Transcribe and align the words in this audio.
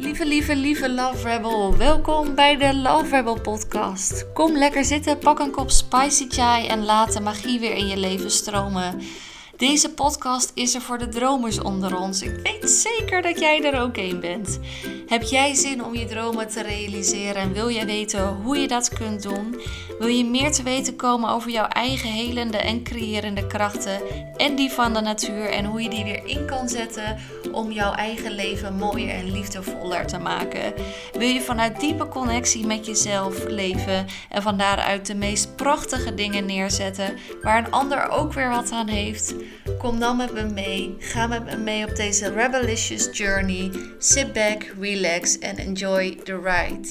Lieve, 0.00 0.26
lieve, 0.26 0.56
lieve 0.56 0.90
Love 0.90 1.28
Rebel, 1.28 1.76
welkom 1.76 2.34
bij 2.34 2.56
de 2.56 2.74
Love 2.74 3.16
Rebel 3.16 3.40
podcast. 3.40 4.32
Kom 4.32 4.56
lekker 4.56 4.84
zitten, 4.84 5.18
pak 5.18 5.38
een 5.38 5.50
kop 5.50 5.70
spicy 5.70 6.26
chai 6.28 6.66
en 6.66 6.84
laat 6.84 7.12
de 7.12 7.20
magie 7.20 7.60
weer 7.60 7.74
in 7.74 7.86
je 7.86 7.96
leven 7.96 8.30
stromen. 8.30 9.00
Deze 9.56 9.94
podcast 9.94 10.52
is 10.54 10.74
er 10.74 10.80
voor 10.80 10.98
de 10.98 11.08
dromers 11.08 11.60
onder 11.60 11.98
ons. 11.98 12.22
Ik 12.22 12.40
weet 12.42 12.70
zeker 12.70 13.22
dat 13.22 13.38
jij 13.38 13.64
er 13.64 13.80
ook 13.80 13.96
een 13.96 14.20
bent. 14.20 14.60
Heb 15.10 15.22
jij 15.22 15.54
zin 15.54 15.84
om 15.84 15.94
je 15.94 16.04
dromen 16.04 16.48
te 16.48 16.62
realiseren 16.62 17.42
en 17.42 17.52
wil 17.52 17.70
jij 17.70 17.86
weten 17.86 18.28
hoe 18.28 18.58
je 18.58 18.68
dat 18.68 18.88
kunt 18.88 19.22
doen? 19.22 19.60
Wil 19.98 20.08
je 20.08 20.24
meer 20.24 20.52
te 20.52 20.62
weten 20.62 20.96
komen 20.96 21.30
over 21.30 21.50
jouw 21.50 21.66
eigen 21.66 22.10
helende 22.10 22.56
en 22.56 22.82
creërende 22.82 23.46
krachten 23.46 24.00
en 24.36 24.56
die 24.56 24.70
van 24.70 24.94
de 24.94 25.00
natuur 25.00 25.50
en 25.50 25.64
hoe 25.64 25.82
je 25.82 25.88
die 25.88 26.04
weer 26.04 26.26
in 26.26 26.46
kan 26.46 26.68
zetten 26.68 27.16
om 27.52 27.72
jouw 27.72 27.92
eigen 27.92 28.32
leven 28.32 28.74
mooier 28.74 29.14
en 29.14 29.32
liefdevoller 29.32 30.06
te 30.06 30.18
maken? 30.18 30.74
Wil 31.12 31.28
je 31.28 31.40
vanuit 31.40 31.80
diepe 31.80 32.08
connectie 32.08 32.66
met 32.66 32.86
jezelf 32.86 33.44
leven 33.48 34.06
en 34.28 34.42
van 34.42 34.58
daaruit 34.58 35.06
de 35.06 35.14
meest 35.14 35.56
prachtige 35.56 36.14
dingen 36.14 36.46
neerzetten 36.46 37.16
waar 37.42 37.58
een 37.58 37.72
ander 37.72 38.08
ook 38.08 38.32
weer 38.32 38.48
wat 38.48 38.72
aan 38.72 38.88
heeft? 38.88 39.34
Kom 39.78 39.98
dan 39.98 40.16
met 40.16 40.32
me 40.32 40.44
mee. 40.44 40.96
Ga 40.98 41.26
met 41.26 41.44
me 41.44 41.56
mee 41.56 41.84
op 41.84 41.96
deze 41.96 42.32
Rebelicious 42.32 43.08
journey. 43.12 43.70
Sit 43.98 44.32
back, 44.32 44.74
relax 44.80 44.99
and 45.00 45.58
enjoy 45.58 46.14
the 46.14 46.38
ride. 46.38 46.88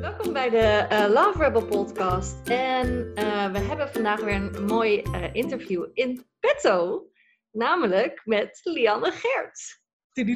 Welkom 0.00 0.32
bij 0.32 0.50
de 0.50 0.86
uh, 0.92 1.06
Love 1.08 1.38
Rebel 1.38 1.66
podcast. 1.66 2.48
En 2.48 3.12
uh, 3.14 3.52
we 3.52 3.58
hebben 3.58 3.92
vandaag 3.92 4.20
weer 4.20 4.34
een 4.34 4.64
mooi 4.64 5.02
uh, 5.02 5.34
interview 5.34 5.86
in 5.92 6.24
petto. 6.40 7.06
Namelijk 7.50 8.22
met 8.24 8.60
Lianne 8.62 9.12
Gerts. 9.12 9.80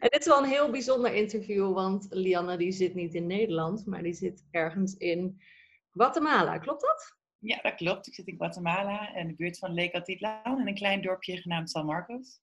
En 0.00 0.08
dit 0.08 0.20
is 0.20 0.26
wel 0.26 0.38
een 0.38 0.48
heel 0.48 0.70
bijzonder 0.70 1.14
interview, 1.14 1.74
want 1.74 2.06
Lianne 2.10 2.56
die 2.56 2.72
zit 2.72 2.94
niet 2.94 3.14
in 3.14 3.26
Nederland, 3.26 3.86
maar 3.86 4.02
die 4.02 4.14
zit 4.14 4.44
ergens 4.50 4.96
in 4.96 5.40
Guatemala. 5.92 6.58
Klopt 6.58 6.80
dat? 6.80 7.20
Ja, 7.44 7.58
dat 7.62 7.74
klopt. 7.74 8.06
Ik 8.06 8.14
zit 8.14 8.26
in 8.26 8.36
Guatemala, 8.36 9.14
in 9.14 9.28
de 9.28 9.34
buurt 9.34 9.58
van 9.58 9.74
Lake 9.74 9.96
Atitlán, 9.96 10.60
in 10.60 10.66
een 10.66 10.74
klein 10.74 11.02
dorpje 11.02 11.36
genaamd 11.36 11.70
San 11.70 11.86
Marcos. 11.86 12.40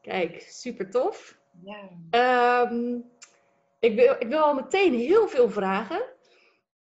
Kijk, 0.00 0.40
super 0.40 0.90
tof. 0.90 1.38
Ja. 1.64 2.70
Um, 2.70 3.04
ik, 3.78 3.94
wil, 3.94 4.16
ik 4.18 4.28
wil 4.28 4.42
al 4.42 4.54
meteen 4.54 4.94
heel 4.94 5.28
veel 5.28 5.50
vragen, 5.50 6.02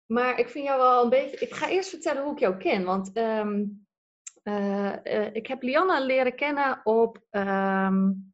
maar 0.05 0.39
ik 0.39 0.50
vind 0.50 0.66
jou 0.66 0.80
wel 0.80 1.03
een 1.03 1.09
beetje... 1.09 1.38
Ik 1.38 1.53
ga 1.53 1.69
eerst 1.69 1.89
vertellen 1.89 2.23
hoe 2.23 2.31
ik 2.33 2.39
jou 2.39 2.57
ken, 2.57 2.83
want 2.83 3.17
um, 3.17 3.88
uh, 4.44 4.95
uh, 5.03 5.33
ik 5.33 5.47
heb 5.47 5.61
Lianne 5.61 6.05
leren 6.05 6.35
kennen 6.35 6.81
op... 6.83 7.23
Um, 7.31 8.33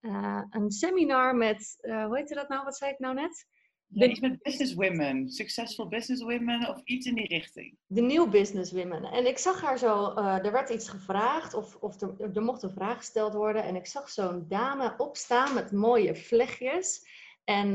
uh, 0.00 0.42
een 0.50 0.70
seminar 0.70 1.34
met, 1.34 1.78
hoe 1.80 2.16
heette 2.16 2.34
dat 2.34 2.48
nou? 2.48 2.64
Wat 2.64 2.76
zei 2.76 2.90
ik 2.90 2.98
nou 2.98 3.14
net? 3.14 3.46
De, 3.88 4.08
iets 4.08 4.20
met 4.20 4.42
business 4.42 4.74
women, 4.74 5.28
successful 5.28 5.88
business 5.88 6.22
women 6.22 6.68
of 6.68 6.80
iets 6.84 7.06
in 7.06 7.14
die 7.14 7.26
richting. 7.26 7.76
De 7.86 8.00
New 8.00 8.30
Business 8.30 8.72
Women. 8.72 9.04
En 9.04 9.26
ik 9.26 9.38
zag 9.38 9.60
haar 9.60 9.78
zo, 9.78 10.14
uh, 10.18 10.44
er 10.44 10.52
werd 10.52 10.70
iets 10.70 10.88
gevraagd 10.88 11.54
of, 11.54 11.76
of 11.76 12.00
er, 12.00 12.30
er 12.34 12.42
mocht 12.42 12.62
een 12.62 12.72
vraag 12.72 12.96
gesteld 12.96 13.34
worden. 13.34 13.64
En 13.64 13.76
ik 13.76 13.86
zag 13.86 14.10
zo'n 14.10 14.44
dame 14.48 14.94
opstaan 14.96 15.54
met 15.54 15.72
mooie 15.72 16.16
vlechtjes. 16.16 17.06
En 17.44 17.74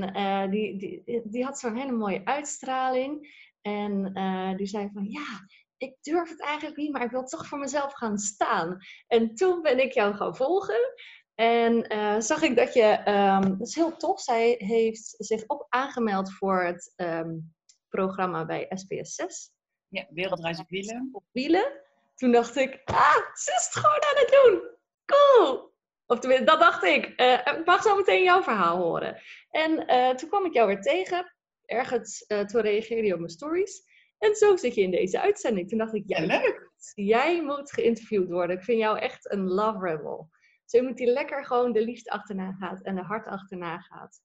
die, 0.52 0.78
die, 0.78 1.22
die 1.24 1.44
had 1.44 1.60
zo'n 1.60 1.76
hele 1.76 1.92
mooie 1.92 2.26
uitstraling. 2.26 3.40
En 3.62 4.14
die 4.58 4.68
zei 4.68 4.90
van 4.94 5.06
ja, 5.10 5.46
ik 5.82 5.96
durf 6.02 6.30
het 6.30 6.42
eigenlijk 6.42 6.78
niet, 6.78 6.92
maar 6.92 7.04
ik 7.04 7.12
wil 7.12 7.24
toch 7.24 7.48
voor 7.48 7.60
mezelf 7.60 7.94
gaan 7.94 8.18
staan. 8.18 8.78
En 9.08 9.36
toen 9.36 9.62
ben 9.62 9.80
ik 9.80 9.92
jou 9.92 10.14
gaan 10.14 10.36
volgen. 10.36 10.94
En 11.36 11.94
uh, 11.94 12.20
zag 12.20 12.42
ik 12.42 12.56
dat 12.56 12.74
je, 12.74 13.10
um, 13.10 13.58
dat 13.58 13.68
is 13.68 13.76
heel 13.76 13.98
tof, 13.98 14.22
zij 14.22 14.56
heeft 14.58 15.16
zich 15.18 15.44
ook 15.48 15.66
aangemeld 15.70 16.34
voor 16.34 16.64
het 16.64 16.94
um, 16.96 17.54
programma 17.90 18.46
bij 18.46 18.66
SBS 18.70 19.16
6. 19.16 19.52
Ja, 19.88 20.08
Wereldreis 20.10 20.60
op 20.60 20.70
wielen. 20.70 21.10
Op 21.12 21.24
wielen. 21.32 21.72
Toen 22.16 22.32
dacht 22.32 22.56
ik, 22.56 22.82
ah, 22.86 23.16
ze 23.34 23.54
is 23.58 23.70
het 23.72 23.76
gewoon 23.76 24.02
aan 24.02 24.26
het 24.26 24.40
doen. 24.44 24.62
Cool. 25.06 25.74
Of 26.06 26.20
tenminste, 26.20 26.46
dat 26.46 26.60
dacht 26.60 26.84
ik. 26.84 27.22
Uh, 27.22 27.34
ik 27.34 27.62
mag 27.66 27.82
zo 27.82 27.96
meteen 27.96 28.24
jouw 28.24 28.44
verhaal 28.44 28.78
horen. 28.78 29.22
En 29.50 29.72
uh, 29.72 30.10
toen 30.10 30.30
kwam 30.30 30.46
ik 30.46 30.54
jou 30.54 30.68
weer 30.68 30.82
tegen. 30.82 31.36
Ergens, 31.66 32.26
toen 32.28 32.62
reageerde 32.62 33.08
je 33.08 33.14
op 33.14 33.20
mijn 33.20 33.32
stories. 33.32 33.84
En 34.18 34.36
zo 34.36 34.56
zit 34.56 34.76
je 34.76 34.82
in 34.82 34.92
deze 34.92 35.22
uitzending. 35.22 35.70
Toen 35.70 35.78
dacht 35.78 35.94
ik, 35.94 36.04
ja, 36.06 36.26
leuk. 36.26 36.72
Jij 36.96 37.44
moet 37.44 37.72
geïnterviewd 37.72 38.30
worden. 38.30 38.58
Ik 38.58 38.64
vind 38.64 38.80
jou 38.80 39.00
echt 39.00 39.32
een 39.32 39.48
love 39.48 39.80
rebel. 39.80 40.30
Zo 40.72 40.78
iemand 40.78 40.98
die 40.98 41.12
lekker 41.12 41.46
gewoon 41.46 41.72
de 41.72 41.84
liefde 41.84 42.12
achterna 42.12 42.52
gaat 42.52 42.82
en 42.82 42.96
de 42.96 43.02
hart 43.02 43.28
achterna 43.28 43.80
gaat. 43.80 44.22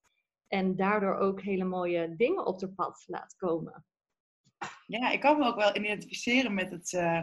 En 0.49 0.77
daardoor 0.77 1.17
ook 1.17 1.43
hele 1.43 1.65
mooie 1.65 2.17
dingen 2.17 2.47
op 2.47 2.59
de 2.59 2.69
pad 2.69 3.05
laat 3.07 3.37
komen. 3.37 3.85
Ja, 4.87 5.11
ik 5.11 5.21
kan 5.21 5.39
me 5.39 5.47
ook 5.47 5.57
wel 5.57 5.77
identificeren 5.77 6.55
met 6.55 6.71
het, 6.71 6.93
uh, 6.93 7.23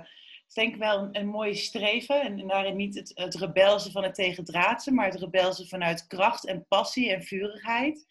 denk 0.54 0.76
wel 0.76 1.10
een, 1.12 1.28
mooie 1.28 1.54
streven. 1.54 2.22
En, 2.22 2.48
daarin 2.48 2.76
niet 2.76 2.96
het, 2.96 3.12
het 3.14 3.92
van 3.92 4.04
het 4.04 4.16
tegendraadse, 4.16 4.92
maar 4.92 5.06
het 5.06 5.20
rebelse 5.20 5.68
vanuit 5.68 6.08
kracht 6.08 6.46
en 6.46 6.66
passie 6.68 7.14
en 7.14 7.24
vurigheid. 7.24 8.06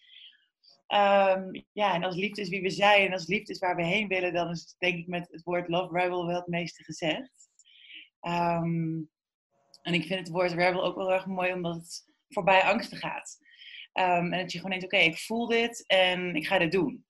Um, 0.89 1.65
ja, 1.73 1.95
en 1.95 2.05
als 2.05 2.17
liefde 2.17 2.41
is 2.41 2.49
wie 2.49 2.63
we 2.63 2.71
zijn 2.71 3.07
en 3.07 3.13
als 3.13 3.27
liefde 3.27 3.53
is 3.53 3.59
waar 3.59 3.77
we 3.77 3.85
heen 3.85 4.09
willen, 4.09 4.33
dan 4.33 4.51
is 4.51 4.61
het 4.61 4.75
denk 4.79 4.99
ik 4.99 5.07
met 5.07 5.29
het 5.31 5.43
woord 5.43 5.69
love 5.69 5.99
rebel 5.99 6.27
wel 6.27 6.37
het 6.37 6.47
meeste 6.47 6.85
gezegd. 6.85 7.51
Um, 8.21 9.11
en 9.83 9.95
ik 9.95 10.07
vind 10.07 10.21
het 10.21 10.29
woord 10.29 10.53
rebel 10.53 10.85
ook 10.85 10.97
wel 10.97 11.13
erg 11.13 11.27
mooi 11.27 11.53
omdat 11.53 11.75
het 11.75 12.05
voorbij 12.29 12.63
angsten 12.63 12.99
gaat. 12.99 13.39
Um, 13.95 14.33
en 14.33 14.39
dat 14.39 14.53
je 14.53 14.59
gewoon 14.59 14.79
denkt, 14.79 14.85
oké, 14.85 15.05
ik 15.05 15.19
voel 15.19 15.47
dit 15.47 15.87
en 15.87 16.37
ik 16.37 16.47
ga 16.47 16.59
dit 16.59 16.73
doen. 16.73 17.07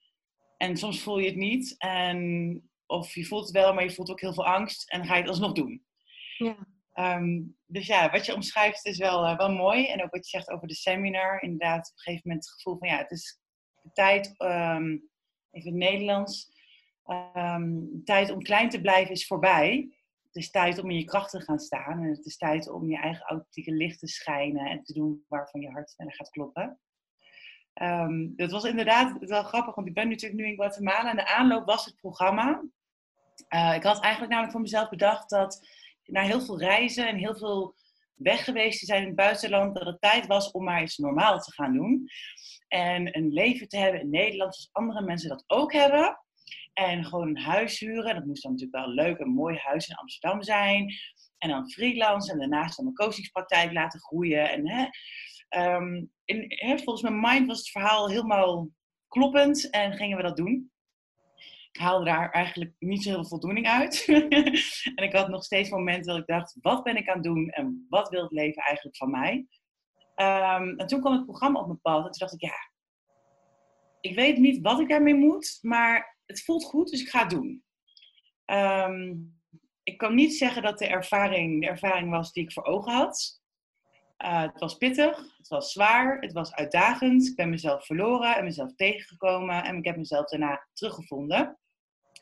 En 0.56 0.76
soms 0.76 1.02
voel 1.02 1.18
je 1.18 1.26
het 1.26 1.36
niet. 1.36 1.74
En, 1.78 2.70
of 2.86 3.14
je 3.14 3.24
voelt 3.24 3.44
het 3.44 3.52
wel, 3.52 3.74
maar 3.74 3.84
je 3.84 3.92
voelt 3.92 4.10
ook 4.10 4.20
heel 4.20 4.34
veel 4.34 4.46
angst. 4.46 4.90
En 4.90 4.98
dan 4.98 5.08
ga 5.08 5.14
je 5.14 5.20
het 5.20 5.30
alsnog 5.30 5.52
doen. 5.52 5.84
Ja. 6.36 6.56
Um, 6.94 7.56
dus 7.66 7.86
ja, 7.86 8.10
wat 8.10 8.26
je 8.26 8.34
omschrijft 8.34 8.84
is 8.84 8.98
wel, 8.98 9.24
uh, 9.24 9.36
wel 9.36 9.52
mooi. 9.52 9.86
En 9.86 10.02
ook 10.02 10.10
wat 10.10 10.30
je 10.30 10.38
zegt 10.38 10.50
over 10.50 10.68
de 10.68 10.74
seminar. 10.74 11.42
Inderdaad, 11.42 11.88
op 11.90 11.96
een 11.96 12.02
gegeven 12.02 12.28
moment 12.28 12.44
het 12.44 12.54
gevoel 12.54 12.78
van 12.78 12.88
ja, 12.88 12.96
het 12.96 13.10
is 13.10 13.40
de 13.82 13.92
tijd, 13.92 14.26
um, 14.38 15.10
even 15.50 15.70
in 15.70 15.80
het 15.80 15.90
Nederlands. 15.90 16.50
de 17.04 18.00
tijd 18.04 18.30
om 18.30 18.42
klein 18.42 18.68
te 18.68 18.80
blijven 18.80 19.14
is 19.14 19.26
voorbij 19.26 19.96
het 20.32 20.42
is 20.42 20.50
tijd 20.50 20.78
om 20.78 20.90
in 20.90 20.98
je 20.98 21.04
kracht 21.04 21.30
te 21.30 21.40
gaan 21.40 21.58
staan. 21.58 22.02
En 22.02 22.08
het 22.08 22.26
is 22.26 22.36
tijd 22.36 22.70
om 22.70 22.90
je 22.90 22.96
eigen 22.96 23.26
authentieke 23.26 23.72
licht 23.72 23.98
te 23.98 24.06
schijnen 24.06 24.66
en 24.66 24.82
te 24.82 24.92
doen 24.92 25.24
waarvan 25.28 25.60
je 25.60 25.70
hart 25.70 25.90
sneller 25.90 26.14
gaat 26.14 26.30
kloppen. 26.30 26.80
Um, 27.82 28.36
dat 28.36 28.50
was 28.50 28.64
inderdaad 28.64 29.16
wel 29.18 29.42
grappig, 29.42 29.74
want 29.74 29.88
ik 29.88 29.94
ben 29.94 30.08
natuurlijk 30.08 30.40
nu 30.40 30.48
in 30.48 30.54
Guatemala 30.54 31.10
en 31.10 31.16
de 31.16 31.26
aanloop 31.26 31.66
was 31.66 31.84
het 31.84 31.96
programma. 31.96 32.62
Uh, 33.54 33.74
ik 33.74 33.82
had 33.82 34.00
eigenlijk 34.00 34.28
namelijk 34.28 34.52
voor 34.52 34.60
mezelf 34.60 34.88
bedacht 34.88 35.30
dat 35.30 35.66
na 36.04 36.22
heel 36.22 36.40
veel 36.40 36.58
reizen 36.58 37.08
en 37.08 37.16
heel 37.16 37.36
veel 37.36 37.74
weg 38.14 38.44
geweest 38.44 38.78
te 38.78 38.86
zijn 38.86 39.00
in 39.00 39.06
het 39.06 39.16
buitenland, 39.16 39.74
dat 39.74 39.86
het 39.86 40.00
tijd 40.00 40.26
was 40.26 40.50
om 40.50 40.64
maar 40.64 40.80
eens 40.80 40.96
normaal 40.96 41.38
te 41.38 41.52
gaan 41.52 41.72
doen. 41.72 42.08
En 42.68 43.16
een 43.16 43.32
leven 43.32 43.68
te 43.68 43.76
hebben 43.76 44.00
in 44.00 44.10
Nederland 44.10 44.54
zoals 44.54 44.72
andere 44.72 45.02
mensen 45.02 45.28
dat 45.28 45.44
ook 45.46 45.72
hebben. 45.72 46.20
En 46.72 47.04
gewoon 47.04 47.28
een 47.28 47.38
huis 47.38 47.78
huren. 47.78 48.14
Dat 48.14 48.24
moest 48.24 48.42
dan 48.42 48.52
natuurlijk 48.52 48.78
wel 48.78 48.88
een 48.88 49.06
leuk 49.06 49.18
en 49.18 49.28
mooi 49.28 49.56
huis 49.56 49.88
in 49.88 49.96
Amsterdam 49.96 50.42
zijn. 50.42 50.94
En 51.38 51.48
dan 51.48 51.70
freelance 51.70 52.32
en 52.32 52.38
daarnaast 52.38 52.76
dan 52.76 52.84
mijn 52.84 52.96
coachingspraktijk 52.96 53.72
laten 53.72 54.00
groeien. 54.00 54.50
En 54.50 54.68
hè, 54.68 54.86
um, 55.76 56.12
in, 56.24 56.44
hè, 56.48 56.78
volgens 56.78 57.02
mijn 57.02 57.20
mind 57.20 57.46
was 57.46 57.58
het 57.58 57.70
verhaal 57.70 58.08
helemaal 58.08 58.68
kloppend 59.08 59.70
en 59.70 59.92
gingen 59.92 60.16
we 60.16 60.22
dat 60.22 60.36
doen. 60.36 60.70
Ik 61.72 61.80
haalde 61.80 62.04
daar 62.04 62.30
eigenlijk 62.30 62.72
niet 62.78 63.02
zo 63.02 63.08
heel 63.08 63.18
veel 63.18 63.28
voldoening 63.28 63.68
uit. 63.68 64.04
en 64.94 65.04
ik 65.04 65.12
had 65.12 65.28
nog 65.28 65.44
steeds 65.44 65.70
momenten 65.70 66.12
dat 66.12 66.20
ik 66.20 66.26
dacht, 66.26 66.56
wat 66.60 66.82
ben 66.82 66.96
ik 66.96 67.08
aan 67.08 67.14
het 67.14 67.24
doen 67.24 67.48
en 67.48 67.86
wat 67.88 68.08
wil 68.08 68.22
het 68.22 68.32
leven 68.32 68.62
eigenlijk 68.62 68.96
van 68.96 69.10
mij? 69.10 69.46
Um, 70.16 70.78
en 70.78 70.86
toen 70.86 71.00
kwam 71.00 71.12
het 71.12 71.24
programma 71.24 71.60
op 71.60 71.66
mijn 71.66 71.80
pad 71.80 71.96
en 71.96 72.10
toen 72.10 72.18
dacht 72.18 72.32
ik, 72.32 72.40
ja, 72.40 72.70
ik 74.00 74.14
weet 74.14 74.38
niet 74.38 74.62
wat 74.62 74.80
ik 74.80 74.88
daarmee 74.88 75.14
moet, 75.14 75.58
maar 75.60 76.11
het 76.32 76.44
voelt 76.44 76.64
goed, 76.64 76.90
dus 76.90 77.00
ik 77.00 77.08
ga 77.08 77.20
het 77.20 77.30
doen. 77.30 77.64
Ehm, 78.44 79.14
ik 79.82 79.98
kan 79.98 80.14
niet 80.14 80.34
zeggen 80.34 80.62
dat 80.62 80.78
de 80.78 80.86
ervaring 80.86 81.60
de 81.60 81.66
ervaring 81.66 82.10
was 82.10 82.32
die 82.32 82.44
ik 82.44 82.52
voor 82.52 82.64
ogen 82.64 82.92
had. 82.92 83.40
Uh, 84.18 84.42
het 84.42 84.60
was 84.60 84.76
pittig, 84.76 85.36
het 85.36 85.48
was 85.48 85.72
zwaar, 85.72 86.20
het 86.20 86.32
was 86.32 86.54
uitdagend. 86.54 87.26
Ik 87.26 87.36
ben 87.36 87.50
mezelf 87.50 87.86
verloren 87.86 88.36
en 88.36 88.44
mezelf 88.44 88.74
tegengekomen 88.74 89.64
en 89.64 89.76
ik 89.76 89.84
heb 89.84 89.96
mezelf 89.96 90.28
daarna 90.28 90.66
teruggevonden. 90.72 91.58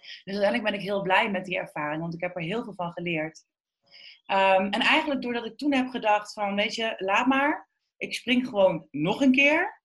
Dus 0.00 0.34
uiteindelijk 0.34 0.62
ben 0.62 0.74
ik 0.74 0.86
heel 0.86 1.02
blij 1.02 1.30
met 1.30 1.44
die 1.44 1.58
ervaring, 1.58 2.00
want 2.00 2.14
ik 2.14 2.20
heb 2.20 2.36
er 2.36 2.42
heel 2.42 2.64
veel 2.64 2.74
van 2.74 2.92
geleerd. 2.92 3.44
Um, 4.26 4.70
en 4.70 4.80
eigenlijk 4.80 5.22
doordat 5.22 5.44
ik 5.46 5.56
toen 5.56 5.74
heb 5.74 5.88
gedacht 5.88 6.32
van, 6.32 6.54
weet 6.54 6.74
je, 6.74 6.94
laat 6.96 7.26
maar. 7.26 7.68
Ik 7.96 8.14
spring 8.14 8.48
gewoon 8.48 8.86
nog 8.90 9.20
een 9.20 9.32
keer. 9.32 9.82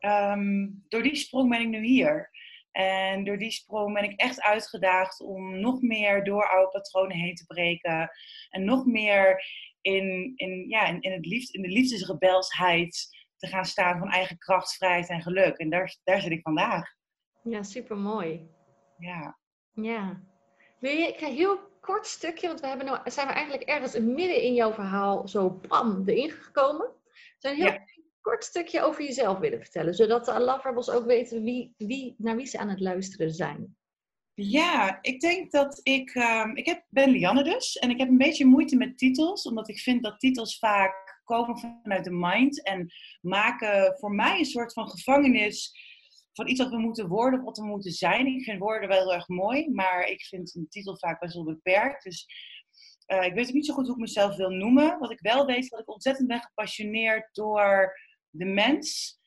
Um, 0.00 0.84
door 0.88 1.02
die 1.02 1.14
sprong 1.14 1.50
ben 1.50 1.60
ik 1.60 1.68
nu 1.68 1.84
hier. 1.84 2.30
En 2.74 3.24
door 3.24 3.38
die 3.38 3.50
sprong 3.50 3.94
ben 3.94 4.04
ik 4.04 4.20
echt 4.20 4.42
uitgedaagd 4.42 5.20
om 5.20 5.60
nog 5.60 5.80
meer 5.80 6.24
door 6.24 6.48
oude 6.48 6.70
patronen 6.70 7.16
heen 7.16 7.34
te 7.34 7.46
breken. 7.46 8.10
En 8.50 8.64
nog 8.64 8.84
meer 8.84 9.44
in, 9.80 10.32
in, 10.36 10.68
ja, 10.68 10.86
in, 10.86 11.00
in, 11.00 11.12
het 11.12 11.26
liefde, 11.26 11.52
in 11.52 11.62
de 11.62 11.68
liefdesrebelsheid 11.68 13.08
te 13.36 13.46
gaan 13.46 13.64
staan 13.64 13.98
van 13.98 14.08
eigen 14.08 14.38
kracht, 14.38 14.76
vrijheid 14.76 15.08
en 15.08 15.22
geluk. 15.22 15.56
En 15.56 15.70
daar, 15.70 15.96
daar 16.04 16.20
zit 16.20 16.30
ik 16.30 16.42
vandaag. 16.42 16.94
Ja, 17.42 17.62
super 17.62 17.96
mooi. 17.96 18.48
Ja. 18.98 19.38
Ja. 19.72 20.22
Wil 20.80 20.90
je, 20.90 21.08
ik 21.08 21.18
ga 21.18 21.26
een 21.26 21.34
heel 21.34 21.58
kort 21.80 22.06
stukje, 22.06 22.46
want 22.46 22.60
we 22.60 22.66
hebben 22.66 22.86
nou, 22.86 23.10
zijn 23.10 23.26
we 23.26 23.32
eigenlijk 23.32 23.68
ergens 23.68 23.98
midden 23.98 24.42
in 24.42 24.54
jouw 24.54 24.72
verhaal 24.72 25.28
zo 25.28 25.50
bam 25.50 26.02
erin 26.06 26.30
gekomen. 26.30 26.90
Zou 27.38 27.54
een 27.54 27.62
heel 27.62 27.78
kort 28.24 28.44
stukje 28.44 28.82
over 28.82 29.02
jezelf 29.04 29.38
willen 29.38 29.60
vertellen, 29.60 29.94
zodat 29.94 30.24
de 30.24 30.40
Love 30.40 30.92
ook 30.92 31.06
weten 31.06 31.42
wie, 31.42 31.74
wie, 31.76 32.14
naar 32.18 32.36
wie 32.36 32.46
ze 32.46 32.58
aan 32.58 32.68
het 32.68 32.80
luisteren 32.80 33.30
zijn? 33.30 33.76
Ja, 34.34 34.98
ik 35.00 35.20
denk 35.20 35.50
dat 35.50 35.80
ik. 35.82 36.14
Um, 36.14 36.56
ik 36.56 36.66
heb, 36.66 36.84
ben 36.88 37.10
Lianne 37.10 37.44
dus. 37.44 37.76
En 37.76 37.90
ik 37.90 37.98
heb 37.98 38.08
een 38.08 38.18
beetje 38.18 38.44
moeite 38.44 38.76
met 38.76 38.98
titels, 38.98 39.46
omdat 39.46 39.68
ik 39.68 39.78
vind 39.78 40.02
dat 40.02 40.20
titels 40.20 40.58
vaak 40.58 41.20
komen 41.24 41.58
vanuit 41.58 42.04
de 42.04 42.12
mind 42.12 42.62
en 42.62 42.92
maken 43.20 43.96
voor 43.98 44.10
mij 44.10 44.38
een 44.38 44.44
soort 44.44 44.72
van 44.72 44.88
gevangenis 44.88 45.72
van 46.32 46.48
iets 46.48 46.60
wat 46.60 46.70
we 46.70 46.78
moeten 46.78 47.08
worden 47.08 47.38
of 47.38 47.44
wat 47.44 47.58
we 47.58 47.64
moeten 47.64 47.92
zijn. 47.92 48.26
Ik 48.26 48.44
vind 48.44 48.58
woorden 48.58 48.88
wel 48.88 48.98
heel 48.98 49.14
erg 49.14 49.28
mooi, 49.28 49.70
maar 49.70 50.06
ik 50.06 50.22
vind 50.22 50.54
een 50.54 50.68
titel 50.68 50.98
vaak 50.98 51.20
best 51.20 51.34
wel 51.34 51.44
beperkt. 51.44 52.04
Dus 52.04 52.26
uh, 53.12 53.24
ik 53.24 53.34
weet 53.34 53.48
ook 53.48 53.54
niet 53.54 53.66
zo 53.66 53.74
goed 53.74 53.86
hoe 53.86 53.94
ik 53.94 54.00
mezelf 54.00 54.36
wil 54.36 54.50
noemen. 54.50 54.98
Wat 54.98 55.10
ik 55.10 55.20
wel 55.20 55.46
weet, 55.46 55.70
dat 55.70 55.80
ik 55.80 55.92
ontzettend 55.92 56.28
ben 56.28 56.40
gepassioneerd 56.40 57.28
door 57.32 57.98
de 58.36 58.44
mens, 58.44 59.18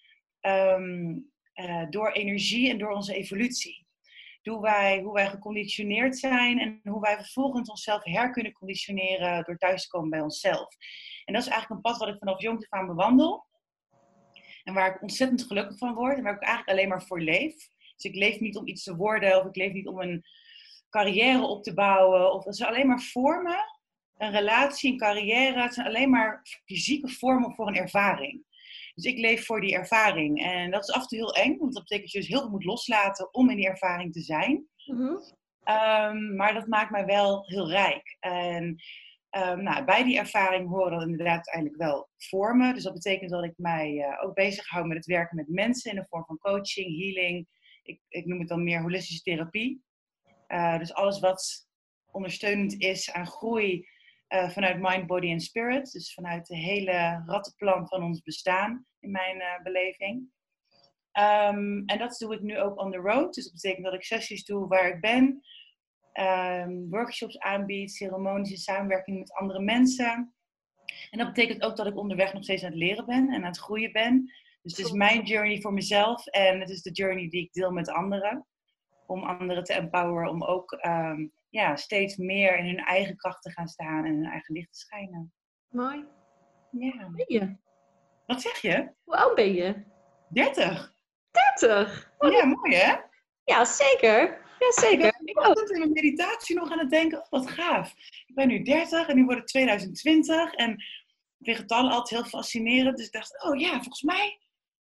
um, 0.42 1.32
uh, 1.56 1.86
door 1.90 2.12
energie 2.12 2.70
en 2.70 2.78
door 2.78 2.92
onze 2.92 3.16
evolutie. 3.16 3.86
Hoe 4.42 4.62
wij, 4.62 5.02
hoe 5.02 5.14
wij 5.14 5.28
geconditioneerd 5.28 6.18
zijn 6.18 6.60
en 6.60 6.80
hoe 6.84 7.02
wij 7.02 7.16
vervolgens 7.16 7.70
onszelf 7.70 8.04
her 8.04 8.32
kunnen 8.32 8.54
conditioneren 8.54 9.44
door 9.44 9.58
thuis 9.58 9.84
te 9.84 9.90
komen 9.90 10.10
bij 10.10 10.22
onszelf. 10.22 10.76
En 11.26 11.34
dat 11.34 11.42
is 11.42 11.50
eigenlijk 11.50 11.70
een 11.70 11.92
pad 11.92 12.00
wat 12.00 12.08
ik 12.08 12.20
vanaf 12.20 12.42
jong 12.42 12.58
af 12.58 12.80
aan 12.80 12.88
bewandel. 12.88 13.46
En 14.64 14.74
waar 14.74 14.96
ik 14.96 15.02
ontzettend 15.02 15.44
gelukkig 15.44 15.78
van 15.78 15.94
word 15.94 16.18
en 16.18 16.24
waar 16.24 16.36
ik 16.36 16.42
eigenlijk 16.42 16.78
alleen 16.78 16.90
maar 16.90 17.04
voor 17.04 17.22
leef. 17.22 17.54
Dus 17.96 18.12
ik 18.12 18.16
leef 18.16 18.40
niet 18.40 18.58
om 18.58 18.68
iets 18.68 18.84
te 18.84 18.96
worden 18.96 19.40
of 19.40 19.46
ik 19.46 19.56
leef 19.56 19.74
niet 19.74 19.88
om 19.88 20.02
een 20.02 20.24
carrière 20.90 21.42
op 21.42 21.64
te 21.64 21.74
bouwen. 21.74 22.34
Of 22.34 22.44
dat 22.44 22.54
is 22.54 22.64
alleen 22.64 22.88
maar 22.88 23.02
vormen. 23.02 23.60
Een 24.18 24.32
relatie, 24.32 24.92
een 24.92 24.98
carrière. 24.98 25.62
Het 25.62 25.74
zijn 25.74 25.88
alleen 25.88 26.10
maar 26.10 26.42
fysieke 26.66 27.08
vormen 27.08 27.54
voor 27.54 27.68
een 27.68 27.76
ervaring. 27.76 28.46
Dus 28.98 29.14
ik 29.14 29.18
leef 29.18 29.46
voor 29.46 29.62
die 29.62 29.76
ervaring. 29.76 30.44
En 30.44 30.72
dat 30.72 30.84
is 30.84 30.96
af 30.96 31.02
en 31.02 31.08
toe 31.08 31.18
heel 31.18 31.36
eng, 31.36 31.58
want 31.58 31.74
dat 31.74 31.84
betekent 31.84 32.02
dat 32.02 32.12
je 32.12 32.20
dus 32.20 32.28
heel 32.28 32.40
veel 32.40 32.50
moet 32.50 32.64
loslaten 32.64 33.34
om 33.34 33.50
in 33.50 33.56
die 33.56 33.68
ervaring 33.68 34.14
te 34.14 34.22
zijn. 34.22 34.68
Mhm. 34.86 35.16
Ehm, 35.64 36.36
maar 36.36 36.54
dat 36.54 36.68
maakt 36.68 36.92
mij 36.92 37.06
wel 37.06 37.46
heel 37.46 37.70
rijk. 37.70 38.18
En 38.20 38.64
um, 39.32 39.64
nou, 39.64 39.86
bij 39.86 40.04
die 40.04 40.18
ervaring 40.18 40.70
horen 40.70 41.00
dan 41.00 41.10
inderdaad 41.10 41.36
uiteindelijk 41.36 41.82
wel 41.82 42.10
vormen. 42.18 42.74
Dus 42.74 42.84
dat 42.84 42.94
betekent 42.94 43.32
dat 43.32 43.44
ik 43.44 43.54
mij 43.56 43.94
uh, 43.94 44.24
ook 44.24 44.34
bezighoud 44.34 44.86
met 44.86 44.98
het 44.98 45.06
werken 45.06 45.36
met 45.36 45.48
mensen 45.48 45.92
in 45.92 45.98
de 45.98 46.06
vorm 46.10 46.26
van 46.26 46.38
coaching, 46.38 46.98
healing. 47.00 47.48
Ik, 47.84 48.02
ik 48.08 48.26
noem 48.26 48.40
het 48.40 48.48
dan 48.48 48.64
meer 48.64 48.82
holistische 48.82 49.22
therapie. 49.22 49.84
Uh, 50.48 50.78
dus 50.78 50.94
alles 50.94 51.20
wat 51.20 51.68
ondersteunend 52.12 52.82
is 52.82 53.12
aan 53.12 53.28
groei 53.28 53.88
uh, 54.30 54.50
vanuit 54.50 54.80
mind, 54.80 55.08
body 55.08 55.30
en 55.30 55.40
spirit. 55.40 55.92
Dus 55.92 56.14
vanuit 56.14 56.48
de 56.48 56.58
hele 56.58 57.24
rattenplan 57.26 57.88
van 57.88 58.04
ons 58.04 58.22
bestaan, 58.22 58.86
in 59.00 59.12
mijn 59.12 59.62
beleving. 59.64 60.36
Um, 61.14 61.84
en 61.86 61.98
dat 61.98 62.18
doe 62.18 62.34
ik 62.34 62.42
nu 62.42 62.60
ook 62.60 62.80
on 62.80 62.92
the 62.92 62.98
road. 62.98 63.34
Dus 63.34 63.44
dat 63.44 63.54
betekent 63.54 63.86
dat 63.86 63.94
ik 63.94 64.04
sessies 64.04 64.46
doe 64.46 64.68
waar 64.68 64.88
ik 64.88 65.02
ben 65.02 65.42
um, 66.20 66.90
workshops 66.90 67.40
aanbiedt, 67.40 67.92
ceremonies 67.92 68.52
in 68.52 68.58
samenwerking 68.58 69.18
met 69.18 69.34
andere 69.34 69.60
mensen. 69.60 70.34
En 71.10 71.18
dat 71.18 71.28
betekent 71.28 71.62
ook 71.62 71.76
dat 71.76 71.88
ik 71.88 71.98
onderweg 71.98 72.34
nog 72.34 72.44
steeds 72.44 72.64
aan 72.64 72.70
het 72.70 72.80
leren 72.80 73.06
ben 73.06 73.30
en 73.30 73.36
aan 73.36 73.44
het 73.44 73.60
groeien 73.60 73.92
ben. 73.92 74.32
Dus 74.62 74.78
het 74.78 74.86
is 74.86 74.92
mijn 74.92 75.24
journey 75.24 75.62
voor 75.62 75.74
mezelf 75.74 76.28
en 76.28 76.60
het 76.60 76.70
is 76.70 76.82
de 76.82 76.92
journey 76.92 77.30
die 77.30 77.44
ik 77.44 77.54
deel 77.54 77.72
met 77.72 77.90
anderen. 77.90 78.48
Om 79.06 79.24
anderen 79.24 79.64
te 79.64 79.74
empoweren 79.74 80.30
om 80.30 80.44
ook 80.44 80.72
um, 80.86 81.32
ja, 81.50 81.76
steeds 81.76 82.16
meer 82.16 82.58
in 82.58 82.66
hun 82.66 82.86
eigen 82.86 83.18
kracht 83.18 83.42
te 83.42 83.52
gaan 83.52 83.68
staan 83.68 84.06
en 84.06 84.14
hun 84.14 84.26
eigen 84.26 84.54
licht 84.54 84.72
te 84.72 84.80
schijnen. 84.80 85.34
Mooi. 85.70 86.06
Ja. 86.72 87.04
Hoe 87.04 87.16
ben 87.16 87.26
je? 87.28 87.56
Wat 88.26 88.42
zeg 88.42 88.62
je? 88.62 88.92
Hoe 89.04 89.18
oud 89.18 89.36
ben 89.36 89.54
je? 89.54 89.84
30. 90.30 90.94
30? 91.60 92.12
Ja, 92.20 92.46
mooi 92.46 92.76
hè? 92.76 92.96
Ja, 93.44 93.66
zeker. 93.66 94.46
Ja, 94.60 94.72
zeker. 94.72 95.22
Ik 95.24 95.36
was 95.36 95.46
altijd 95.46 95.70
in 95.70 95.80
mijn 95.80 95.92
meditatie 95.92 96.56
nog 96.56 96.72
aan 96.72 96.80
het 96.80 96.90
denken, 96.90 97.20
oh, 97.20 97.30
wat 97.30 97.50
gaaf. 97.50 97.94
Ik 98.28 98.36
ben 98.36 98.48
nu 98.48 98.64
30 98.64 99.08
en 99.08 99.16
nu 99.16 99.26
wordt 99.26 99.40
het 99.40 99.48
2020 99.48 100.54
en 100.54 100.72
ik 101.38 101.46
vind 101.46 101.58
getallen 101.58 101.92
altijd 101.92 102.22
heel 102.22 102.30
fascinerend. 102.30 102.98
Dus 102.98 103.06
ik 103.06 103.12
dacht, 103.12 103.44
oh 103.44 103.60
ja, 103.60 103.72
volgens 103.72 104.02
mij, 104.02 104.40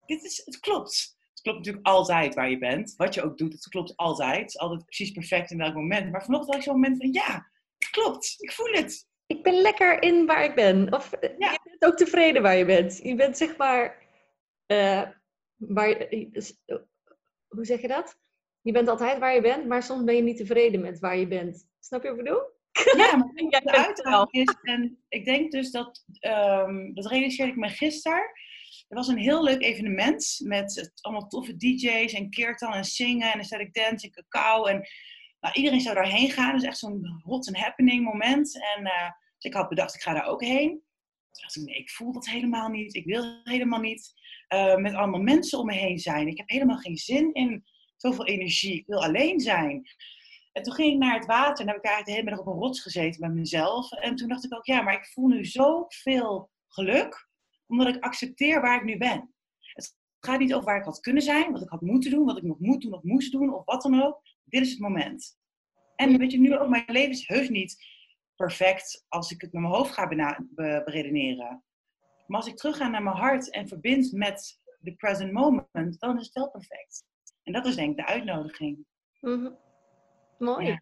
dit 0.05 0.23
is, 0.23 0.41
het 0.45 0.59
klopt. 0.59 1.12
Het 1.43 1.51
klopt 1.51 1.57
natuurlijk 1.57 1.87
altijd 1.87 2.35
waar 2.35 2.49
je 2.49 2.57
bent. 2.57 2.93
Wat 2.97 3.13
je 3.13 3.23
ook 3.23 3.37
doet, 3.37 3.53
het 3.53 3.67
klopt 3.67 3.95
altijd. 3.95 4.39
Het 4.39 4.49
is 4.49 4.57
altijd 4.57 4.85
precies 4.85 5.11
perfect 5.11 5.51
in 5.51 5.57
welk 5.57 5.73
moment. 5.73 6.11
Maar 6.11 6.23
vanochtend 6.23 6.51
had 6.53 6.59
ik 6.59 6.69
zo'n 6.69 6.79
moment 6.79 6.97
van, 6.97 7.13
ja, 7.13 7.49
het 7.77 7.89
klopt. 7.89 8.35
Ik 8.37 8.51
voel 8.51 8.71
het. 8.71 9.07
Ik 9.25 9.43
ben 9.43 9.61
lekker 9.61 10.01
in 10.01 10.25
waar 10.25 10.43
ik 10.43 10.55
ben. 10.55 10.93
Of 10.93 11.11
ja. 11.37 11.51
je 11.51 11.59
bent 11.63 11.85
ook 11.85 11.97
tevreden 11.97 12.41
waar 12.41 12.55
je 12.55 12.65
bent. 12.65 12.99
Je 13.03 13.15
bent 13.15 13.37
zeg 13.37 13.57
maar, 13.57 13.97
uh, 14.67 15.01
waar, 15.55 16.07
hoe 17.47 17.65
zeg 17.65 17.81
je 17.81 17.87
dat? 17.87 18.21
je 18.63 18.71
bent 18.71 18.87
altijd 18.87 19.19
waar 19.19 19.33
je 19.33 19.41
bent, 19.41 19.65
maar 19.65 19.83
soms 19.83 20.03
ben 20.03 20.15
je 20.15 20.21
niet 20.21 20.37
tevreden 20.37 20.81
met 20.81 20.99
waar 20.99 21.17
je 21.17 21.27
bent. 21.27 21.67
Snap 21.79 22.03
je 22.03 22.09
wat 22.09 22.17
ik 22.17 22.23
bedoel? 22.23 22.41
Ja, 22.97 23.15
maar 23.15 23.33
de 23.63 23.71
uitdaging 23.71 24.47
is, 24.47 24.55
en 24.61 24.97
ik 25.09 25.25
denk 25.25 25.51
dus 25.51 25.71
dat, 25.71 26.05
um, 26.21 26.93
dat 26.93 27.05
realiseerde 27.05 27.51
ik 27.51 27.57
me 27.57 27.69
gisteren. 27.69 28.23
Er 28.93 28.99
was 28.99 29.07
een 29.07 29.17
heel 29.17 29.43
leuk 29.43 29.61
evenement 29.61 30.39
met 30.43 30.91
allemaal 31.01 31.27
toffe 31.27 31.55
DJ's 31.57 32.13
en 32.13 32.29
keertan 32.29 32.73
en 32.73 32.85
zingen 32.85 33.31
en 33.33 33.39
aesthetic 33.39 33.73
dance 33.73 34.05
en 34.05 34.11
cacao. 34.11 34.65
En 34.65 34.87
nou, 35.39 35.53
iedereen 35.53 35.81
zou 35.81 35.95
daarheen 35.95 36.31
gaan. 36.31 36.53
Dus 36.53 36.63
echt 36.63 36.77
zo'n 36.77 37.21
hot 37.23 37.47
and 37.47 37.57
happening 37.57 38.03
moment. 38.03 38.55
En 38.55 38.85
uh, 38.85 39.09
dus 39.37 39.51
ik 39.51 39.53
had 39.53 39.69
bedacht, 39.69 39.95
ik 39.95 40.01
ga 40.01 40.13
daar 40.13 40.25
ook 40.25 40.43
heen. 40.43 40.69
Toen 40.69 41.41
dacht 41.41 41.55
ik, 41.55 41.63
nee, 41.63 41.75
ik 41.75 41.89
voel 41.89 42.11
dat 42.11 42.27
helemaal 42.27 42.69
niet. 42.69 42.95
Ik 42.95 43.05
wil 43.05 43.39
helemaal 43.43 43.79
niet 43.79 44.13
uh, 44.53 44.75
met 44.75 44.93
allemaal 44.93 45.21
mensen 45.21 45.59
om 45.59 45.65
me 45.65 45.73
heen 45.73 45.99
zijn. 45.99 46.27
Ik 46.27 46.37
heb 46.37 46.49
helemaal 46.49 46.77
geen 46.77 46.97
zin 46.97 47.33
in 47.33 47.63
zoveel 47.97 48.25
energie, 48.25 48.79
ik 48.79 48.87
wil 48.87 49.03
alleen 49.03 49.39
zijn. 49.39 49.87
En 50.51 50.63
toen 50.63 50.73
ging 50.73 50.93
ik 50.93 50.99
naar 50.99 51.15
het 51.15 51.25
water 51.25 51.65
en 51.65 51.67
heb 51.67 51.77
ik 51.77 51.85
eigenlijk 51.85 52.05
de 52.05 52.11
hele 52.11 52.23
middag 52.23 52.45
op 52.45 52.53
een 52.53 52.61
rots 52.61 52.81
gezeten 52.81 53.21
met 53.21 53.33
mezelf. 53.33 53.91
En 53.91 54.15
toen 54.15 54.27
dacht 54.27 54.45
ik 54.45 54.55
ook, 54.55 54.65
ja, 54.65 54.81
maar 54.81 54.93
ik 54.93 55.05
voel 55.05 55.27
nu 55.27 55.45
zoveel 55.45 56.51
geluk, 56.67 57.31
omdat 57.79 57.95
ik 57.95 58.03
accepteer 58.03 58.61
waar 58.61 58.77
ik 58.77 58.83
nu 58.83 58.97
ben. 58.97 59.33
Het 59.59 59.95
gaat 60.19 60.39
niet 60.39 60.53
over 60.53 60.65
waar 60.65 60.77
ik 60.77 60.85
had 60.85 60.99
kunnen 60.99 61.21
zijn, 61.21 61.51
wat 61.51 61.61
ik 61.61 61.69
had 61.69 61.81
moeten 61.81 62.11
doen, 62.11 62.25
wat 62.25 62.37
ik 62.37 62.43
nog 62.43 62.59
moet 62.59 62.81
doen 62.81 62.93
of 62.93 63.03
moest 63.03 63.31
doen 63.31 63.53
of 63.53 63.65
wat 63.65 63.81
dan 63.81 64.01
ook. 64.01 64.21
Dit 64.43 64.61
is 64.61 64.71
het 64.71 64.79
moment. 64.79 65.37
En 65.95 66.17
weet 66.17 66.31
je, 66.31 66.39
nu 66.39 66.57
ook, 66.57 66.69
mijn 66.69 66.83
leven 66.87 67.11
is 67.11 67.27
heus 67.27 67.49
niet 67.49 67.85
perfect 68.35 69.05
als 69.07 69.31
ik 69.31 69.41
het 69.41 69.53
met 69.53 69.61
mijn 69.61 69.73
hoofd 69.73 69.93
ga 69.93 70.07
beredeneren. 70.85 71.63
Maar 72.27 72.37
als 72.37 72.47
ik 72.47 72.57
terug 72.57 72.77
ga 72.77 72.87
naar 72.87 73.03
mijn 73.03 73.15
hart 73.15 73.51
en 73.51 73.67
verbind 73.67 74.11
met 74.11 74.61
the 74.83 74.91
present 74.91 75.31
moment, 75.31 75.99
dan 75.99 76.19
is 76.19 76.25
het 76.25 76.33
wel 76.33 76.49
perfect. 76.49 77.03
En 77.43 77.53
dat 77.53 77.65
is 77.65 77.75
denk 77.75 77.89
ik 77.89 77.97
de 77.97 78.05
uitnodiging. 78.05 78.85
Mm 79.19 79.57
Mooi. 80.37 80.79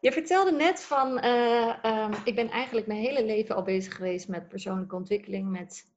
Je 0.00 0.12
vertelde 0.12 0.52
net 0.52 0.82
van, 0.82 1.24
uh, 1.24 1.84
um, 1.84 2.12
ik 2.24 2.34
ben 2.34 2.50
eigenlijk 2.50 2.86
mijn 2.86 3.00
hele 3.00 3.24
leven 3.24 3.54
al 3.54 3.62
bezig 3.62 3.94
geweest 3.94 4.28
met 4.28 4.48
persoonlijke 4.48 4.96
ontwikkeling, 4.96 5.50
met 5.50 5.91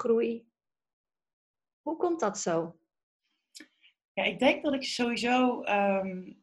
groei. 0.00 0.48
Hoe 1.82 1.96
komt 1.96 2.20
dat 2.20 2.38
zo? 2.38 2.78
Ja, 4.12 4.24
ik 4.24 4.38
denk 4.38 4.62
dat 4.62 4.74
ik 4.74 4.82
sowieso, 4.82 5.64
um, 5.64 6.42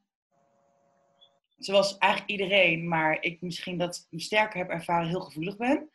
zoals 1.58 1.98
eigenlijk 1.98 2.32
iedereen, 2.32 2.88
maar 2.88 3.24
ik 3.24 3.42
misschien 3.42 3.78
dat 3.78 4.08
sterker 4.12 4.60
heb 4.60 4.70
ervaren, 4.70 5.08
heel 5.08 5.22
gevoelig 5.22 5.58
ben. 5.58 5.90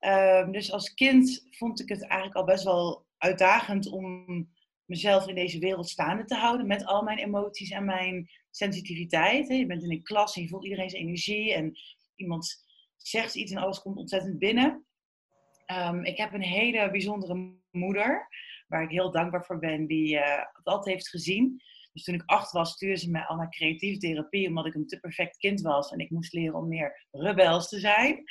Um, 0.00 0.52
dus 0.52 0.72
als 0.72 0.94
kind 0.94 1.46
vond 1.50 1.80
ik 1.80 1.88
het 1.88 2.02
eigenlijk 2.02 2.34
al 2.34 2.44
best 2.44 2.64
wel 2.64 3.06
uitdagend 3.18 3.86
om 3.86 4.26
mezelf 4.84 5.28
in 5.28 5.34
deze 5.34 5.58
wereld 5.58 5.88
staande 5.88 6.24
te 6.24 6.34
houden 6.34 6.66
met 6.66 6.84
al 6.84 7.02
mijn 7.02 7.18
emoties 7.18 7.70
en 7.70 7.84
mijn 7.84 8.30
sensitiviteit. 8.50 9.48
Je 9.48 9.66
bent 9.66 9.82
in 9.82 9.90
een 9.90 10.02
klas 10.02 10.36
en 10.36 10.42
je 10.42 10.48
voelt 10.48 10.64
iedereen 10.64 10.90
zijn 10.90 11.02
energie 11.02 11.54
en 11.54 11.78
iemand 12.14 12.64
zegt 12.96 13.34
iets 13.34 13.52
en 13.52 13.58
alles 13.58 13.80
komt 13.80 13.96
ontzettend 13.96 14.38
binnen. 14.38 14.86
Ehm, 15.66 16.04
ik 16.04 16.16
heb 16.16 16.32
een 16.32 16.42
hele 16.42 16.90
bijzondere 16.90 17.52
moeder, 17.70 18.28
waar 18.68 18.82
ik 18.82 18.90
heel 18.90 19.10
dankbaar 19.10 19.44
voor 19.44 19.58
ben, 19.58 19.86
die 19.86 20.14
uh, 20.14 20.38
het 20.52 20.64
altijd 20.64 20.94
heeft 20.94 21.08
gezien. 21.08 21.62
Dus 21.92 22.04
toen 22.04 22.14
ik 22.14 22.22
acht 22.26 22.52
was, 22.52 22.72
stuurde 22.72 22.96
ze 22.96 23.10
mij 23.10 23.24
al 23.24 23.36
naar 23.36 23.50
creatieve 23.50 23.98
therapie, 23.98 24.48
omdat 24.48 24.66
ik 24.66 24.74
een 24.74 24.86
te 24.86 25.00
perfect 25.00 25.36
kind 25.36 25.60
was 25.60 25.90
en 25.90 25.98
ik 25.98 26.10
moest 26.10 26.32
leren 26.32 26.54
om 26.54 26.68
meer 26.68 27.06
rebels 27.10 27.68
te 27.68 27.78
zijn. 27.78 28.24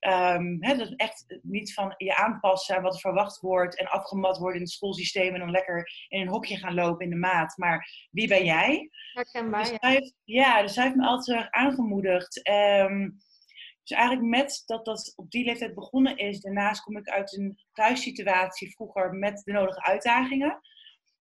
Um, 0.00 0.56
he, 0.60 0.76
dus 0.76 0.94
echt 0.96 1.38
niet 1.42 1.74
van 1.74 1.94
je 1.96 2.16
aanpassen 2.16 2.76
aan 2.76 2.82
wat 2.82 2.94
er 2.94 3.00
verwacht 3.00 3.40
wordt 3.40 3.78
en 3.78 3.90
afgemat 3.90 4.38
worden 4.38 4.56
in 4.56 4.62
het 4.62 4.70
schoolsysteem 4.70 5.34
en 5.34 5.40
dan 5.40 5.50
lekker 5.50 5.90
in 6.08 6.20
een 6.20 6.28
hokje 6.28 6.56
gaan 6.56 6.74
lopen 6.74 7.04
in 7.04 7.10
de 7.10 7.16
maat. 7.16 7.56
Maar 7.56 8.08
wie 8.10 8.28
ben 8.28 8.44
jij? 8.44 8.90
Herkenbaar. 9.12 9.62
Dus 9.62 9.70
ja. 9.70 9.88
Heeft, 9.88 10.14
ja, 10.24 10.62
dus 10.62 10.74
zij 10.74 10.84
heeft 10.84 10.96
me 10.96 11.06
altijd 11.06 11.50
aangemoedigd. 11.50 12.48
Um, 12.48 13.16
dus 13.90 13.98
eigenlijk 13.98 14.28
met 14.28 14.62
dat 14.66 14.84
dat 14.84 15.12
op 15.16 15.30
die 15.30 15.44
leeftijd 15.44 15.74
begonnen 15.74 16.16
is, 16.16 16.40
daarnaast 16.40 16.82
kom 16.82 16.96
ik 16.96 17.08
uit 17.08 17.36
een 17.36 17.58
thuissituatie 17.72 18.72
vroeger 18.72 19.12
met 19.12 19.42
de 19.44 19.52
nodige 19.52 19.82
uitdagingen. 19.82 20.60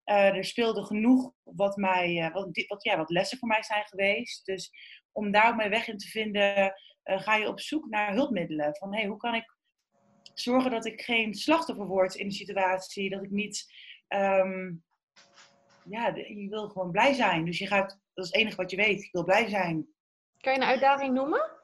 Uh, 0.06 0.36
er 0.36 0.46
speelde 0.46 0.86
genoeg 0.86 1.32
wat, 1.44 1.76
mij, 1.76 2.16
uh, 2.16 2.34
wat, 2.34 2.64
wat, 2.68 2.84
ja, 2.84 2.98
wat 2.98 3.10
lessen 3.10 3.38
voor 3.38 3.48
mij 3.48 3.64
zijn 3.64 3.86
geweest. 3.86 4.46
Dus 4.46 4.72
om 5.12 5.32
daar 5.32 5.56
mijn 5.56 5.70
weg 5.70 5.88
in 5.88 5.98
te 5.98 6.08
vinden, 6.08 6.74
uh, 7.04 7.22
ga 7.22 7.36
je 7.36 7.48
op 7.48 7.60
zoek 7.60 7.90
naar 7.90 8.14
hulpmiddelen. 8.14 8.76
Van 8.76 8.94
hey, 8.96 9.06
hoe 9.06 9.18
kan 9.18 9.36
ik 9.36 9.58
zorgen 10.34 10.72
dat 10.72 10.86
ik 10.86 11.02
geen 11.02 11.34
slachtoffer 11.34 11.86
word 11.86 12.16
in 12.16 12.28
de 12.28 12.34
situatie, 12.34 13.10
dat 13.10 13.24
ik 13.24 13.32
niet. 13.32 13.66
Um, 14.08 14.84
ja, 15.86 16.16
je 16.16 16.48
wil 16.50 16.70
gewoon 16.70 16.92
blij 16.92 17.14
zijn. 17.14 17.46
Dus 17.46 17.58
je 17.58 17.68
gaat, 17.68 18.00
dat 18.14 18.26
is 18.26 18.32
het 18.32 18.42
enige 18.42 18.56
wat 18.56 18.72
je 18.72 18.78
weet, 18.78 19.04
je 19.04 19.10
wil 19.12 19.24
blij 19.24 19.50
zijn. 19.50 19.88
Kan 20.38 20.54
je 20.54 20.60
een 20.60 20.66
uitdaging 20.66 21.14
noemen? 21.14 21.59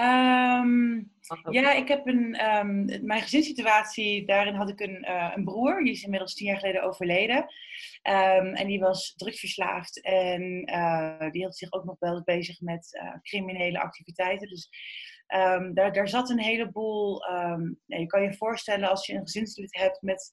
Um, 0.00 1.12
ja, 1.50 1.72
ik 1.72 1.88
heb 1.88 2.06
een, 2.06 2.56
um, 2.56 3.04
mijn 3.06 3.20
gezinssituatie, 3.20 4.26
daarin 4.26 4.54
had 4.54 4.68
ik 4.68 4.80
een, 4.80 5.04
uh, 5.08 5.32
een 5.34 5.44
broer, 5.44 5.84
die 5.84 5.92
is 5.92 6.02
inmiddels 6.02 6.34
tien 6.34 6.46
jaar 6.46 6.58
geleden 6.58 6.82
overleden. 6.82 7.36
Um, 7.36 8.54
en 8.54 8.66
die 8.66 8.80
was 8.80 9.14
drugsverslaafd 9.16 10.02
en 10.02 10.70
uh, 10.70 11.30
die 11.30 11.40
hield 11.40 11.56
zich 11.56 11.72
ook 11.72 11.84
nog 11.84 11.96
wel 11.98 12.22
bezig 12.24 12.60
met 12.60 13.00
uh, 13.02 13.14
criminele 13.22 13.80
activiteiten. 13.80 14.48
Dus 14.48 14.68
daar, 15.72 15.92
daar 15.92 16.08
zat 16.08 16.30
een 16.30 16.40
heleboel, 16.40 17.22
je 17.84 18.06
kan 18.06 18.22
je 18.22 18.34
voorstellen 18.34 18.88
als 18.88 19.06
je 19.06 19.12
een 19.12 19.20
gezinslid 19.20 19.76
hebt 19.76 20.02
met 20.02 20.32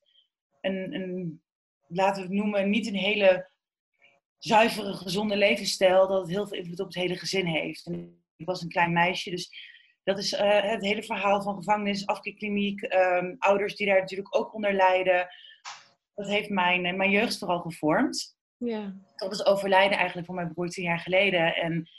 een, 0.62 0.94
een, 0.94 1.42
laten 1.88 2.22
we 2.22 2.28
het 2.28 2.38
noemen, 2.38 2.70
niet 2.70 2.88
een 2.88 2.96
hele 2.96 3.50
zuivere, 4.38 4.94
gezonde 4.94 5.36
levensstijl, 5.36 6.08
dat 6.08 6.22
het 6.22 6.30
heel 6.30 6.48
veel 6.48 6.58
invloed 6.58 6.80
op 6.80 6.86
het 6.86 6.96
hele 6.96 7.16
gezin 7.16 7.46
heeft. 7.46 7.86
En 7.86 8.25
ik 8.38 8.46
was 8.46 8.62
een 8.62 8.70
klein 8.70 8.94
meisje, 8.94 9.30
dus 9.30 9.50
dat 10.04 10.18
is 10.18 10.34
uh, 10.34 10.62
het 10.62 10.84
hele 10.84 11.04
verhaal 11.04 11.42
van 11.42 11.56
gevangenis, 11.56 12.06
afkeerkliniek, 12.06 12.94
um, 12.94 13.36
ouders 13.40 13.76
die 13.76 13.88
daar 13.88 14.00
natuurlijk 14.00 14.38
ook 14.38 14.54
onder 14.54 14.74
lijden. 14.74 15.28
Dat 16.14 16.28
heeft 16.28 16.50
mijn, 16.50 16.86
eh, 16.86 16.94
mijn 16.94 17.12
jeugd 17.12 17.38
vooral 17.38 17.60
gevormd. 17.60 18.38
Ja. 18.58 18.96
Dat 19.16 19.30
was 19.30 19.46
overlijden 19.46 19.98
eigenlijk 19.98 20.28
voor 20.28 20.36
mijn 20.36 20.54
broer 20.54 20.70
tien 20.70 20.84
jaar 20.84 21.00
geleden. 21.00 21.56
En 21.56 21.90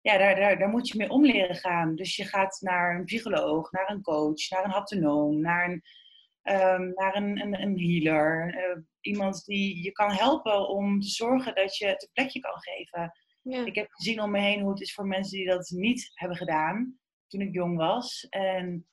ja, 0.00 0.18
daar, 0.18 0.36
daar, 0.36 0.58
daar 0.58 0.68
moet 0.68 0.88
je 0.88 0.98
mee 0.98 1.08
om 1.08 1.24
leren 1.24 1.56
gaan. 1.56 1.94
Dus 1.94 2.16
je 2.16 2.24
gaat 2.24 2.60
naar 2.60 2.94
een 2.94 3.04
psycholoog, 3.04 3.70
naar 3.70 3.90
een 3.90 4.02
coach, 4.02 4.48
naar 4.48 4.64
een 4.64 4.70
haptonoom, 4.70 5.40
naar 5.40 5.64
een, 5.64 5.82
um, 6.54 6.92
naar 6.94 7.16
een, 7.16 7.40
een, 7.40 7.62
een 7.62 7.78
healer. 7.78 8.54
Uh, 8.54 8.82
iemand 9.00 9.44
die 9.44 9.82
je 9.82 9.92
kan 9.92 10.10
helpen 10.10 10.68
om 10.68 11.00
te 11.00 11.08
zorgen 11.08 11.54
dat 11.54 11.76
je 11.76 11.86
het 11.86 12.02
een 12.02 12.12
plekje 12.12 12.40
kan 12.40 12.60
geven. 12.60 13.12
Ja. 13.42 13.64
Ik 13.64 13.74
heb 13.74 13.90
gezien 13.90 14.20
om 14.22 14.30
me 14.30 14.40
heen 14.40 14.60
hoe 14.60 14.70
het 14.70 14.80
is 14.80 14.94
voor 14.94 15.06
mensen 15.06 15.38
die 15.38 15.46
dat 15.46 15.70
niet 15.70 16.10
hebben 16.14 16.36
gedaan 16.36 16.98
toen 17.28 17.40
ik 17.40 17.54
jong 17.54 17.76
was. 17.76 18.26
En 18.28 18.86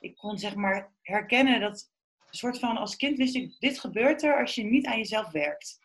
ik 0.00 0.16
kon 0.16 0.38
zeg 0.38 0.54
maar 0.54 0.92
herkennen 1.00 1.60
dat 1.60 1.90
een 2.30 2.38
soort 2.38 2.58
van 2.58 2.76
als 2.76 2.96
kind 2.96 3.16
wist 3.16 3.34
ik, 3.34 3.56
dit 3.58 3.78
gebeurt 3.78 4.22
er 4.22 4.40
als 4.40 4.54
je 4.54 4.64
niet 4.64 4.86
aan 4.86 4.96
jezelf 4.96 5.30
werkt. 5.30 5.78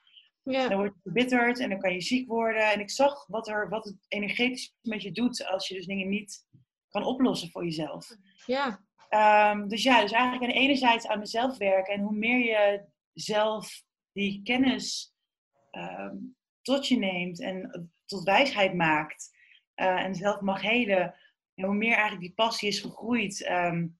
Ja. 0.43 0.67
Dan 0.67 0.77
word 0.77 0.93
je 0.93 0.99
verbitterd 1.01 1.59
en 1.59 1.69
dan 1.69 1.79
kan 1.79 1.93
je 1.93 2.01
ziek 2.01 2.27
worden. 2.27 2.71
En 2.71 2.79
ik 2.79 2.89
zag 2.89 3.27
wat, 3.27 3.47
er, 3.47 3.69
wat 3.69 3.85
het 3.85 4.05
energetisch 4.07 4.75
met 4.81 5.01
je 5.01 5.11
doet 5.11 5.45
als 5.45 5.67
je 5.67 5.75
dus 5.75 5.85
dingen 5.85 6.09
niet 6.09 6.45
kan 6.89 7.03
oplossen 7.03 7.49
voor 7.49 7.63
jezelf. 7.63 8.09
Ja. 8.45 8.85
Um, 9.51 9.67
dus 9.67 9.83
ja, 9.83 10.01
dus 10.01 10.11
eigenlijk 10.11 10.43
aan 10.43 10.59
enerzijds 10.59 11.07
aan 11.07 11.19
mezelf 11.19 11.57
werken. 11.57 11.93
En 11.93 12.01
hoe 12.01 12.15
meer 12.15 12.37
je 12.37 12.85
zelf 13.13 13.83
die 14.11 14.41
kennis 14.43 15.13
um, 15.71 16.35
tot 16.61 16.87
je 16.87 16.97
neemt 16.97 17.41
en 17.41 17.91
tot 18.07 18.23
wijsheid 18.23 18.73
maakt 18.73 19.29
uh, 19.75 20.03
en 20.03 20.15
zelf 20.15 20.41
mag 20.41 20.61
heden, 20.61 21.15
en 21.55 21.65
hoe 21.65 21.75
meer 21.75 21.93
eigenlijk 21.93 22.21
die 22.21 22.33
passie 22.33 22.67
is 22.67 22.79
gegroeid. 22.79 23.49
Um, 23.49 23.97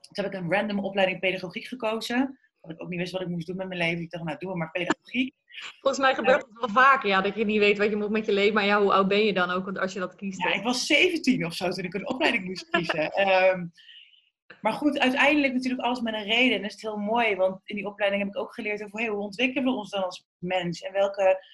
toen 0.00 0.24
heb 0.24 0.32
ik 0.32 0.40
een 0.40 0.52
random 0.52 0.78
opleiding 0.78 1.20
pedagogiek 1.20 1.64
gekozen. 1.64 2.38
Dat 2.60 2.70
ik 2.70 2.82
ook 2.82 2.88
niet 2.88 2.98
wist 2.98 3.12
wat 3.12 3.20
ik 3.20 3.28
moest 3.28 3.46
doen 3.46 3.56
met 3.56 3.68
mijn 3.68 3.80
leven. 3.80 4.02
Ik 4.02 4.10
dacht, 4.10 4.24
nou, 4.24 4.38
doe 4.38 4.56
maar 4.56 4.70
pedagogiek. 4.70 5.34
Volgens 5.80 6.02
mij 6.02 6.14
gebeurt 6.14 6.42
het 6.42 6.58
wel 6.58 6.68
vaker, 6.68 7.08
ja, 7.08 7.20
dat 7.20 7.34
je 7.34 7.44
niet 7.44 7.58
weet 7.58 7.78
wat 7.78 7.90
je 7.90 7.96
moet 7.96 8.10
met 8.10 8.26
je 8.26 8.32
leven. 8.32 8.54
Maar 8.54 8.64
ja, 8.64 8.80
hoe 8.80 8.92
oud 8.92 9.08
ben 9.08 9.24
je 9.24 9.32
dan 9.32 9.50
ook 9.50 9.76
als 9.76 9.92
je 9.92 9.98
dat 9.98 10.14
kiest? 10.14 10.42
Ja, 10.42 10.52
ik 10.52 10.62
was 10.62 10.86
17 10.86 11.46
of 11.46 11.54
zo 11.54 11.68
toen 11.68 11.84
ik 11.84 11.94
een 11.94 12.08
opleiding 12.08 12.44
moest 12.44 12.68
kiezen. 12.70 13.28
um, 13.28 13.72
maar 14.62 14.72
goed, 14.72 14.98
uiteindelijk 14.98 15.52
natuurlijk 15.52 15.82
alles 15.82 16.00
met 16.00 16.14
een 16.14 16.24
reden. 16.24 16.56
En 16.56 16.62
dat 16.62 16.74
is 16.74 16.82
heel 16.82 16.96
mooi, 16.96 17.36
want 17.36 17.60
in 17.64 17.76
die 17.76 17.86
opleiding 17.86 18.22
heb 18.22 18.32
ik 18.32 18.40
ook 18.40 18.54
geleerd 18.54 18.84
over 18.84 18.98
hey, 18.98 19.08
hoe 19.08 19.22
ontwikkelen 19.22 19.64
we 19.64 19.78
ons 19.78 19.90
dan 19.90 20.04
als 20.04 20.26
mens? 20.38 20.80
En 20.80 20.92
welke 20.92 21.44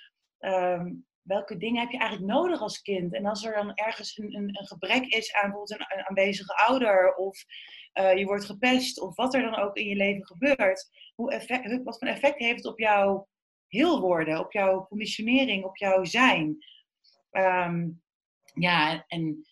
um, 0.40 1.06
welke 1.24 1.56
dingen 1.56 1.80
heb 1.80 1.90
je 1.90 1.98
eigenlijk 1.98 2.32
nodig 2.32 2.60
als 2.60 2.82
kind? 2.82 3.14
En 3.14 3.26
als 3.26 3.44
er 3.44 3.54
dan 3.54 3.74
ergens 3.74 4.18
een, 4.18 4.34
een, 4.34 4.58
een 4.58 4.66
gebrek 4.66 5.04
is 5.06 5.34
aan 5.34 5.50
bijvoorbeeld 5.50 5.80
een, 5.80 6.06
aanwezige 6.06 6.54
ouder, 6.54 7.14
of 7.14 7.44
uh, 7.94 8.16
je 8.16 8.24
wordt 8.24 8.44
gepest, 8.44 9.00
of 9.00 9.16
wat 9.16 9.34
er 9.34 9.42
dan 9.42 9.56
ook 9.56 9.76
in 9.76 9.88
je 9.88 9.96
leven 9.96 10.26
gebeurt, 10.26 10.90
hoe 11.14 11.80
wat 11.84 11.98
voor 11.98 12.08
effect 12.08 12.38
heeft 12.38 12.56
het 12.56 12.72
op 12.72 12.78
jouw 12.78 13.28
heel 13.68 14.00
worden, 14.00 14.38
op 14.38 14.52
jouw 14.52 14.86
conditionering, 14.86 15.64
op 15.64 15.76
jouw 15.76 16.04
zijn? 16.04 16.56
Um, 17.30 18.02
ja, 18.54 19.04
en 19.06 19.46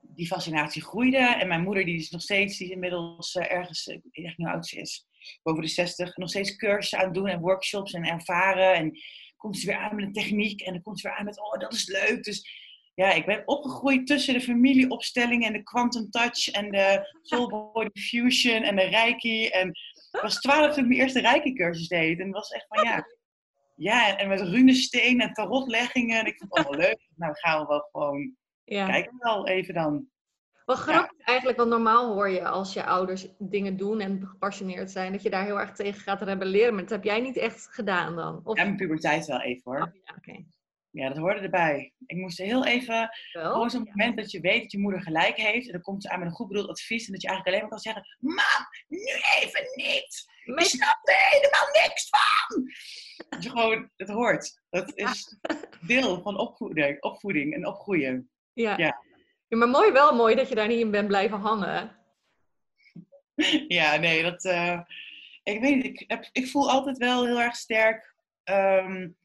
die 0.00 0.26
fascinatie 0.26 0.82
groeide. 0.82 1.18
En 1.18 1.48
mijn 1.48 1.62
moeder, 1.62 1.84
die 1.84 1.96
is 1.96 2.10
nog 2.10 2.22
steeds, 2.22 2.58
die 2.58 2.66
is 2.66 2.72
inmiddels 2.72 3.34
uh, 3.34 3.52
ergens, 3.52 3.86
ik 3.86 4.00
weet 4.02 4.24
niet 4.24 4.36
hoe 4.36 4.50
oud 4.50 4.66
ze 4.66 4.80
is, 4.80 5.06
boven 5.42 5.62
de 5.62 5.68
60, 5.68 6.16
nog 6.16 6.28
steeds 6.28 6.56
cursussen 6.56 6.98
aan 6.98 7.12
doen 7.12 7.28
en 7.28 7.40
workshops 7.40 7.92
en 7.92 8.04
ervaren. 8.04 8.74
En 8.74 8.98
komt 9.42 9.58
ze 9.58 9.66
weer 9.66 9.76
aan 9.76 9.94
met 9.94 10.04
een 10.04 10.12
techniek 10.12 10.60
en 10.60 10.72
dan 10.72 10.82
komt 10.82 11.00
ze 11.00 11.08
weer 11.08 11.16
aan 11.16 11.24
met, 11.24 11.40
oh, 11.40 11.58
dat 11.58 11.72
is 11.72 11.86
leuk. 11.86 12.24
Dus 12.24 12.48
ja, 12.94 13.12
ik 13.12 13.26
ben 13.26 13.42
opgegroeid 13.44 14.06
tussen 14.06 14.34
de 14.34 14.40
familieopstelling 14.40 15.44
en 15.44 15.52
de 15.52 15.62
quantum 15.62 16.10
touch 16.10 16.50
en 16.50 16.70
de 16.70 17.08
soul 17.22 17.48
body 17.72 18.00
fusion 18.00 18.62
en 18.62 18.76
de 18.76 18.82
reiki. 18.82 19.46
En 19.46 19.68
ik 20.10 20.20
was 20.20 20.40
twaalf 20.40 20.74
toen 20.74 20.82
ik 20.82 20.88
mijn 20.88 21.00
eerste 21.00 21.20
reiki 21.20 21.52
cursus 21.52 21.88
deed. 21.88 22.18
En 22.18 22.24
het 22.26 22.34
was 22.34 22.50
echt 22.50 22.66
van, 22.68 22.84
ja, 22.84 23.04
ja, 23.74 24.16
en 24.18 24.28
met 24.28 24.40
runesteen 24.40 25.20
en 25.20 25.32
tarotleggingen. 25.32 26.18
En 26.18 26.26
ik 26.26 26.36
vond 26.38 26.56
het 26.56 26.66
allemaal 26.66 26.86
leuk. 26.86 27.08
Nou, 27.16 27.34
gaan 27.36 27.60
we 27.60 27.66
wel 27.66 27.88
gewoon 27.92 28.36
ja. 28.64 28.86
kijken 28.86 29.14
wel 29.18 29.48
even 29.48 29.74
dan. 29.74 30.06
Wat 30.64 30.78
grappig 30.78 31.18
ja. 31.18 31.24
eigenlijk, 31.24 31.58
want 31.58 31.70
normaal 31.70 32.12
hoor 32.12 32.28
je 32.28 32.48
als 32.48 32.72
je 32.72 32.84
ouders 32.84 33.26
dingen 33.38 33.76
doen 33.76 34.00
en 34.00 34.26
gepassioneerd 34.26 34.90
zijn, 34.90 35.12
dat 35.12 35.22
je 35.22 35.30
daar 35.30 35.44
heel 35.44 35.60
erg 35.60 35.72
tegen 35.72 36.00
gaat 36.00 36.22
rebelleren. 36.22 36.74
Maar 36.74 36.82
dat 36.82 36.90
heb 36.90 37.04
jij 37.04 37.20
niet 37.20 37.36
echt 37.36 37.68
gedaan 37.70 38.16
dan? 38.16 38.40
Of... 38.44 38.56
Ja, 38.56 38.64
mijn 38.64 38.76
puberteit 38.76 39.26
wel 39.26 39.40
even 39.40 39.62
hoor. 39.64 39.82
Oh, 39.82 39.94
ja, 40.04 40.14
okay. 40.16 40.46
ja, 40.90 41.08
dat 41.08 41.16
hoorde 41.16 41.40
erbij. 41.40 41.92
Ik 42.06 42.16
moest 42.16 42.38
heel 42.38 42.66
even, 42.66 43.08
gewoon 43.32 43.70
zo'n 43.70 43.88
moment 43.94 44.16
dat 44.16 44.30
je 44.30 44.40
weet 44.40 44.62
dat 44.62 44.72
je 44.72 44.78
moeder 44.78 45.02
gelijk 45.02 45.36
heeft. 45.36 45.66
En 45.66 45.72
dan 45.72 45.82
komt 45.82 46.02
ze 46.02 46.10
aan 46.10 46.18
met 46.18 46.28
een 46.28 46.34
goed 46.34 46.48
bedoeld 46.48 46.68
advies. 46.68 47.06
En 47.06 47.12
dat 47.12 47.22
je 47.22 47.28
eigenlijk 47.28 47.56
alleen 47.56 47.68
maar 47.68 47.78
kan 47.78 47.92
zeggen, 47.92 48.16
mam, 48.18 48.66
nu 48.88 49.06
even 49.40 49.70
niet. 49.74 50.30
Ik 50.44 50.60
snap 50.60 51.00
er 51.02 51.14
helemaal 51.30 51.82
niks 51.82 52.08
van. 52.08 52.72
Dat 53.28 53.50
gewoon, 53.50 53.90
het 53.96 54.08
hoort. 54.08 54.60
Dat 54.70 54.92
is 54.94 55.38
deel 55.86 56.22
van 56.22 56.38
opvoeding, 56.38 57.02
opvoeding 57.02 57.54
en 57.54 57.66
opgroeien. 57.66 58.30
Ja. 58.52 58.76
ja. 58.76 59.00
Maar 59.56 59.68
mooi 59.68 59.92
wel 59.92 60.14
mooi 60.14 60.34
dat 60.34 60.48
je 60.48 60.54
daar 60.54 60.68
niet 60.68 60.80
in 60.80 60.90
bent 60.90 61.08
blijven 61.08 61.38
hangen. 61.38 61.96
Ja, 63.68 63.96
nee, 63.96 64.22
dat. 64.22 64.44
Uh, 64.44 64.80
ik 65.42 65.60
weet 65.60 65.74
niet, 65.74 66.00
ik, 66.00 66.28
ik 66.32 66.48
voel 66.48 66.70
altijd 66.70 66.98
wel 66.98 67.26
heel 67.26 67.40
erg 67.40 67.56
sterk. 67.56 68.14
Um, 68.44 69.16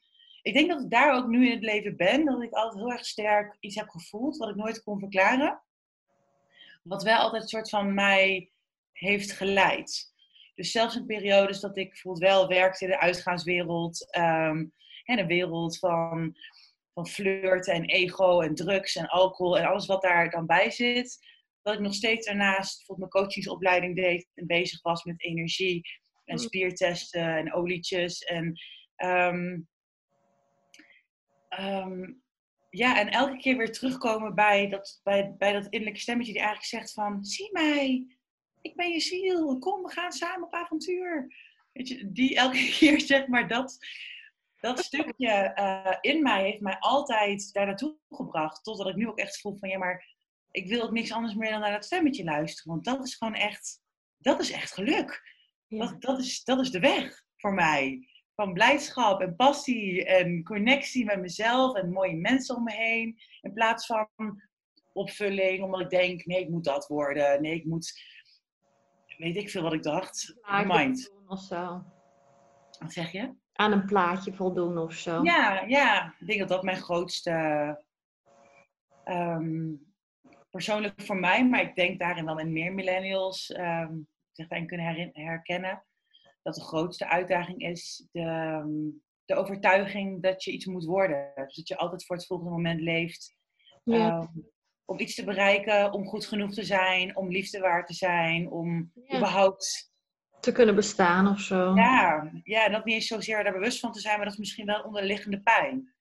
ik 0.42 0.54
denk 0.54 0.70
dat 0.70 0.82
ik 0.82 0.90
daar 0.90 1.16
ook 1.16 1.28
nu 1.28 1.46
in 1.46 1.52
het 1.52 1.64
leven 1.64 1.96
ben, 1.96 2.26
dat 2.26 2.42
ik 2.42 2.54
altijd 2.54 2.84
heel 2.84 2.92
erg 2.92 3.06
sterk 3.06 3.58
iets 3.60 3.76
heb 3.76 3.90
gevoeld 3.90 4.38
wat 4.38 4.50
ik 4.50 4.56
nooit 4.56 4.84
kon 4.84 5.00
verklaren. 5.00 5.62
Wat 6.84 7.04
wel 7.04 7.18
altijd 7.18 7.42
een 7.42 7.48
soort 7.48 7.70
van 7.70 7.94
mij 7.94 8.50
heeft 8.92 9.32
geleid. 9.32 10.14
Dus 10.56 10.72
zelfs 10.72 10.96
in 10.96 11.06
periodes 11.06 11.60
dat 11.60 11.78
ik 11.78 11.90
bijvoorbeeld 11.90 12.32
wel 12.32 12.48
werkte 12.48 12.84
in 12.84 12.90
de 12.90 13.00
uitgaanswereld. 13.00 14.18
Um, 14.18 14.74
en 15.04 15.20
een 15.20 15.28
wereld 15.28 15.80
van 15.80 16.38
van 16.98 17.08
flirten 17.08 17.74
en 17.74 17.86
ego 17.86 18.42
en 18.42 18.56
drugs 18.56 18.96
en 18.96 19.08
alcohol 19.08 19.58
en 19.58 19.66
alles 19.66 19.86
wat 19.86 20.02
daar 20.02 20.30
dan 20.30 20.46
bij 20.46 20.72
zit. 20.72 21.18
Dat 21.62 21.74
ik 21.74 21.80
nog 21.80 21.94
steeds 21.94 22.26
daarnaast 22.26 22.78
bijvoorbeeld 22.78 23.14
mijn 23.14 23.24
coachingsopleiding 23.24 23.96
deed 23.96 24.28
en 24.34 24.48
bezig 24.48 24.82
was 24.82 25.04
met 25.04 25.24
energie 25.24 25.82
en 26.26 26.36
mm. 26.36 26.42
spiertesten 26.42 27.36
en 27.38 27.54
olietjes. 27.54 28.20
En, 28.20 28.60
um, 29.06 29.68
um, 31.60 32.22
ja, 32.70 33.00
en 33.00 33.10
elke 33.10 33.38
keer 33.38 33.58
weer 33.58 33.72
terugkomen 33.72 34.36
bij 34.36 34.70
dat, 34.70 35.00
bij, 35.04 35.36
bij 35.38 35.54
dat 35.54 35.68
innerlijke 35.68 36.02
stemmetje 36.02 36.32
die 36.32 36.42
eigenlijk 36.42 36.70
zegt 36.70 36.94
van... 36.94 37.26
Zie 37.26 37.50
mij, 37.52 38.06
ik 38.62 38.76
ben 38.76 38.90
je 38.90 39.00
ziel, 39.00 39.60
kom, 39.60 39.84
we 39.84 39.92
gaan 39.92 40.12
samen 40.12 40.48
op 40.48 40.54
avontuur. 40.54 41.36
Weet 41.74 41.88
je, 41.88 42.12
die 42.12 42.36
elke 42.36 42.70
keer 42.80 43.02
zeg 43.02 43.28
maar 43.28 43.48
dat 43.48 43.78
dat 44.60 44.80
stukje 44.80 45.32
eh, 45.32 45.98
in 46.02 46.22
mij 46.22 46.44
heeft 46.44 46.62
mij 46.62 46.78
altijd 46.80 47.54
daar 47.54 47.66
naartoe 47.66 47.98
gebracht. 48.10 48.64
Totdat 48.64 48.88
ik 48.88 48.96
nu 48.96 49.08
ook 49.08 49.20
echt 49.20 49.40
voel 49.40 49.58
van 49.58 49.70
ja, 49.70 49.78
maar 49.78 50.16
ik 50.52 50.68
wil 50.68 50.82
ook 50.82 50.92
niks 50.92 51.12
anders 51.12 51.36
meer 51.36 51.52
dan 51.52 51.60
naar 51.60 51.72
dat 51.72 51.86
stemmetje 51.86 52.24
luisteren. 52.24 52.72
Want 52.72 52.86
dat 52.86 53.04
is 53.04 53.16
gewoon 53.16 53.36
echt, 53.36 53.82
dat 54.18 54.40
is 54.40 54.52
echt 54.52 54.74
geluk. 54.74 55.36
Dat, 55.68 56.02
dat, 56.02 56.20
is, 56.20 56.44
dat 56.44 56.60
is 56.60 56.72
de 56.72 56.80
weg 56.80 57.24
voor 57.36 57.54
mij. 57.54 58.08
Van 58.36 58.54
blijdschap 58.54 59.22
en 59.22 59.36
passie 59.36 60.06
en 60.06 60.44
connectie 60.44 61.06
met 61.06 61.20
mezelf 61.20 61.76
en 61.76 61.92
mooie 61.92 62.16
mensen 62.16 62.56
om 62.56 62.64
me 62.64 62.74
heen. 62.74 63.20
In 63.42 63.54
plaats 63.54 63.86
van 63.86 64.10
opvulling, 64.94 65.64
omdat 65.64 65.82
ik 65.82 65.90
denk, 65.90 66.26
nee, 66.26 66.42
ik 66.42 66.50
moet 66.50 66.64
dat 66.64 66.88
worden. 66.88 67.42
Nee, 67.42 67.56
ik 67.56 67.66
moet, 67.66 67.94
weet 69.18 69.38
ik 69.38 69.50
veel 69.50 69.62
wat 69.62 69.74
ik 69.74 69.84
dacht. 69.84 70.36
Mind. 70.66 71.14
Of 71.28 71.40
zo. 71.40 71.84
Wat 72.80 72.94
zeg 72.94 73.12
je? 73.12 73.34
Aan 73.58 73.72
een 73.72 73.86
plaatje 73.86 74.34
voldoen 74.34 74.78
of 74.78 74.94
zo. 74.94 75.24
Ja, 75.24 75.64
ja. 75.68 76.16
Ik 76.20 76.28
denk 76.28 76.40
dat 76.40 76.50
dat 76.50 76.64
mijn 76.64 76.78
grootste... 76.78 77.32
Ehm, 79.04 79.74
persoonlijk 80.50 81.02
voor 81.02 81.20
mij, 81.20 81.48
maar 81.48 81.62
ik 81.62 81.76
denk 81.76 82.00
daarin 82.00 82.26
wel 82.26 82.40
in 82.40 82.54
meer 82.54 82.74
millennials 82.74 83.58
um, 83.58 84.08
zich 84.32 84.48
daarin 84.48 84.68
kunnen 84.68 85.12
herkennen. 85.14 85.86
Dat 86.44 86.56
de 86.56 86.62
grootste 86.62 87.08
uitdaging 87.08 87.62
is 87.62 88.08
de, 88.12 88.22
ehm, 88.22 88.70
de 89.26 89.36
overtuiging 89.36 90.22
dat 90.22 90.44
je 90.44 90.52
iets 90.52 90.66
moet 90.66 90.86
worden. 90.86 91.32
Dus 91.36 91.56
dat 91.56 91.68
je 91.68 91.78
altijd 91.78 92.06
voor 92.06 92.16
het 92.16 92.26
volgende 92.26 92.52
moment 92.52 92.82
leeft. 92.82 93.36
Ja 93.84 94.30
om 94.90 95.00
iets 95.00 95.16
te 95.16 95.24
bereiken, 95.24 95.92
om 95.94 96.08
goed 96.08 96.26
genoeg 96.26 96.54
te 96.54 96.64
zijn, 96.64 97.16
om 97.16 97.32
liefde 97.32 97.60
waard 97.60 97.88
te 97.88 97.94
zijn, 97.94 98.52
om 98.52 98.92
überhaupt 99.16 99.92
te 100.40 100.52
kunnen 100.52 100.76
bestaan 100.76 101.28
of 101.28 101.40
zo. 101.40 101.76
Ja, 101.76 102.32
ja, 102.44 102.66
en 102.66 102.72
dat 102.72 102.86
niet 102.86 102.96
eens 102.96 103.08
zozeer 103.08 103.44
daar 103.44 103.54
bewust 103.54 103.80
van 103.80 103.92
te 103.92 104.00
zijn, 104.00 104.16
maar 104.16 104.24
dat 104.24 104.34
is 104.34 104.40
misschien 104.40 104.66
wel 104.66 104.82
onderliggende 104.82 105.42
pijn. 105.42 105.94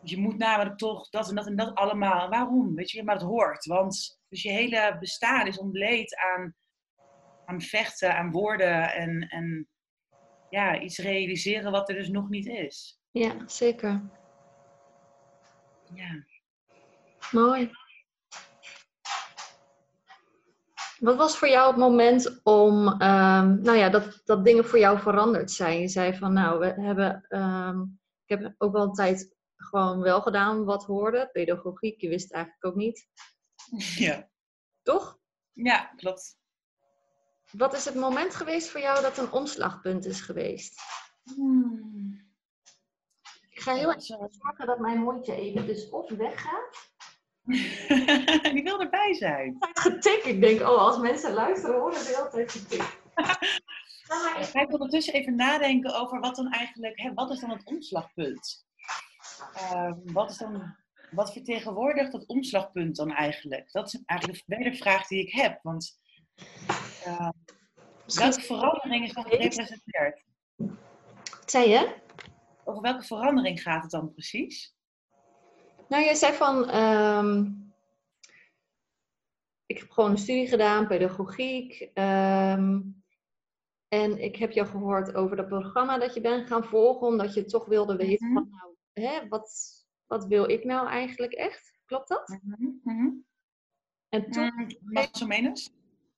Dus 0.00 0.10
je 0.10 0.18
moet 0.18 0.38
namelijk 0.38 0.78
toch 0.78 1.08
dat 1.08 1.28
en 1.28 1.34
dat 1.34 1.46
en 1.46 1.56
dat 1.56 1.74
allemaal. 1.74 2.28
Waarom? 2.28 2.74
Weet 2.74 2.90
je, 2.90 3.04
maar 3.04 3.14
het 3.14 3.24
hoort. 3.24 3.66
Want 3.66 4.20
dus 4.28 4.42
je 4.42 4.50
hele 4.50 4.96
bestaan 5.00 5.46
is 5.46 5.58
ontleed 5.58 6.16
aan, 6.16 6.54
aan 7.44 7.60
vechten, 7.60 8.16
aan 8.16 8.30
woorden 8.30 8.92
en, 8.92 9.28
en 9.28 9.68
ja, 10.50 10.80
iets 10.80 10.98
realiseren 10.98 11.70
wat 11.70 11.88
er 11.88 11.94
dus 11.94 12.08
nog 12.08 12.28
niet 12.28 12.46
is. 12.46 13.00
Ja, 13.10 13.34
zeker. 13.46 14.02
Ja. 15.94 16.24
Mooi. 17.30 17.70
Wat 21.04 21.16
was 21.16 21.38
voor 21.38 21.48
jou 21.48 21.68
het 21.68 21.76
moment 21.76 22.40
om, 22.42 22.88
um, 22.88 23.62
nou 23.62 23.72
ja, 23.72 23.88
dat, 23.88 24.20
dat 24.24 24.44
dingen 24.44 24.64
voor 24.64 24.78
jou 24.78 24.98
veranderd 24.98 25.50
zijn? 25.50 25.80
Je 25.80 25.88
zei 25.88 26.16
van, 26.16 26.32
nou, 26.32 26.58
we 26.58 26.66
hebben, 26.66 27.26
um, 27.28 28.00
ik 28.24 28.38
heb 28.38 28.54
ook 28.58 28.72
wel 28.72 28.82
een 28.82 28.92
tijd 28.92 29.36
gewoon 29.56 30.00
wel 30.00 30.22
gedaan 30.22 30.64
wat 30.64 30.84
hoorde. 30.84 31.28
Pedagogiek, 31.32 32.00
je 32.00 32.08
wist 32.08 32.32
eigenlijk 32.32 32.64
ook 32.64 32.74
niet. 32.74 33.08
Ja. 34.06 34.28
Toch? 34.82 35.18
Ja, 35.52 35.92
klopt. 35.96 36.38
Wat 37.50 37.74
is 37.74 37.84
het 37.84 37.94
moment 37.94 38.34
geweest 38.34 38.68
voor 38.68 38.80
jou 38.80 39.02
dat 39.02 39.18
een 39.18 39.32
omslagpunt 39.32 40.04
is 40.04 40.20
geweest? 40.20 40.80
Hmm. 41.34 42.32
Ik 43.50 43.60
ga 43.60 43.74
heel 43.74 43.92
erg 43.92 44.02
zorgen 44.02 44.66
dat 44.66 44.78
mijn 44.78 44.98
hondje 44.98 45.34
even 45.34 45.66
dus 45.66 45.90
of 45.90 46.10
weggaat. 46.10 46.92
die 48.54 48.62
wil 48.62 48.80
erbij 48.80 49.14
zijn. 49.14 49.56
Het 49.58 49.78
getik. 49.78 50.24
Ik 50.24 50.40
denk, 50.40 50.60
oh, 50.60 50.78
als 50.78 50.98
mensen 50.98 51.32
luisteren, 51.32 51.80
horen 51.80 52.04
die 52.06 52.16
altijd 52.16 52.52
getik. 52.52 53.02
Ik 54.38 54.44
ga 54.44 54.66
ondertussen 54.68 55.14
even 55.14 55.34
nadenken 55.34 56.00
over 56.00 56.20
wat 56.20 56.36
dan 56.36 56.52
eigenlijk, 56.52 57.00
hè, 57.00 57.14
wat 57.14 57.30
is 57.30 57.40
dan 57.40 57.50
het 57.50 57.64
omslagpunt? 57.64 58.66
Uh, 59.54 59.92
wat, 60.04 60.30
is 60.30 60.36
dan, 60.36 60.76
wat 61.10 61.32
vertegenwoordigt 61.32 62.12
dat 62.12 62.26
omslagpunt 62.26 62.96
dan 62.96 63.12
eigenlijk? 63.12 63.72
Dat 63.72 63.86
is 63.86 64.02
eigenlijk 64.04 64.40
de 64.46 64.54
tweede 64.54 64.76
vraag 64.76 65.06
die 65.06 65.20
ik 65.20 65.32
heb. 65.32 65.58
Want 65.62 65.98
uh, 67.06 67.28
welke 68.14 68.40
verandering 68.40 69.04
is 69.04 69.12
dan 69.12 69.24
gerepresenteerd? 69.24 70.22
Wat 71.30 71.50
zei 71.50 71.68
je? 71.68 71.94
Over 72.64 72.82
welke 72.82 73.04
verandering 73.04 73.62
gaat 73.62 73.82
het 73.82 73.90
dan 73.90 74.12
precies? 74.12 74.73
Nou, 75.88 76.04
jij 76.04 76.14
zei 76.14 76.32
van, 76.32 76.68
ehm, 76.68 77.50
ik 79.66 79.78
heb 79.78 79.90
gewoon 79.90 80.10
een 80.10 80.18
studie 80.18 80.48
gedaan, 80.48 80.86
pedagogiek. 80.86 81.90
Ehm, 81.94 82.80
en 83.88 84.22
ik 84.22 84.36
heb 84.36 84.52
jou 84.52 84.68
gehoord 84.68 85.14
over 85.14 85.36
dat 85.36 85.48
programma 85.48 85.98
dat 85.98 86.14
je 86.14 86.20
bent 86.20 86.46
gaan 86.46 86.64
volgen, 86.64 87.06
omdat 87.06 87.34
je 87.34 87.44
toch 87.44 87.66
wilde 87.66 87.96
weten 87.96 88.26
mhm. 88.26 88.34
van, 88.34 88.48
nou, 88.50 88.74
hè, 88.92 89.28
wat, 89.28 89.74
wat 90.06 90.26
wil 90.26 90.50
ik 90.50 90.64
nou 90.64 90.88
eigenlijk 90.88 91.32
echt? 91.32 91.72
Klopt 91.86 92.08
dat? 92.08 92.38
Mm 92.42 92.80
-hmm. 92.84 93.24
En 94.08 94.30
toen... 94.30 94.52
Mm, 94.54 94.66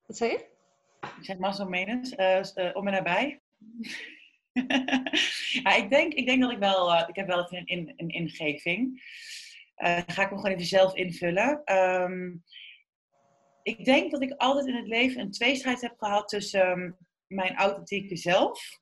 Wat 0.07 0.16
zei 0.16 0.31
je? 0.31 0.55
Ik 1.00 1.24
zeg 1.24 1.38
Massomenus, 1.38 2.12
uh, 2.12 2.40
uh, 2.55 2.76
om 2.76 2.87
en 2.87 2.92
nabij. 2.92 3.40
ja, 5.62 5.74
ik 5.74 5.87
denk, 5.90 6.12
ik 6.12 6.26
denk 6.26 6.42
dat 6.42 6.50
ik 6.50 6.59
wel, 6.59 6.92
uh, 6.92 7.05
ik 7.09 7.16
heb 7.16 7.26
wel 7.26 7.52
een, 7.52 7.62
een, 7.64 7.92
een 7.96 8.09
ingeving. 8.09 9.02
Uh, 9.77 9.99
ga 10.07 10.23
ik 10.23 10.29
hem 10.29 10.39
gewoon 10.39 10.45
even 10.45 10.67
zelf 10.67 10.95
invullen. 10.95 11.65
Ehm, 11.65 12.35
ik 13.62 13.85
denk 13.85 14.11
dat 14.11 14.23
ik 14.23 14.35
altijd 14.37 14.67
in 14.67 14.75
het 14.75 14.87
leven 14.87 15.21
een 15.21 15.31
tweestrijd 15.31 15.81
heb 15.81 15.95
gehad 15.99 16.29
tussen 16.29 16.61
ehm, 16.61 16.91
mijn 17.27 17.57
authentieke 17.57 18.17
zelf, 18.17 18.81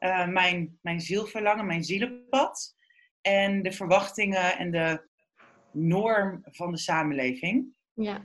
uh, 0.00 0.26
mijn, 0.26 0.78
mijn 0.82 1.00
zielverlangen, 1.00 1.66
mijn 1.66 1.84
zielenpad 1.84 2.76
en 3.20 3.62
de 3.62 3.72
verwachtingen 3.72 4.58
en 4.58 4.70
de 4.70 5.08
norm 5.72 6.40
van 6.44 6.70
de 6.72 6.78
samenleving. 6.78 7.66
Ja. 7.94 8.20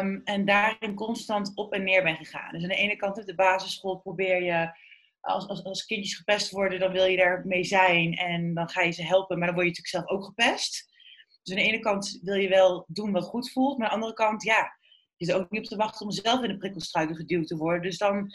Um, 0.00 0.20
en 0.24 0.44
daarin 0.44 0.94
constant 0.94 1.52
op 1.54 1.72
en 1.72 1.84
neer 1.84 2.02
ben 2.02 2.16
gegaan. 2.16 2.52
Dus 2.52 2.62
aan 2.62 2.68
de 2.68 2.74
ene 2.74 2.96
kant 2.96 3.18
op 3.18 3.26
de 3.26 3.34
basisschool 3.34 3.96
probeer 3.96 4.42
je 4.42 4.70
als, 5.20 5.48
als, 5.48 5.64
als 5.64 5.84
kindjes 5.84 6.16
gepest 6.16 6.50
worden, 6.50 6.80
dan 6.80 6.92
wil 6.92 7.04
je 7.04 7.16
daar 7.16 7.46
mee 7.46 7.64
zijn 7.64 8.14
en 8.14 8.54
dan 8.54 8.68
ga 8.68 8.82
je 8.82 8.92
ze 8.92 9.04
helpen, 9.04 9.38
maar 9.38 9.46
dan 9.46 9.56
word 9.56 9.66
je 9.66 9.72
natuurlijk 9.72 10.06
zelf 10.06 10.18
ook 10.18 10.24
gepest. 10.24 10.88
Dus 11.42 11.56
aan 11.56 11.62
de 11.62 11.68
ene 11.68 11.80
kant 11.80 12.18
wil 12.22 12.34
je 12.34 12.48
wel 12.48 12.84
doen 12.88 13.12
wat 13.12 13.24
goed 13.24 13.50
voelt, 13.52 13.78
maar 13.78 13.88
aan 13.88 13.98
de 13.98 14.04
andere 14.04 14.26
kant, 14.26 14.42
ja, 14.42 14.78
je 15.16 15.26
zit 15.26 15.34
ook 15.34 15.50
niet 15.50 15.60
op 15.60 15.66
te 15.66 15.76
wachten 15.76 16.06
om 16.06 16.12
zelf 16.12 16.42
in 16.42 16.48
de 16.48 16.56
prikkelstruiken 16.56 17.16
geduwd 17.16 17.46
te 17.46 17.56
worden. 17.56 17.82
Dus 17.82 17.98
dan, 17.98 18.34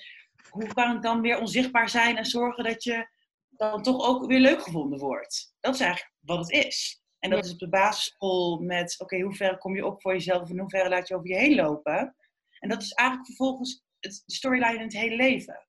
hoe 0.49 0.73
kan 0.73 0.93
het 0.93 1.03
dan 1.03 1.21
weer 1.21 1.39
onzichtbaar 1.39 1.89
zijn 1.89 2.17
en 2.17 2.25
zorgen 2.25 2.63
dat 2.63 2.83
je 2.83 3.07
dan 3.49 3.81
toch 3.81 4.07
ook 4.07 4.25
weer 4.25 4.39
leuk 4.39 4.61
gevonden 4.61 4.99
wordt? 4.99 5.55
Dat 5.59 5.73
is 5.73 5.79
eigenlijk 5.79 6.13
wat 6.19 6.37
het 6.37 6.65
is. 6.65 7.03
En 7.19 7.29
dat 7.29 7.45
is 7.45 7.51
op 7.51 7.59
de 7.59 7.69
basisschool 7.69 8.59
met, 8.59 8.95
oké, 8.97 9.19
hoe 9.19 9.35
ver 9.35 9.57
kom 9.57 9.75
je 9.75 9.85
op 9.85 10.01
voor 10.01 10.13
jezelf 10.13 10.49
en 10.49 10.59
hoe 10.59 10.69
ver 10.69 10.89
laat 10.89 11.07
je 11.07 11.15
over 11.15 11.27
je 11.27 11.35
heen 11.35 11.55
lopen? 11.55 12.15
En 12.59 12.69
dat 12.69 12.81
is 12.81 12.91
eigenlijk 12.91 13.27
vervolgens 13.27 13.83
het, 13.99 14.23
de 14.25 14.33
storyline 14.33 14.77
in 14.77 14.83
het 14.83 14.93
hele 14.93 15.15
leven. 15.15 15.67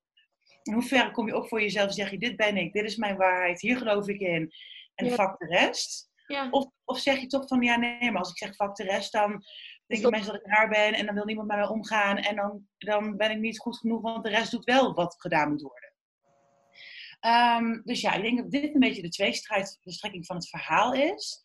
In 0.67 0.73
hoeverre 0.73 1.11
kom 1.11 1.27
je 1.27 1.37
op 1.37 1.49
voor 1.49 1.61
jezelf 1.61 1.87
en 1.87 1.95
zeg 1.95 2.11
je, 2.11 2.19
dit 2.19 2.37
ben 2.37 2.57
ik, 2.57 2.73
dit 2.73 2.85
is 2.85 2.97
mijn 2.97 3.17
waarheid, 3.17 3.61
hier 3.61 3.77
geloof 3.77 4.09
ik 4.09 4.21
in. 4.21 4.53
En 4.95 5.07
ja. 5.07 5.15
fuck 5.15 5.39
de 5.39 5.47
rest. 5.47 6.11
Ja. 6.27 6.49
Of, 6.51 6.71
of 6.85 6.99
zeg 6.99 7.21
je 7.21 7.27
toch 7.27 7.47
van, 7.47 7.63
ja 7.63 7.77
nee, 7.77 8.11
maar 8.11 8.21
als 8.21 8.31
ik 8.31 8.39
zeg 8.39 8.55
fuck 8.55 8.75
de 8.75 8.85
rest, 8.85 9.13
dan 9.13 9.45
denken 9.87 10.11
mensen 10.11 10.33
dat 10.33 10.41
ik 10.41 10.47
raar 10.47 10.69
ben 10.69 10.95
en 10.95 11.07
dan 11.07 11.15
wil 11.15 11.25
niemand 11.25 11.49
met 11.49 11.57
mij 11.57 11.67
omgaan. 11.67 12.17
En 12.17 12.37
dan, 12.37 12.67
dan 12.79 13.17
ben 13.17 13.31
ik 13.31 13.39
niet 13.39 13.59
goed 13.59 13.79
genoeg, 13.79 14.01
want 14.01 14.25
de 14.25 14.31
rest 14.31 14.51
doet 14.51 14.65
wel 14.65 14.95
wat 14.95 15.15
gedaan 15.19 15.51
moet 15.51 15.63
worden. 15.63 15.95
Um, 17.21 17.83
dus 17.85 18.01
ja, 18.01 18.13
ik 18.13 18.23
denk 18.23 18.39
dat 18.39 18.51
dit 18.51 18.75
een 18.75 18.81
beetje 18.81 19.03
de 19.03 19.09
tweestrijd, 19.09 19.79
de 19.83 19.93
strekking 19.93 20.27
van 20.27 20.37
het 20.37 20.49
verhaal 20.49 20.95
is. 20.95 21.45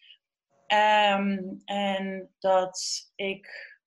Um, 0.68 1.62
en 1.66 2.34
dat 2.40 3.12
ik 3.16 3.78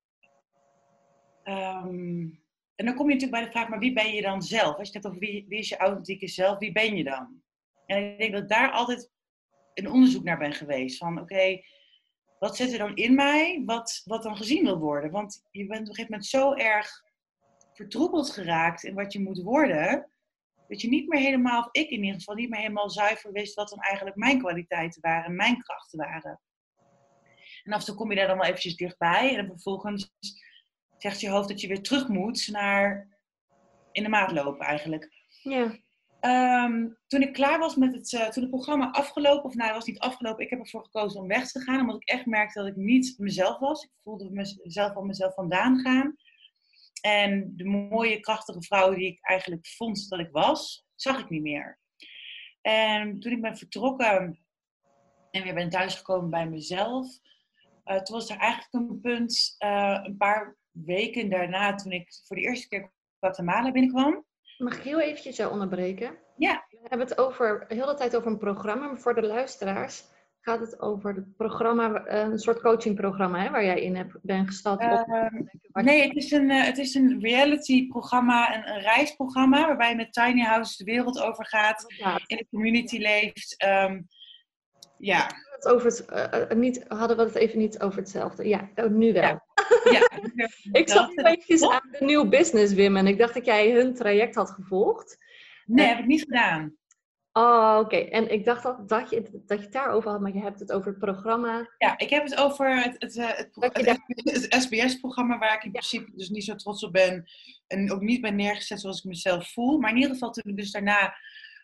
um, 1.44 2.43
en 2.74 2.86
dan 2.86 2.94
kom 2.94 3.08
je 3.08 3.14
natuurlijk 3.14 3.40
bij 3.40 3.50
de 3.50 3.58
vraag, 3.58 3.68
maar 3.68 3.78
wie 3.78 3.92
ben 3.92 4.14
je 4.14 4.22
dan 4.22 4.42
zelf? 4.42 4.76
Als 4.76 4.88
je 4.88 4.94
het 4.94 5.02
hebt 5.02 5.06
over 5.06 5.18
wie, 5.18 5.44
wie 5.48 5.58
is 5.58 5.68
je 5.68 5.76
authentieke 5.76 6.28
zelf, 6.28 6.58
wie 6.58 6.72
ben 6.72 6.96
je 6.96 7.04
dan? 7.04 7.42
En 7.86 8.12
ik 8.12 8.18
denk 8.18 8.32
dat 8.32 8.48
daar 8.48 8.70
altijd 8.70 9.10
een 9.74 9.90
onderzoek 9.90 10.24
naar 10.24 10.38
ben 10.38 10.52
geweest. 10.52 10.98
Van 10.98 11.20
oké, 11.20 11.60
wat 12.38 12.56
zit 12.56 12.72
er 12.72 12.78
dan 12.78 12.96
in 12.96 13.14
mij, 13.14 13.62
wat, 13.64 14.02
wat 14.04 14.22
dan 14.22 14.36
gezien 14.36 14.64
wil 14.64 14.78
worden? 14.78 15.10
Want 15.10 15.44
je 15.50 15.66
bent 15.66 15.80
op 15.80 15.88
een 15.88 15.94
gegeven 15.94 16.10
moment 16.10 16.26
zo 16.26 16.54
erg 16.54 17.02
vertroebeld 17.72 18.30
geraakt 18.30 18.84
in 18.84 18.94
wat 18.94 19.12
je 19.12 19.20
moet 19.20 19.42
worden, 19.42 20.10
dat 20.68 20.80
je 20.80 20.88
niet 20.88 21.08
meer 21.08 21.20
helemaal, 21.20 21.60
of 21.60 21.68
ik 21.72 21.90
in 21.90 22.02
ieder 22.02 22.18
geval, 22.18 22.34
niet 22.34 22.50
meer 22.50 22.60
helemaal 22.60 22.90
zuiver 22.90 23.32
wist 23.32 23.54
wat 23.54 23.68
dan 23.68 23.78
eigenlijk 23.78 24.16
mijn 24.16 24.38
kwaliteiten 24.38 25.00
waren, 25.00 25.36
mijn 25.36 25.62
krachten 25.62 25.98
waren. 25.98 26.40
En 27.62 27.72
af 27.72 27.80
en 27.80 27.86
toe 27.86 27.94
kom 27.94 28.10
je 28.10 28.16
daar 28.16 28.26
dan 28.26 28.36
wel 28.36 28.46
eventjes 28.46 28.76
dichtbij 28.76 29.36
en 29.36 29.46
vervolgens 29.46 30.12
zegt 30.98 31.20
je 31.20 31.28
hoofd 31.28 31.48
dat 31.48 31.60
je 31.60 31.68
weer 31.68 31.82
terug 31.82 32.08
moet 32.08 32.48
naar 32.50 33.08
in 33.92 34.02
de 34.02 34.08
maat 34.08 34.32
lopen 34.32 34.66
eigenlijk. 34.66 35.12
Ja. 35.42 35.82
Um, 36.64 36.98
toen 37.06 37.22
ik 37.22 37.32
klaar 37.32 37.58
was 37.58 37.76
met 37.76 37.94
het, 37.94 38.12
uh, 38.12 38.28
toen 38.28 38.42
het 38.42 38.52
programma 38.52 38.90
afgelopen, 38.90 39.44
of 39.44 39.54
nou, 39.54 39.66
het 39.66 39.76
was 39.76 39.86
niet 39.86 39.98
afgelopen, 39.98 40.44
ik 40.44 40.50
heb 40.50 40.58
ervoor 40.58 40.84
gekozen 40.84 41.20
om 41.20 41.28
weg 41.28 41.50
te 41.50 41.60
gaan, 41.60 41.80
omdat 41.80 41.96
ik 41.96 42.08
echt 42.08 42.26
merkte 42.26 42.58
dat 42.58 42.68
ik 42.68 42.76
niet 42.76 43.14
mezelf 43.18 43.58
was. 43.58 43.84
Ik 43.84 43.90
voelde 44.02 44.30
mezelf 44.62 44.92
van 44.92 45.06
mezelf 45.06 45.34
vandaan 45.34 45.78
gaan. 45.78 46.16
En 47.00 47.52
de 47.56 47.64
mooie, 47.64 48.20
krachtige 48.20 48.62
vrouw 48.62 48.94
die 48.94 49.06
ik 49.06 49.18
eigenlijk 49.20 49.66
vond 49.66 50.08
dat 50.08 50.20
ik 50.20 50.28
was, 50.30 50.86
zag 50.94 51.18
ik 51.18 51.30
niet 51.30 51.42
meer. 51.42 51.78
En 52.60 53.20
toen 53.20 53.32
ik 53.32 53.40
ben 53.40 53.56
vertrokken 53.56 54.44
en 55.30 55.42
weer 55.42 55.54
ben 55.54 55.70
thuisgekomen 55.70 56.30
bij 56.30 56.48
mezelf, 56.48 57.06
uh, 57.84 57.96
toen 57.96 58.16
was 58.16 58.30
er 58.30 58.36
eigenlijk 58.36 58.72
een 58.72 59.00
punt, 59.00 59.54
uh, 59.64 60.00
een 60.02 60.16
paar 60.16 60.56
weken 60.74 61.30
daarna, 61.30 61.74
toen 61.74 61.92
ik 61.92 62.20
voor 62.26 62.36
de 62.36 62.42
eerste 62.42 62.68
keer 62.68 62.90
Guatemala 63.20 63.72
binnenkwam. 63.72 64.24
Mag 64.58 64.76
ik 64.76 64.82
heel 64.82 65.00
eventjes 65.00 65.36
jou 65.36 65.52
onderbreken? 65.52 66.18
Ja. 66.36 66.66
We 66.70 66.78
hebben 66.88 67.06
het 67.06 67.18
over, 67.18 67.64
de 67.68 67.74
hele 67.74 67.94
tijd 67.94 68.16
over 68.16 68.30
een 68.30 68.38
programma, 68.38 68.86
maar 68.86 69.00
voor 69.00 69.14
de 69.14 69.26
luisteraars 69.26 70.04
gaat 70.40 70.60
het 70.60 70.80
over 70.80 71.14
het 71.14 71.36
programma, 71.36 72.04
eh, 72.04 72.20
een 72.20 72.38
soort 72.38 72.60
coachingprogramma 72.60 73.42
hè, 73.42 73.50
waar 73.50 73.64
jij 73.64 73.80
in 73.80 73.96
hebt, 73.96 74.18
bent 74.22 74.46
gestapt? 74.46 74.82
Uh, 74.82 75.28
nee, 75.72 76.02
het 76.02 76.16
is 76.16 76.30
een, 76.30 76.50
uh, 76.50 76.64
het 76.64 76.78
is 76.78 76.94
een 76.94 77.20
reality-programma, 77.20 78.54
een, 78.54 78.74
een, 78.74 78.80
reisprogramma 78.80 79.66
waarbij 79.66 79.88
je 79.88 79.96
met 79.96 80.12
tiny 80.12 80.40
houses 80.40 80.76
de 80.76 80.84
wereld 80.84 81.20
over 81.20 81.46
gaat, 81.46 81.84
in 82.26 82.36
de 82.36 82.46
community 82.50 82.98
leeft. 82.98 83.64
Um, 83.64 84.06
ja. 84.98 85.30
Het 85.50 85.68
over 85.68 85.86
het, 85.86 86.04
uh, 86.50 86.56
niet, 86.56 86.84
hadden 86.88 87.16
we 87.16 87.22
het 87.22 87.34
even 87.34 87.58
niet 87.58 87.80
over 87.80 87.98
hetzelfde? 87.98 88.48
Ja, 88.48 88.68
oh, 88.74 88.90
nu 88.90 89.12
wel. 89.12 89.22
Ja. 89.22 89.43
Ja 89.90 90.10
ik 90.80 90.88
zat 90.88 91.10
een 91.14 91.24
beetje 91.24 91.70
aan 91.70 91.88
de 91.90 92.04
New 92.04 92.28
Business 92.28 92.74
Women. 92.74 93.06
Ik 93.06 93.18
dacht 93.18 93.34
dat 93.34 93.44
jij 93.44 93.70
hun 93.70 93.94
traject 93.94 94.34
had 94.34 94.50
gevolgd. 94.50 95.18
Nee, 95.66 95.86
heb 95.86 95.98
ik 95.98 96.06
niet 96.06 96.22
gedaan. 96.22 96.76
Oh, 97.32 97.78
oké. 97.80 97.96
En 97.96 98.32
ik 98.32 98.44
dacht 98.44 98.62
dat, 98.62 98.88
dat, 98.88 99.10
je, 99.10 99.42
dat 99.46 99.58
je 99.58 99.64
het 99.64 99.72
daarover 99.72 100.10
had, 100.10 100.20
maar 100.20 100.34
je 100.34 100.40
hebt 100.40 100.60
het 100.60 100.72
over 100.72 100.88
het 100.90 100.98
programma. 100.98 101.70
Ja, 101.78 101.98
ik 101.98 102.10
heb 102.10 102.24
het 102.24 102.36
over 102.36 102.82
het, 102.82 102.94
het, 102.98 103.14
het, 103.14 103.48
het, 103.54 104.00
het 104.24 104.62
SBS-programma 104.62 105.38
waar 105.38 105.54
ik 105.54 105.64
in 105.64 105.70
principe 105.70 106.10
dus 106.14 106.28
niet 106.28 106.44
zo 106.44 106.54
trots 106.54 106.84
op 106.84 106.92
ben. 106.92 107.24
En 107.66 107.92
ook 107.92 108.00
niet 108.00 108.20
ben 108.20 108.36
neergezet 108.36 108.80
zoals 108.80 108.98
ik 108.98 109.04
mezelf 109.04 109.52
voel. 109.52 109.78
Maar 109.78 109.90
in 109.90 109.96
ieder 109.96 110.12
geval 110.12 110.30
toen 110.30 110.52
ik 110.52 110.56
dus 110.56 110.70
daarna 110.70 111.16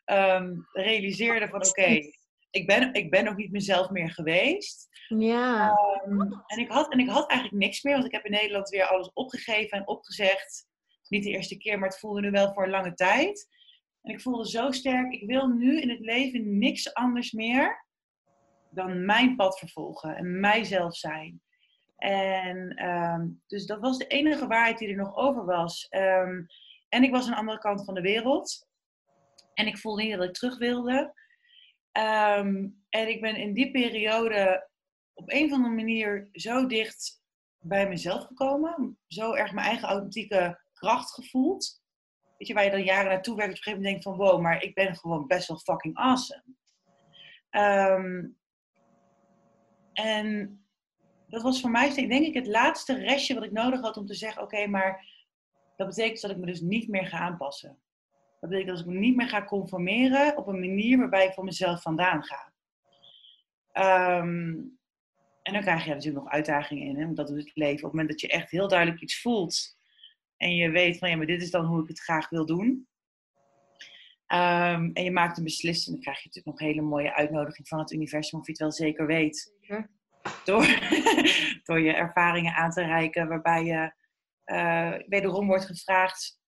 um, 0.07 0.67
realiseerde 0.73 1.49
van 1.49 1.67
oké, 1.67 2.01
ik, 2.51 2.67
ben, 2.67 2.95
ik 2.95 3.11
ben 3.11 3.29
ook 3.29 3.37
niet 3.37 3.53
mezelf 3.53 3.91
meer 3.91 4.11
geweest. 4.11 4.89
Ja. 5.09 5.79
Um, 6.07 6.43
en, 6.47 6.59
ik 6.59 6.71
had, 6.71 6.93
en 6.93 6.99
ik 6.99 7.09
had 7.09 7.31
eigenlijk 7.31 7.63
niks 7.63 7.83
meer, 7.83 7.93
want 7.93 8.07
ik 8.07 8.13
heb 8.13 8.25
in 8.25 8.31
Nederland 8.31 8.69
weer 8.69 8.85
alles 8.85 9.11
opgegeven 9.13 9.79
en 9.79 9.89
opgezegd. 9.89 10.69
Niet 11.09 11.25
de 11.25 11.31
eerste 11.31 11.57
keer, 11.57 11.79
maar 11.79 11.89
het 11.89 11.99
voelde 11.99 12.21
nu 12.21 12.31
wel 12.31 12.53
voor 12.53 12.65
een 12.65 12.71
lange 12.71 12.95
tijd. 12.95 13.49
En 14.03 14.13
ik 14.13 14.21
voelde 14.21 14.49
zo 14.49 14.71
sterk, 14.71 15.13
ik 15.13 15.27
wil 15.27 15.47
nu 15.47 15.81
in 15.81 15.91
het 15.91 16.01
leven 16.01 16.59
niks 16.59 16.95
anders 16.95 17.33
meer 17.33 17.87
dan 18.71 19.05
mijn 19.05 19.37
pad 19.37 19.59
vervolgen 19.59 20.17
en 20.17 20.41
mijzelf 20.41 20.97
zijn. 20.97 21.43
En 21.97 22.87
um, 22.87 23.43
dus 23.47 23.67
dat 23.67 23.81
was 23.81 23.99
de 23.99 24.07
enige 24.07 24.47
waarheid 24.47 24.79
die 24.79 24.89
er 24.89 24.97
nog 24.97 25.17
over 25.17 25.45
was. 25.45 25.87
Um, 25.91 26.47
en 26.89 27.03
ik 27.03 27.11
was 27.11 27.25
aan 27.25 27.31
de 27.31 27.37
andere 27.37 27.59
kant 27.59 27.85
van 27.85 27.95
de 27.95 28.01
wereld. 28.01 28.69
En 29.55 29.67
ik 29.67 29.79
voelde 29.79 30.03
niet 30.03 30.17
dat 30.17 30.29
ik 30.29 30.35
terug 30.35 30.59
wilde. 30.59 31.15
Um, 31.92 32.83
en 32.88 33.09
ik 33.09 33.20
ben 33.20 33.37
in 33.37 33.53
die 33.53 33.70
periode 33.70 34.68
op 35.14 35.33
een 35.33 35.44
of 35.44 35.53
andere 35.53 35.74
manier 35.74 36.29
zo 36.33 36.66
dicht 36.66 37.22
bij 37.59 37.88
mezelf 37.88 38.24
gekomen. 38.24 38.98
Zo 39.07 39.35
erg 39.35 39.53
mijn 39.53 39.66
eigen 39.66 39.88
authentieke 39.88 40.61
kracht 40.72 41.11
gevoeld 41.11 41.81
weet 42.40 42.48
je, 42.48 42.55
waar 42.55 42.64
je 42.64 42.70
dan 42.70 42.85
jaren 42.85 43.11
naartoe 43.11 43.37
werkt, 43.37 43.50
op 43.50 43.57
een 43.57 43.62
gegeven 43.62 43.83
moment 43.83 44.03
denkt 44.03 44.18
van 44.18 44.26
wow, 44.26 44.40
maar 44.40 44.62
ik 44.62 44.74
ben 44.74 44.96
gewoon 44.96 45.26
best 45.26 45.48
wel 45.48 45.59
fucking 45.59 45.96
awesome. 45.96 46.44
Um, 47.50 48.38
en 49.92 50.59
dat 51.29 51.42
was 51.42 51.61
voor 51.61 51.70
mij, 51.70 51.94
denk 51.94 52.26
ik, 52.26 52.35
het 52.35 52.46
laatste 52.46 52.94
restje 52.94 53.35
wat 53.35 53.44
ik 53.44 53.53
nodig 53.53 53.81
had 53.81 53.96
om 53.96 54.07
te 54.07 54.14
zeggen, 54.14 54.42
oké, 54.42 54.66
maar 54.66 55.07
dat 55.76 55.88
betekent 55.88 56.20
dat 56.20 56.31
ik 56.31 56.37
me 56.37 56.46
dus 56.46 56.61
niet 56.61 56.88
meer 56.88 57.07
ga 57.07 57.18
aanpassen. 57.18 57.79
Dat 58.40 58.50
betekent 58.50 58.76
dat 58.76 58.87
ik 58.87 58.92
me 58.92 58.98
niet 58.98 59.16
meer 59.16 59.29
ga 59.29 59.44
conformeren 59.44 60.37
op 60.37 60.46
een 60.46 60.61
manier 60.61 60.98
waarbij 60.98 61.26
ik 61.26 61.33
van 61.33 61.44
mezelf 61.44 61.83
vandaan 61.83 62.22
ga. 62.24 62.53
Um, 64.18 64.79
en 65.42 65.53
dan 65.53 65.62
krijg 65.62 65.85
je 65.85 65.90
natuurlijk 65.90 66.24
nog 66.24 66.33
uitdagingen 66.33 66.87
in, 66.87 66.96
hè? 66.96 67.05
want 67.05 67.16
dat 67.16 67.29
het 67.29 67.50
leven. 67.55 67.76
Op 67.76 67.83
het 67.83 67.92
moment 67.92 68.09
dat 68.09 68.20
je 68.20 68.29
echt 68.29 68.50
heel 68.50 68.68
duidelijk 68.68 69.00
iets 69.00 69.20
voelt 69.20 69.79
en 70.37 70.55
je 70.55 70.70
weet 70.70 70.98
van 70.98 71.11
ja, 71.11 71.16
maar 71.16 71.26
dit 71.26 71.42
is 71.42 71.50
dan 71.50 71.64
hoe 71.64 71.83
ik 71.83 71.88
het 71.88 72.00
graag 72.00 72.29
wil 72.29 72.46
doen. 72.46 72.88
Um, 74.33 74.90
en 74.92 75.05
je 75.05 75.11
maakt 75.11 75.38
een 75.38 75.44
beslissing, 75.44 75.94
dan 75.94 76.05
krijg 76.05 76.18
je 76.18 76.26
natuurlijk 76.26 76.57
nog 76.57 76.61
een 76.61 76.74
hele 76.74 76.88
mooie 76.88 77.14
uitnodiging 77.14 77.68
van 77.68 77.79
het 77.79 77.92
universum, 77.92 78.38
of 78.38 78.46
je 78.46 78.53
het 78.53 78.61
wel 78.61 78.72
zeker 78.72 79.07
weet. 79.07 79.55
Zeker. 79.61 79.90
Door, 80.44 80.66
door 81.66 81.81
je 81.81 81.92
ervaringen 81.92 82.55
aan 82.55 82.70
te 82.70 82.83
reiken, 82.83 83.29
waarbij 83.29 83.64
je 83.64 83.92
uh, 84.46 85.09
wederom 85.09 85.46
wordt 85.46 85.64
gevraagd 85.64 86.39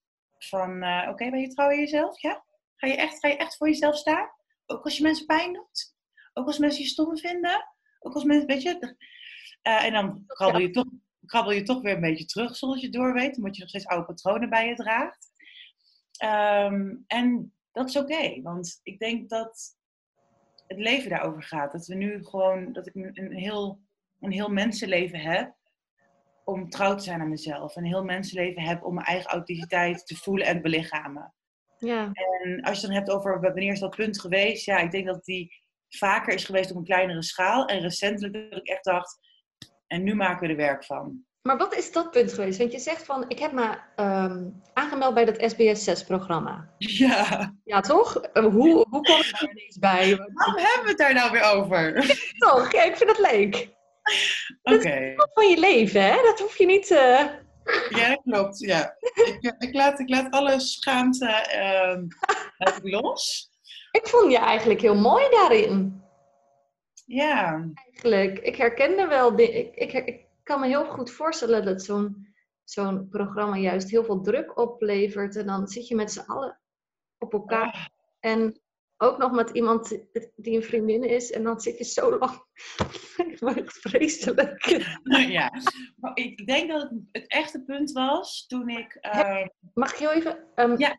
van, 0.49 0.83
uh, 0.83 1.07
oké, 1.11 1.31
ben 1.31 1.41
je 1.41 1.49
trouw 1.49 1.71
in 1.71 1.79
jezelf? 1.79 2.21
Ja? 2.21 2.45
Ga 2.77 2.87
je, 2.87 2.97
echt, 2.97 3.19
ga 3.19 3.29
je 3.29 3.37
echt 3.37 3.57
voor 3.57 3.69
jezelf 3.69 3.97
staan? 3.97 4.29
Ook 4.67 4.85
als 4.85 4.97
je 4.97 5.03
mensen 5.03 5.27
pijn 5.27 5.53
doet? 5.53 5.95
Ook 6.33 6.47
als 6.47 6.59
mensen 6.59 6.83
je 6.83 6.89
stom 6.89 7.19
vinden? 7.19 7.67
Ook 7.99 8.15
als 8.15 8.25
mensen, 8.25 8.47
weet 8.47 8.63
je... 8.63 8.97
Uh, 9.63 9.85
en 9.85 9.93
dan 9.93 10.25
krabbel 10.27 10.61
je 10.61 10.71
toch 10.71 10.87
krabbel 11.27 11.53
je 11.53 11.63
toch 11.63 11.83
weer 11.83 11.95
een 11.95 12.01
beetje 12.01 12.25
terug 12.25 12.57
zoals 12.57 12.81
je 12.81 12.89
door 12.89 13.13
weet, 13.13 13.37
omdat 13.37 13.55
je 13.55 13.61
nog 13.61 13.69
steeds 13.69 13.87
oude 13.87 14.07
patronen 14.07 14.51
bij 14.51 14.69
je 14.69 14.75
draagt. 14.75 15.31
Um, 16.25 17.05
en 17.07 17.55
dat 17.73 17.89
is 17.89 17.97
oké, 17.97 18.43
want 18.43 18.81
ik 18.83 18.99
denk 18.99 19.29
dat 19.29 19.77
het 20.67 20.79
leven 20.79 21.11
daarover 21.11 21.43
gaat. 21.43 21.73
Dat 21.73 21.87
we 21.87 21.95
nu 21.95 22.25
gewoon, 22.25 22.73
dat 22.73 22.87
ik 22.87 22.95
een 22.95 23.33
heel, 23.33 23.81
een 24.21 24.33
heel 24.33 24.49
mensenleven 24.49 25.21
heb 25.21 25.55
om 26.53 26.71
trouw 26.71 26.95
te 26.95 27.03
zijn 27.03 27.21
aan 27.21 27.29
mezelf. 27.29 27.77
Een 27.77 27.85
heel 27.85 28.05
mensenleven 28.05 28.63
heb 28.63 28.85
om 28.85 28.95
mijn 28.95 29.07
eigen 29.07 29.31
authenticiteit 29.31 30.07
te 30.07 30.17
voelen 30.17 30.47
en 30.47 30.63
belichamen. 30.63 31.35
Ja. 31.79 32.11
En 32.13 32.61
als 32.63 32.81
je 32.81 32.87
dan 32.87 32.97
hebt 32.97 33.11
over 33.11 33.41
wanneer 33.41 33.73
is 33.73 33.81
dat 33.81 33.97
punt 33.97 34.21
geweest, 34.21 34.65
ja, 34.65 34.79
ik 34.79 34.91
denk 34.91 35.07
dat 35.07 35.25
die 35.25 35.55
vaker 35.89 36.35
is 36.35 36.45
geweest 36.45 36.71
op 36.71 36.77
een 36.77 36.85
kleinere 36.85 37.23
schaal. 37.23 37.67
En 37.67 37.81
recentelijk 37.81 38.51
dat 38.51 38.59
ik 38.59 38.69
echt 38.69 38.85
dacht, 38.85 39.19
en 39.87 40.03
nu 40.03 40.15
maken 40.15 40.47
we 40.47 40.53
er 40.53 40.59
werk 40.59 40.85
van. 40.85 41.25
Maar 41.43 41.57
wat 41.57 41.77
is 41.77 41.93
dat 41.93 42.11
punt 42.11 42.33
geweest? 42.33 42.59
Want 42.59 42.73
je 42.73 42.79
zegt 42.79 43.05
van, 43.05 43.25
ik 43.29 43.39
heb 43.39 43.53
me 43.53 43.79
um, 43.97 44.63
aangemeld 44.73 45.15
bij 45.15 45.25
dat 45.25 45.53
SBS6-programma. 45.53 46.75
Ja. 46.79 47.55
Ja, 47.65 47.81
toch? 47.81 48.29
Uh, 48.33 48.45
hoe, 48.45 48.87
hoe 48.91 49.03
kom 49.03 49.21
ik 49.21 49.31
daar 49.33 49.51
ineens 49.51 49.79
bij? 49.79 50.17
Waarom 50.17 50.57
hebben 50.57 50.83
we 50.83 50.89
het 50.89 50.99
daar 50.99 51.15
nou 51.15 51.31
weer 51.31 51.43
over? 51.43 51.93
toch, 52.39 52.73
ja, 52.73 52.83
ik 52.83 52.97
vind 52.97 53.17
het 53.17 53.31
leuk. 53.33 53.71
Oké. 54.63 54.77
Okay. 54.77 55.15
Is 55.15 55.29
van 55.33 55.49
je 55.49 55.59
leven, 55.59 56.03
hè? 56.03 56.23
Dat 56.23 56.41
hoef 56.41 56.57
je 56.59 56.67
niet... 56.67 56.91
Uh... 56.91 57.25
Ja, 57.89 58.09
dat 58.09 58.21
klopt, 58.25 58.59
ja. 58.59 58.97
ik, 59.41 59.55
ik, 59.59 59.75
laat, 59.75 59.99
ik 59.99 60.09
laat 60.09 60.31
alle 60.31 60.61
schaamte 60.61 61.27
uh, 62.61 62.77
los. 62.81 63.51
Ik 63.91 64.07
vond 64.07 64.33
je 64.33 64.39
eigenlijk 64.39 64.81
heel 64.81 64.97
mooi 64.97 65.31
daarin. 65.31 66.03
Ja. 67.05 67.69
Eigenlijk, 67.75 68.39
ik 68.39 68.57
herkende 68.57 69.07
wel, 69.07 69.39
ik, 69.39 69.75
ik, 69.75 69.93
ik 69.93 70.27
kan 70.43 70.61
me 70.61 70.67
heel 70.67 70.85
goed 70.85 71.11
voorstellen 71.11 71.65
dat 71.65 71.83
zo'n 71.83 72.33
zo'n 72.65 73.09
programma 73.09 73.57
juist 73.57 73.91
heel 73.91 74.05
veel 74.05 74.21
druk 74.21 74.59
oplevert. 74.59 75.37
En 75.37 75.47
dan 75.47 75.69
zit 75.69 75.89
je 75.89 75.95
met 75.95 76.13
z'n 76.13 76.31
allen 76.31 76.61
op 77.19 77.33
elkaar. 77.33 77.67
Oh. 77.67 77.87
En 78.21 78.61
ook 79.03 79.19
nog 79.19 79.33
met 79.33 79.51
iemand 79.51 79.99
die 80.37 80.57
een 80.57 80.63
vriendin 80.63 81.05
is. 81.05 81.31
En 81.31 81.43
dan 81.43 81.61
zit 81.61 81.79
je 81.79 81.85
zo 81.85 82.19
lang. 82.19 82.45
echt 83.57 83.79
vreselijk. 83.79 84.65
Ja, 85.29 85.53
maar 85.97 86.11
ik 86.15 86.47
denk 86.47 86.71
dat 86.71 86.83
het 86.83 86.93
het 87.13 87.27
echte 87.27 87.63
punt 87.65 87.93
was 87.93 88.47
toen 88.47 88.69
ik. 88.69 88.99
Uh... 89.15 89.47
Mag 89.75 89.93
ik 89.93 89.99
heel 89.99 90.13
even? 90.13 90.45
Um, 90.55 90.79
ja. 90.79 90.99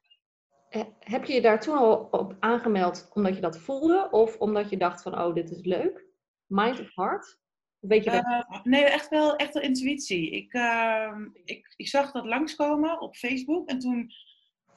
Heb 0.99 1.25
je 1.25 1.33
je 1.33 1.41
daar 1.41 1.59
toen 1.59 1.77
al 1.77 2.07
op 2.11 2.35
aangemeld 2.39 3.09
omdat 3.13 3.35
je 3.35 3.41
dat 3.41 3.57
voelde? 3.57 4.07
Of 4.11 4.37
omdat 4.37 4.69
je 4.69 4.77
dacht 4.77 5.01
van, 5.01 5.19
oh, 5.19 5.33
dit 5.33 5.51
is 5.51 5.65
leuk? 5.65 6.05
Mind 6.45 6.79
of 6.79 6.95
heart? 6.95 7.39
Weet 7.79 8.03
je 8.03 8.09
dat? 8.09 8.25
Uh, 8.25 8.63
nee, 8.63 8.83
echt 8.83 9.09
wel, 9.09 9.35
echt 9.35 9.53
wel 9.53 9.63
intuïtie. 9.63 10.31
Ik, 10.31 10.53
uh, 10.53 11.17
ik, 11.43 11.73
ik 11.75 11.87
zag 11.87 12.11
dat 12.11 12.25
langskomen 12.25 13.01
op 13.01 13.15
Facebook 13.15 13.69
en 13.69 13.79
toen 13.79 14.11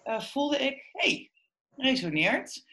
uh, 0.04 0.20
voelde 0.20 0.58
ik, 0.58 0.88
hey, 0.92 1.30
resoneert. 1.76 2.64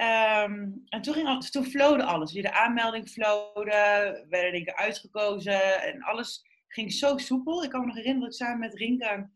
Um, 0.00 0.82
en 0.88 1.02
toen, 1.02 1.14
ging 1.14 1.26
alles, 1.26 1.50
toen 1.50 1.64
flowde 1.64 2.04
alles. 2.04 2.32
De 2.32 2.52
aanmelding 2.52 3.08
flowde, 3.08 4.24
werden 4.28 4.52
dingen 4.52 4.76
uitgekozen 4.76 5.82
en 5.82 6.02
alles 6.02 6.44
ging 6.68 6.92
zo 6.92 7.16
soepel. 7.16 7.64
Ik 7.64 7.70
kan 7.70 7.80
me 7.80 7.86
nog 7.86 7.96
herinneren 7.96 8.30
dat 8.30 8.40
ik 8.40 8.46
samen 8.46 8.58
met 8.58 8.74
Rinka, 8.74 9.30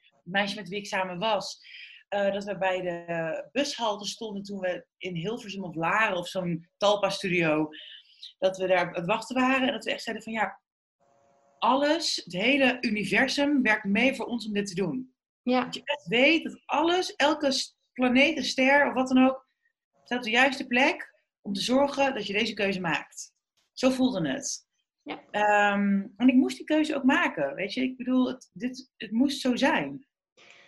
het 0.00 0.32
meisje 0.32 0.56
met 0.56 0.68
wie 0.68 0.78
ik 0.78 0.86
samen 0.86 1.18
was, 1.18 1.60
uh, 2.14 2.32
dat 2.32 2.44
we 2.44 2.58
bij 2.58 2.80
de 2.80 3.48
bushalte 3.52 4.06
stonden 4.06 4.42
toen 4.42 4.60
we 4.60 4.86
in 4.98 5.14
Hilversum 5.14 5.64
of 5.64 5.74
Laren 5.74 6.16
of 6.16 6.28
zo'n 6.28 6.68
Talpa-studio 6.76 7.68
dat 8.38 8.56
we 8.56 8.66
daar 8.66 8.86
aan 8.86 8.94
het 8.94 9.06
wachten 9.06 9.36
waren 9.36 9.66
en 9.66 9.72
dat 9.72 9.84
we 9.84 9.90
echt 9.90 10.02
zeiden 10.02 10.24
van 10.24 10.32
ja, 10.32 10.60
alles, 11.58 12.20
het 12.24 12.32
hele 12.32 12.78
universum 12.80 13.62
werkt 13.62 13.84
mee 13.84 14.14
voor 14.14 14.26
ons 14.26 14.46
om 14.46 14.52
dit 14.52 14.66
te 14.66 14.74
doen. 14.74 15.14
Ja. 15.42 15.64
Dat 15.64 15.74
je 15.74 15.82
echt 15.84 16.06
weet 16.06 16.44
dat 16.44 16.62
alles, 16.64 17.14
elke 17.14 17.52
planeet, 17.92 18.36
een 18.36 18.44
ster 18.44 18.86
of 18.86 18.94
wat 18.94 19.08
dan 19.08 19.28
ook, 19.28 19.41
staat 20.04 20.18
op 20.18 20.24
de 20.24 20.30
juiste 20.30 20.66
plek 20.66 21.14
om 21.42 21.52
te 21.52 21.60
zorgen 21.60 22.14
dat 22.14 22.26
je 22.26 22.32
deze 22.32 22.54
keuze 22.54 22.80
maakt. 22.80 23.32
Zo 23.72 23.90
voelde 23.90 24.28
het. 24.28 24.66
Ja. 25.02 25.72
Um, 25.72 26.12
en 26.16 26.28
ik 26.28 26.34
moest 26.34 26.56
die 26.56 26.66
keuze 26.66 26.96
ook 26.96 27.04
maken. 27.04 27.54
Weet 27.54 27.72
je, 27.72 27.82
ik 27.82 27.96
bedoel, 27.96 28.28
het, 28.28 28.50
dit, 28.52 28.92
het 28.96 29.10
moest 29.10 29.40
zo 29.40 29.56
zijn. 29.56 30.06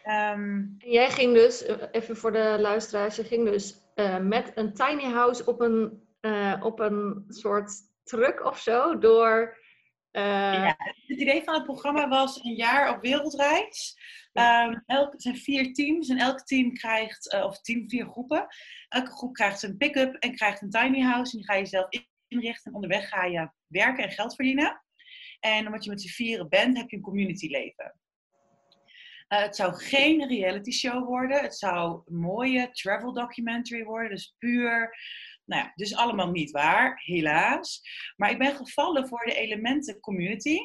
Um, 0.04 0.74
en 0.78 0.90
jij 0.90 1.10
ging 1.10 1.34
dus, 1.34 1.64
even 1.90 2.16
voor 2.16 2.32
de 2.32 2.56
luisteraars, 2.60 3.16
je 3.16 3.24
ging 3.24 3.48
dus 3.48 3.80
eh, 3.94 4.18
met 4.18 4.52
een 4.54 4.74
tiny 4.74 5.04
house 5.04 5.46
op 5.46 5.60
een, 5.60 6.02
uh, 6.20 6.60
op 6.62 6.80
een 6.80 7.24
soort 7.28 7.72
truck 8.02 8.44
of 8.44 8.58
zo 8.58 8.98
door. 8.98 9.62
Ja, 10.20 10.76
het 11.06 11.20
idee 11.20 11.42
van 11.42 11.54
het 11.54 11.64
programma 11.64 12.08
was 12.08 12.44
een 12.44 12.54
jaar 12.54 12.96
op 12.96 13.02
wereldreis. 13.02 13.96
Um, 14.32 14.82
elk, 14.86 15.12
het 15.12 15.22
zijn 15.22 15.36
vier 15.36 15.72
teams 15.72 16.08
en 16.08 16.18
elk 16.18 16.40
team 16.40 16.72
krijgt, 16.72 17.32
of 17.32 17.60
team 17.60 17.88
vier 17.88 18.06
groepen. 18.06 18.46
Elke 18.88 19.10
groep 19.10 19.34
krijgt 19.34 19.62
een 19.62 19.76
pick-up 19.76 20.14
en 20.14 20.34
krijgt 20.34 20.62
een 20.62 20.70
tiny 20.70 21.00
house. 21.00 21.32
En 21.32 21.38
die 21.38 21.46
ga 21.46 21.54
je 21.54 21.66
zelf 21.66 21.86
inrichten. 22.28 22.70
En 22.70 22.74
onderweg 22.74 23.08
ga 23.08 23.24
je 23.24 23.50
werken 23.66 24.04
en 24.04 24.10
geld 24.10 24.34
verdienen. 24.34 24.82
En 25.40 25.66
omdat 25.66 25.84
je 25.84 25.90
met 25.90 26.02
z'n 26.02 26.08
vieren 26.08 26.48
bent, 26.48 26.76
heb 26.76 26.90
je 26.90 26.96
een 26.96 27.02
community 27.02 27.48
leven. 27.48 27.98
Uh, 29.28 29.40
het 29.40 29.56
zou 29.56 29.74
geen 29.74 30.28
reality 30.28 30.70
show 30.70 31.06
worden. 31.06 31.42
Het 31.42 31.56
zou 31.56 32.02
een 32.04 32.16
mooie 32.16 32.70
travel 32.70 33.12
documentary 33.12 33.84
worden. 33.84 34.10
Dus 34.10 34.34
puur. 34.38 34.96
Nou 35.44 35.62
ja, 35.62 35.72
dus 35.74 35.96
allemaal 35.96 36.30
niet 36.30 36.50
waar, 36.50 37.00
helaas. 37.04 37.82
Maar 38.16 38.30
ik 38.30 38.38
ben 38.38 38.56
gevallen 38.56 39.08
voor 39.08 39.24
de 39.24 39.34
elementen 39.34 40.00
community. 40.00 40.58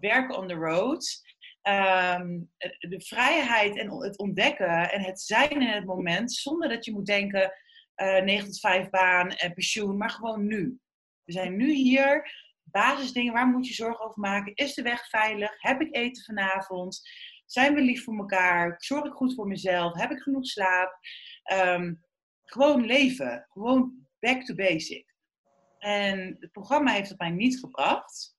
Werken 0.00 0.36
on 0.36 0.48
the 0.48 0.54
road. 0.54 1.22
Ehm, 1.62 2.40
de 2.78 3.00
vrijheid 3.00 3.78
en 3.78 3.90
het 3.90 4.18
ontdekken 4.18 4.90
en 4.90 5.00
het 5.00 5.20
zijn 5.20 5.60
in 5.60 5.68
het 5.68 5.84
moment. 5.84 6.32
Zonder 6.32 6.68
dat 6.68 6.84
je 6.84 6.92
moet 6.92 7.06
denken 7.06 7.52
uh, 7.96 8.22
9 8.22 8.44
tot 8.46 8.60
5 8.60 8.90
baan 8.90 9.30
en 9.30 9.52
pensioen. 9.52 9.96
Maar 9.96 10.10
gewoon 10.10 10.46
nu. 10.46 10.78
We 11.24 11.32
zijn 11.32 11.56
nu 11.56 11.72
hier. 11.72 12.40
Basisdingen, 12.62 13.32
waar 13.32 13.46
moet 13.46 13.68
je 13.68 13.74
zorgen 13.74 14.04
over 14.04 14.20
maken? 14.20 14.54
Is 14.54 14.74
de 14.74 14.82
weg 14.82 15.08
veilig? 15.08 15.54
Heb 15.58 15.80
ik 15.80 15.96
eten 15.96 16.24
vanavond? 16.24 17.00
Zijn 17.46 17.74
we 17.74 17.80
lief 17.80 18.04
voor 18.04 18.16
elkaar? 18.16 18.74
Zorg 18.78 19.04
ik 19.04 19.12
goed 19.12 19.34
voor 19.34 19.46
mezelf? 19.46 19.94
Heb 19.94 20.10
ik 20.10 20.22
genoeg 20.22 20.46
slaap? 20.46 20.98
Ehm, 21.42 21.94
gewoon 22.52 22.86
leven. 22.86 23.46
Gewoon 23.50 24.06
back 24.20 24.44
to 24.44 24.54
basic. 24.54 25.14
En 25.78 26.36
het 26.40 26.52
programma 26.52 26.92
heeft 26.92 27.08
het 27.08 27.18
mij 27.18 27.30
niet 27.30 27.58
gebracht. 27.58 28.36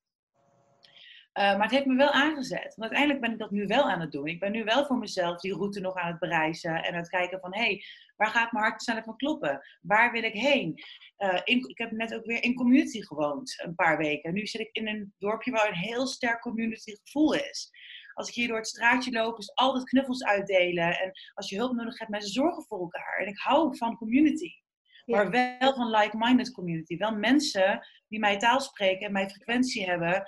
Uh, 1.34 1.43
maar 1.43 1.62
het 1.62 1.71
heeft 1.71 1.86
me 1.86 1.95
wel 1.95 2.12
aangezet. 2.12 2.76
Want 2.76 2.91
uiteindelijk 2.91 3.21
ben 3.21 3.32
ik 3.32 3.39
dat 3.39 3.52
nu 3.52 3.65
wel 3.67 3.89
aan 3.89 3.99
het 3.99 4.12
doen. 4.12 4.28
Ik 4.28 4.39
ben 4.39 4.52
nu 4.52 4.63
wel 4.63 4.86
voor 4.86 4.97
mezelf 4.97 5.39
die 5.39 5.54
route 5.54 5.80
nog 5.80 5.95
aan 5.95 6.12
het 6.12 6.19
bereizen. 6.19 6.84
En 6.84 6.93
aan 6.93 6.99
het 6.99 7.10
kijken 7.10 7.39
van, 7.39 7.54
hé, 7.54 7.62
hey, 7.62 7.84
waar 8.15 8.28
gaat 8.28 8.52
mijn 8.52 8.65
hart 8.65 8.82
sneller 8.82 9.04
van 9.04 9.17
kloppen? 9.17 9.62
Waar 9.82 10.12
wil 10.12 10.23
ik 10.23 10.34
heen? 10.34 10.84
Uh, 11.17 11.39
in, 11.43 11.69
ik 11.69 11.78
heb 11.78 11.91
net 11.91 12.15
ook 12.15 12.26
weer 12.26 12.43
in 12.43 12.56
community 12.56 13.02
gewoond, 13.02 13.62
een 13.63 13.76
paar 13.76 13.97
weken. 13.97 14.34
Nu 14.34 14.45
zit 14.45 14.62
ik 14.62 14.69
in 14.71 14.88
een 14.88 15.13
dorpje 15.17 15.52
waar 15.52 15.67
een 15.67 15.76
heel 15.76 16.08
sterk 16.08 16.41
community 16.41 16.95
gevoel 17.04 17.34
is. 17.34 17.71
Als 18.13 18.28
ik 18.28 18.34
hier 18.34 18.47
door 18.47 18.58
het 18.58 18.67
straatje 18.67 19.12
loop, 19.12 19.38
is 19.38 19.56
altijd 19.56 19.84
knuffels 19.84 20.23
uitdelen. 20.23 20.99
En 20.99 21.12
als 21.34 21.49
je 21.49 21.58
hulp 21.58 21.73
nodig 21.73 21.99
hebt, 21.99 22.12
mensen 22.12 22.32
zorgen 22.32 22.63
voor 22.63 22.80
elkaar. 22.80 23.17
En 23.17 23.28
ik 23.28 23.39
hou 23.39 23.78
van 23.78 23.97
community. 23.97 24.49
Maar 25.06 25.30
wel 25.30 25.73
van 25.73 25.89
like-minded 25.89 26.52
community. 26.52 26.97
Wel 26.97 27.15
mensen 27.15 27.88
die 28.08 28.19
mijn 28.19 28.39
taal 28.39 28.62
spreken 28.62 29.06
en 29.06 29.12
mijn 29.12 29.30
frequentie 29.30 29.86
hebben. 29.86 30.23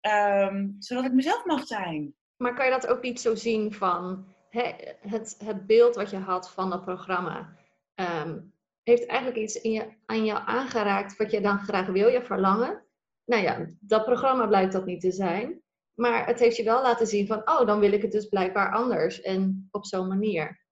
Ehm, 0.00 0.68
zodat 0.78 1.04
ik 1.04 1.12
mezelf 1.12 1.44
mag 1.44 1.66
zijn. 1.66 2.14
Maar 2.36 2.54
kan 2.54 2.64
je 2.64 2.70
dat 2.70 2.86
ook 2.86 3.02
niet 3.02 3.20
zo 3.20 3.34
zien 3.34 3.72
van 3.72 4.34
het, 4.50 5.36
het 5.44 5.66
beeld 5.66 5.94
wat 5.94 6.10
je 6.10 6.16
had 6.16 6.50
van 6.50 6.70
dat 6.70 6.84
programma? 6.84 7.56
Ehm, 7.94 8.38
heeft 8.82 9.06
eigenlijk 9.06 9.40
iets 9.40 9.60
in 9.60 9.72
je, 9.72 9.88
aan 10.06 10.24
jou 10.24 10.42
aangeraakt 10.46 11.16
wat 11.16 11.30
je 11.30 11.40
dan 11.40 11.58
graag 11.58 11.86
wil, 11.86 12.08
je 12.08 12.22
verlangen? 12.22 12.84
Nou 13.24 13.42
ja, 13.42 13.66
dat 13.80 14.04
programma 14.04 14.46
blijkt 14.46 14.72
dat 14.72 14.86
niet 14.86 15.00
te 15.00 15.12
zijn. 15.12 15.62
Maar 16.00 16.26
het 16.26 16.38
heeft 16.38 16.56
je 16.56 16.62
wel 16.62 16.82
laten 16.82 17.06
zien 17.06 17.26
van, 17.26 17.38
oh, 17.38 17.66
dan 17.66 17.80
wil 17.80 17.92
ik 17.92 18.02
het 18.02 18.12
dus 18.12 18.28
blijkbaar 18.28 18.72
anders 18.72 19.20
en 19.20 19.68
op 19.70 19.86
zo'n 19.86 20.08
manier. 20.08 20.64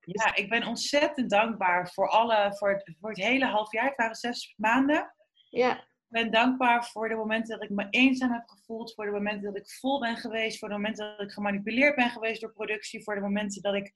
Ja, 0.00 0.34
ik 0.34 0.48
ben 0.48 0.66
ontzettend 0.66 1.30
dankbaar 1.30 1.90
voor, 1.92 2.08
alle, 2.08 2.54
voor, 2.56 2.70
het, 2.70 2.96
voor 3.00 3.08
het 3.08 3.18
hele 3.18 3.46
half 3.46 3.72
jaar. 3.72 3.86
Het 3.86 3.96
waren 3.96 4.14
zes 4.14 4.54
maanden. 4.56 5.14
Ja. 5.50 5.76
Ik 5.80 6.06
ben 6.08 6.30
dankbaar 6.30 6.84
voor 6.84 7.08
de 7.08 7.14
momenten 7.14 7.58
dat 7.58 7.70
ik 7.70 7.76
me 7.76 7.86
eenzaam 7.90 8.32
heb 8.32 8.48
gevoeld. 8.48 8.94
Voor 8.94 9.04
de 9.04 9.10
momenten 9.10 9.44
dat 9.44 9.56
ik 9.56 9.70
vol 9.70 10.00
ben 10.00 10.16
geweest. 10.16 10.58
Voor 10.58 10.68
de 10.68 10.74
momenten 10.74 11.16
dat 11.16 11.26
ik 11.26 11.32
gemanipuleerd 11.32 11.94
ben 11.94 12.10
geweest 12.10 12.40
door 12.40 12.52
productie. 12.52 13.02
Voor 13.02 13.14
de 13.14 13.20
momenten 13.20 13.62
dat 13.62 13.74
ik 13.74 13.92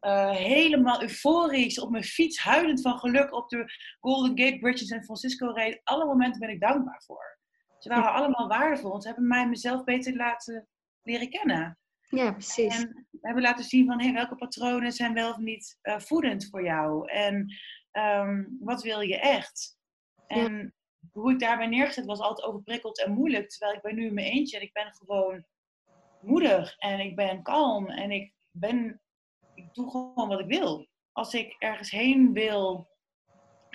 uh, 0.00 0.30
helemaal 0.30 1.02
euforisch 1.02 1.80
op 1.80 1.90
mijn 1.90 2.04
fiets, 2.04 2.38
huilend 2.38 2.80
van 2.80 2.98
geluk 2.98 3.34
op 3.34 3.48
de 3.48 3.64
Golden 4.00 4.38
Gate 4.38 4.58
Bridge 4.58 4.82
in 4.82 4.88
San 4.88 5.04
Francisco 5.04 5.52
reed. 5.52 5.80
Alle 5.84 6.04
momenten 6.04 6.40
ben 6.40 6.50
ik 6.50 6.60
dankbaar 6.60 7.02
voor. 7.06 7.40
Ze 7.82 7.88
waren 7.88 8.12
allemaal 8.12 8.48
waardevol. 8.48 9.00
Ze 9.00 9.06
hebben 9.06 9.26
mij 9.26 9.48
mezelf 9.48 9.84
beter 9.84 10.16
laten 10.16 10.68
leren 11.02 11.30
kennen. 11.30 11.78
Ja, 12.00 12.32
precies. 12.32 12.80
En 12.80 13.06
we 13.10 13.18
hebben 13.20 13.42
laten 13.42 13.64
zien 13.64 13.86
van 13.86 14.00
hey, 14.00 14.12
welke 14.12 14.34
patronen 14.34 14.92
zijn 14.92 15.14
wel 15.14 15.30
of 15.30 15.38
niet 15.38 15.78
uh, 15.82 15.98
voedend 15.98 16.48
voor 16.50 16.64
jou. 16.64 17.08
En 17.10 17.54
um, 17.92 18.56
wat 18.60 18.82
wil 18.82 19.00
je 19.00 19.18
echt? 19.18 19.78
En 20.26 20.74
hoe 21.10 21.32
ik 21.32 21.38
daarbij 21.38 21.66
neergezet 21.66 22.04
was 22.04 22.20
altijd 22.20 22.48
overprikkeld 22.48 23.04
en 23.04 23.12
moeilijk. 23.12 23.50
Terwijl 23.50 23.76
ik 23.76 23.82
ben 23.82 23.94
nu 23.94 24.06
in 24.06 24.14
mijn 24.14 24.30
eentje 24.30 24.56
en 24.56 24.62
ik 24.62 24.72
ben 24.72 24.92
gewoon 24.92 25.44
moedig 26.20 26.76
en 26.78 27.00
ik 27.00 27.16
ben 27.16 27.42
kalm 27.42 27.88
en 27.88 28.10
ik 28.10 28.32
ben, 28.50 29.00
ik 29.54 29.74
doe 29.74 29.90
gewoon 29.90 30.28
wat 30.28 30.40
ik 30.40 30.46
wil. 30.46 30.88
Als 31.12 31.34
ik 31.34 31.56
ergens 31.58 31.90
heen 31.90 32.32
wil, 32.32 32.90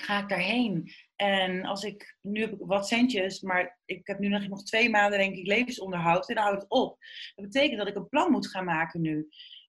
ga 0.01 0.21
ik 0.21 0.29
daarheen. 0.29 0.91
En 1.15 1.65
als 1.65 1.83
ik, 1.83 2.17
nu 2.21 2.41
heb 2.41 2.51
ik 2.51 2.59
wat 2.59 2.87
centjes, 2.87 3.41
maar 3.41 3.79
ik 3.85 4.07
heb 4.07 4.19
nu 4.19 4.27
nog, 4.27 4.47
nog 4.47 4.63
twee 4.63 4.89
maanden 4.89 5.19
denk 5.19 5.35
ik 5.35 5.47
levensonderhoud 5.47 6.29
en 6.29 6.35
dan 6.35 6.43
houdt 6.43 6.61
het 6.61 6.71
op. 6.71 6.97
Dat 7.35 7.45
betekent 7.45 7.77
dat 7.77 7.87
ik 7.87 7.95
een 7.95 8.09
plan 8.09 8.31
moet 8.31 8.47
gaan 8.47 8.65
maken 8.65 9.01
nu. 9.01 9.17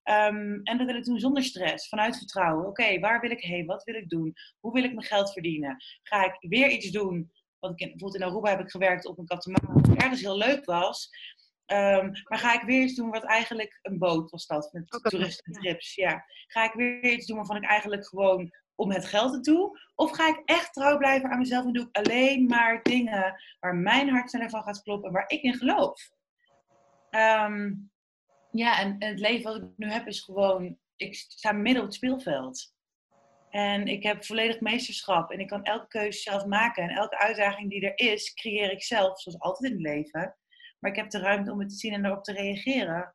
Um, 0.04 0.60
en 0.62 0.78
dat 0.78 0.86
wil 0.86 0.96
ik 0.96 1.04
doen 1.04 1.18
zonder 1.18 1.42
stress, 1.42 1.88
vanuit 1.88 2.16
vertrouwen. 2.16 2.66
Oké, 2.66 2.98
waar 2.98 3.20
wil 3.20 3.30
ik 3.30 3.40
heen? 3.40 3.66
Wat 3.66 3.84
wil 3.84 3.94
ik 3.94 4.08
doen? 4.08 4.34
Hoe 4.60 4.72
wil 4.72 4.84
ik 4.84 4.94
mijn 4.94 5.06
geld 5.06 5.32
verdienen? 5.32 5.76
Ga 6.02 6.24
ik 6.24 6.36
weer 6.50 6.70
iets 6.70 6.90
doen? 6.90 7.32
Want 7.58 7.80
ik, 7.80 7.88
bijvoorbeeld 7.88 8.22
in 8.22 8.28
Aruba 8.28 8.50
heb 8.50 8.60
ik 8.60 8.70
gewerkt 8.70 9.06
op 9.06 9.18
een 9.18 9.26
katamaran, 9.26 9.82
wat 9.82 10.02
ergens 10.02 10.20
heel 10.20 10.38
leuk 10.38 10.64
was. 10.64 11.10
Um, 11.66 12.10
maar 12.24 12.38
ga 12.38 12.54
ik 12.54 12.66
weer 12.66 12.82
iets 12.82 12.94
doen 12.94 13.10
wat 13.10 13.24
eigenlijk 13.24 13.78
een 13.82 13.98
boot 13.98 14.30
was 14.30 14.46
dat, 14.46 14.72
met 14.72 14.94
okay, 14.94 15.10
toeristentrips. 15.10 15.94
Ja. 15.94 16.24
Ga 16.46 16.64
ik 16.64 16.72
weer 16.72 17.12
iets 17.12 17.26
doen 17.26 17.36
waarvan 17.36 17.56
ik 17.56 17.64
eigenlijk 17.64 18.06
gewoon 18.06 18.50
om 18.78 18.90
het 18.90 19.06
geld 19.06 19.32
te 19.32 19.40
doen? 19.40 19.78
Of 19.94 20.10
ga 20.10 20.28
ik 20.28 20.42
echt 20.44 20.72
trouw 20.72 20.98
blijven 20.98 21.30
aan 21.30 21.38
mezelf 21.38 21.64
en 21.64 21.72
doe 21.72 21.88
ik 21.90 21.96
alleen 21.96 22.46
maar 22.46 22.82
dingen 22.82 23.40
waar 23.60 23.74
mijn 23.74 24.08
hart 24.08 24.30
sneller 24.30 24.50
van 24.50 24.62
gaat 24.62 24.82
kloppen, 24.82 25.12
waar 25.12 25.30
ik 25.30 25.42
in 25.42 25.54
geloof? 25.54 26.10
Um, 27.10 27.90
ja, 28.50 28.80
en, 28.80 28.98
en, 28.98 29.08
het 29.08 29.18
leven 29.18 29.52
wat 29.52 29.62
ik 29.62 29.68
nu 29.76 29.90
heb 29.90 30.06
is 30.06 30.20
gewoon, 30.20 30.78
ik 30.96 31.14
sta 31.14 31.52
midden 31.52 31.82
op 31.82 31.88
het 31.88 31.96
speelveld. 31.96 32.76
En 33.50 33.86
ik 33.86 34.02
heb 34.02 34.24
volledig 34.24 34.60
meesterschap 34.60 35.30
en 35.30 35.40
ik 35.40 35.46
kan 35.46 35.62
elke 35.62 35.88
keuze 35.88 36.20
zelf 36.20 36.46
maken. 36.46 36.82
En 36.82 36.96
elke 36.96 37.18
uitdaging 37.18 37.70
die 37.70 37.90
er 37.90 38.12
is, 38.12 38.34
creëer 38.34 38.70
ik 38.70 38.82
zelf, 38.82 39.20
zoals 39.20 39.38
altijd 39.38 39.70
in 39.70 39.76
het 39.76 39.86
leven. 39.86 40.36
Maar 40.78 40.90
ik 40.90 40.96
heb 40.96 41.10
de 41.10 41.18
ruimte 41.18 41.52
om 41.52 41.58
het 41.58 41.68
te 41.68 41.74
zien 41.74 41.92
en 41.92 42.04
erop 42.04 42.24
te 42.24 42.32
reageren. 42.32 43.14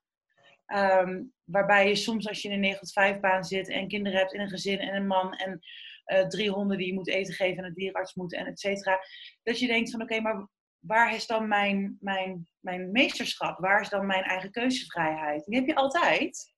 Um, 0.76 1.34
waarbij 1.44 1.88
je 1.88 1.96
soms 1.96 2.28
als 2.28 2.42
je 2.42 2.48
in 2.48 2.54
een 2.54 2.60
9 2.60 2.80
tot 2.80 2.92
5 2.92 3.20
baan 3.20 3.44
zit 3.44 3.70
en 3.70 3.88
kinderen 3.88 4.20
hebt 4.20 4.34
in 4.34 4.40
een 4.40 4.50
gezin 4.50 4.80
en 4.80 4.96
een 4.96 5.08
man 5.08 5.34
en 5.34 5.60
uh, 6.06 6.28
drie 6.28 6.50
honden 6.50 6.78
die 6.78 6.88
je 6.88 6.94
moet 6.94 7.08
eten 7.08 7.34
geven 7.34 7.58
en 7.58 7.64
een 7.64 7.74
dierenarts 7.74 8.14
moet 8.14 8.34
en 8.34 8.46
et 8.46 8.60
cetera. 8.60 9.00
Dat 9.44 9.60
je 9.60 9.68
denkt 9.68 9.92
van 9.92 10.02
oké, 10.02 10.16
okay, 10.16 10.24
maar 10.24 10.48
waar 10.80 11.16
is 11.16 11.28
dan 11.28 11.48
mijn, 11.48 11.98
mijn, 12.00 12.48
mijn 12.60 12.92
meesterschap? 12.92 13.60
Waar 13.60 13.82
is 13.82 13.90
dan 13.90 14.06
mijn 14.06 14.24
eigen 14.24 14.52
keuzevrijheid? 14.52 15.46
Die 15.46 15.56
heb 15.56 15.68
je 15.68 15.76
altijd. 15.76 16.54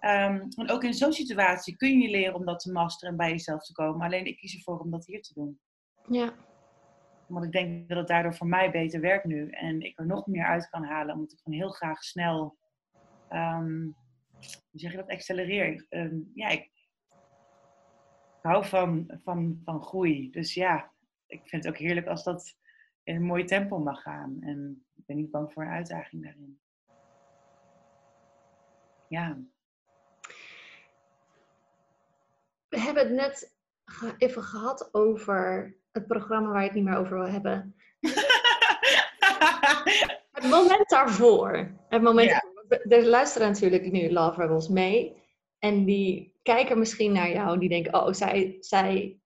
Um, 0.00 0.48
en 0.56 0.70
ook 0.70 0.84
in 0.84 0.94
zo'n 0.94 1.12
situatie 1.12 1.76
kun 1.76 1.98
je 1.98 2.10
leren 2.10 2.34
om 2.34 2.44
dat 2.44 2.60
te 2.60 2.72
masteren 2.72 3.10
en 3.10 3.16
bij 3.16 3.30
jezelf 3.30 3.64
te 3.64 3.72
komen. 3.72 4.06
Alleen 4.06 4.26
ik 4.26 4.36
kies 4.36 4.54
ervoor 4.54 4.78
om 4.78 4.90
dat 4.90 5.06
hier 5.06 5.22
te 5.22 5.34
doen. 5.34 5.60
Ja. 6.08 6.34
Want 7.26 7.44
ik 7.44 7.52
denk 7.52 7.88
dat 7.88 7.98
het 7.98 8.08
daardoor 8.08 8.34
voor 8.34 8.46
mij 8.46 8.70
beter 8.70 9.00
werkt 9.00 9.24
nu. 9.24 9.50
En 9.50 9.80
ik 9.80 9.98
er 9.98 10.06
nog 10.06 10.26
meer 10.26 10.44
uit 10.44 10.68
kan 10.68 10.84
halen. 10.84 11.14
Omdat 11.14 11.32
ik 11.32 11.38
gewoon 11.42 11.58
heel 11.58 11.70
graag 11.70 12.02
snel 12.02 12.56
um, 13.30 13.96
hoe 14.70 14.80
zeg 14.80 14.90
je 14.90 14.96
dat, 14.96 15.08
accelereer. 15.08 15.86
Uh, 15.90 16.12
ja, 16.34 16.48
ik 16.48 16.70
hou 18.42 18.64
van, 18.64 19.20
van, 19.22 19.60
van 19.64 19.82
groei. 19.82 20.30
Dus 20.30 20.54
ja, 20.54 20.92
ik 21.26 21.48
vind 21.48 21.64
het 21.64 21.74
ook 21.74 21.80
heerlijk 21.80 22.06
als 22.06 22.24
dat 22.24 22.56
in 23.02 23.16
een 23.16 23.22
mooi 23.22 23.44
tempo 23.44 23.78
mag 23.78 24.02
gaan. 24.02 24.36
En 24.40 24.84
ik 24.94 25.06
ben 25.06 25.16
niet 25.16 25.30
bang 25.30 25.52
voor 25.52 25.62
een 25.62 25.70
uitdaging 25.70 26.22
daarin. 26.22 26.58
Ja. 29.08 29.38
We 32.68 32.80
hebben 32.80 33.04
het 33.04 33.12
net 33.12 33.56
even 34.18 34.42
gehad 34.42 34.94
over 34.94 35.74
het 35.92 36.06
programma 36.06 36.48
waar 36.48 36.60
je 36.60 36.66
het 36.66 36.76
niet 36.76 36.84
meer 36.84 36.96
over 36.96 37.18
wil 37.18 37.28
hebben. 37.28 37.76
het 40.32 40.50
moment 40.50 40.88
daarvoor. 40.88 41.70
Het 41.88 42.02
moment 42.02 42.30
ja 42.30 42.52
er 42.68 43.06
luisteren 43.06 43.48
natuurlijk 43.48 43.90
nu 43.90 44.12
Love 44.12 44.40
Rebels 44.40 44.68
mee. 44.68 45.22
En 45.58 45.84
die 45.84 46.38
kijken 46.42 46.78
misschien 46.78 47.12
naar 47.12 47.30
jou. 47.30 47.58
Die 47.58 47.68
denken, 47.68 47.94
oh, 47.94 48.12
zij, 48.12 48.56
zij 48.60 49.18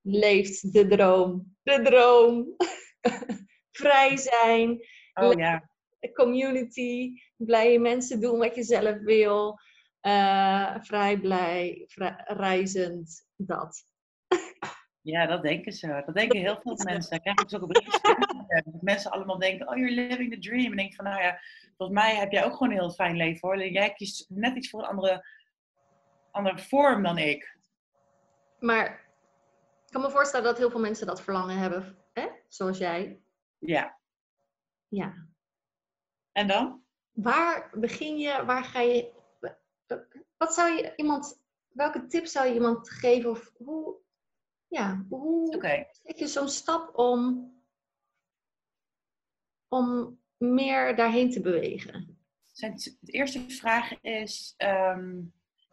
leeft 0.00 0.72
de 0.72 0.86
droom. 0.86 1.56
De 1.62 1.82
droom. 1.82 2.56
Vrij 3.80 4.16
zijn. 4.16 4.80
Oh 5.14 5.32
ja. 5.32 5.70
Community. 6.12 7.12
Blije 7.36 7.78
mensen 7.78 8.20
doen 8.20 8.38
wat 8.38 8.54
je 8.54 8.62
zelf 8.62 8.98
wil. 8.98 9.58
Uh, 10.02 10.76
vrij 10.80 11.20
blij, 11.20 11.84
vrij, 11.86 12.24
reizend. 12.26 13.26
dat. 13.36 13.86
Ja, 15.06 15.26
dat 15.26 15.42
denken 15.42 15.72
ze. 15.72 16.02
Dat 16.06 16.14
denken 16.14 16.40
heel 16.40 16.60
veel 16.62 16.78
mensen. 16.84 17.16
Ik 17.16 17.20
krijg 17.22 17.40
ook 17.40 17.48
zulke 17.48 17.66
berichten. 17.66 18.16
Dat 18.64 18.82
mensen 18.82 19.10
allemaal 19.10 19.38
denken, 19.38 19.68
oh, 19.68 19.76
you're 19.76 19.94
living 19.94 20.32
the 20.32 20.38
dream. 20.38 20.70
En 20.70 20.76
denk 20.76 20.94
van, 20.94 21.04
nou 21.04 21.22
ja, 21.22 21.40
volgens 21.76 21.98
mij 21.98 22.16
heb 22.16 22.32
jij 22.32 22.44
ook 22.44 22.52
gewoon 22.52 22.70
een 22.70 22.78
heel 22.78 22.90
fijn 22.90 23.16
leven 23.16 23.48
hoor. 23.48 23.66
Jij 23.66 23.92
kiest 23.92 24.26
net 24.28 24.56
iets 24.56 24.70
voor 24.70 24.80
een 24.80 24.88
andere, 24.88 25.26
andere 26.30 26.58
vorm 26.58 27.02
dan 27.02 27.18
ik. 27.18 27.58
Maar 28.58 28.86
ik 29.86 29.92
kan 29.92 30.00
me 30.00 30.10
voorstellen 30.10 30.46
dat 30.46 30.58
heel 30.58 30.70
veel 30.70 30.80
mensen 30.80 31.06
dat 31.06 31.22
verlangen 31.22 31.58
hebben, 31.58 31.96
hè? 32.12 32.26
zoals 32.48 32.78
jij. 32.78 33.20
Ja. 33.58 33.98
Ja. 34.88 35.26
En 36.32 36.46
dan? 36.46 36.82
Waar 37.12 37.70
begin 37.72 38.18
je, 38.18 38.44
waar 38.44 38.64
ga 38.64 38.80
je, 38.80 39.12
wat 40.36 40.54
zou 40.54 40.72
je 40.72 40.92
iemand, 40.96 41.40
welke 41.68 42.06
tip 42.06 42.26
zou 42.26 42.46
je 42.46 42.54
iemand 42.54 42.90
geven 42.90 43.30
of 43.30 43.52
hoe, 43.56 44.04
ja, 44.68 45.04
hoe 45.08 45.56
zet 46.02 46.18
je 46.18 46.26
zo'n 46.26 46.48
stap 46.48 46.98
om, 46.98 47.52
om 49.68 50.18
meer 50.36 50.96
daarheen 50.96 51.30
te 51.30 51.40
bewegen? 51.40 52.18
De 53.00 53.12
eerste 53.12 53.50
vraag 53.50 54.00
is, 54.00 54.54
ehm, 54.56 55.16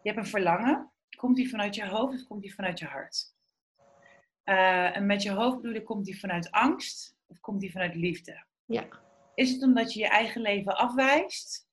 je 0.01 0.09
hebt 0.09 0.17
een 0.17 0.25
verlangen. 0.25 0.91
Komt 1.17 1.35
die 1.35 1.49
vanuit 1.49 1.75
je 1.75 1.87
hoofd 1.87 2.13
of 2.13 2.27
komt 2.27 2.41
die 2.41 2.55
vanuit 2.55 2.79
je 2.79 2.85
hart? 2.85 3.35
Eh, 4.43 4.95
en 4.95 5.05
met 5.05 5.23
je 5.23 5.31
hoofd 5.31 5.61
bedoel 5.61 5.75
ik, 5.75 5.85
komt 5.85 6.05
die 6.05 6.19
vanuit 6.19 6.51
angst 6.51 7.17
of 7.27 7.39
komt 7.39 7.61
die 7.61 7.71
vanuit 7.71 7.95
liefde? 7.95 8.45
Ja. 8.65 8.87
Is 9.35 9.51
het 9.51 9.63
omdat 9.63 9.93
je 9.93 9.99
je 9.99 10.07
eigen 10.07 10.41
leven 10.41 10.77
afwijst? 10.77 11.67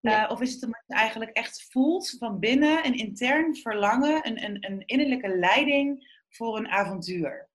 Ja. 0.00 0.24
Eh, 0.24 0.30
of 0.30 0.40
is 0.40 0.54
het 0.54 0.64
omdat 0.64 0.84
je 0.86 0.94
eigenlijk 0.94 1.30
echt 1.30 1.66
voelt 1.70 2.10
van 2.18 2.38
binnen 2.38 2.86
een 2.86 2.94
intern 2.94 3.56
verlangen, 3.56 4.26
een, 4.26 4.44
een, 4.44 4.70
een 4.70 4.82
innerlijke 4.86 5.28
leiding 5.28 6.14
voor 6.36 6.56
een 6.56 6.68
avontuur? 6.68 7.48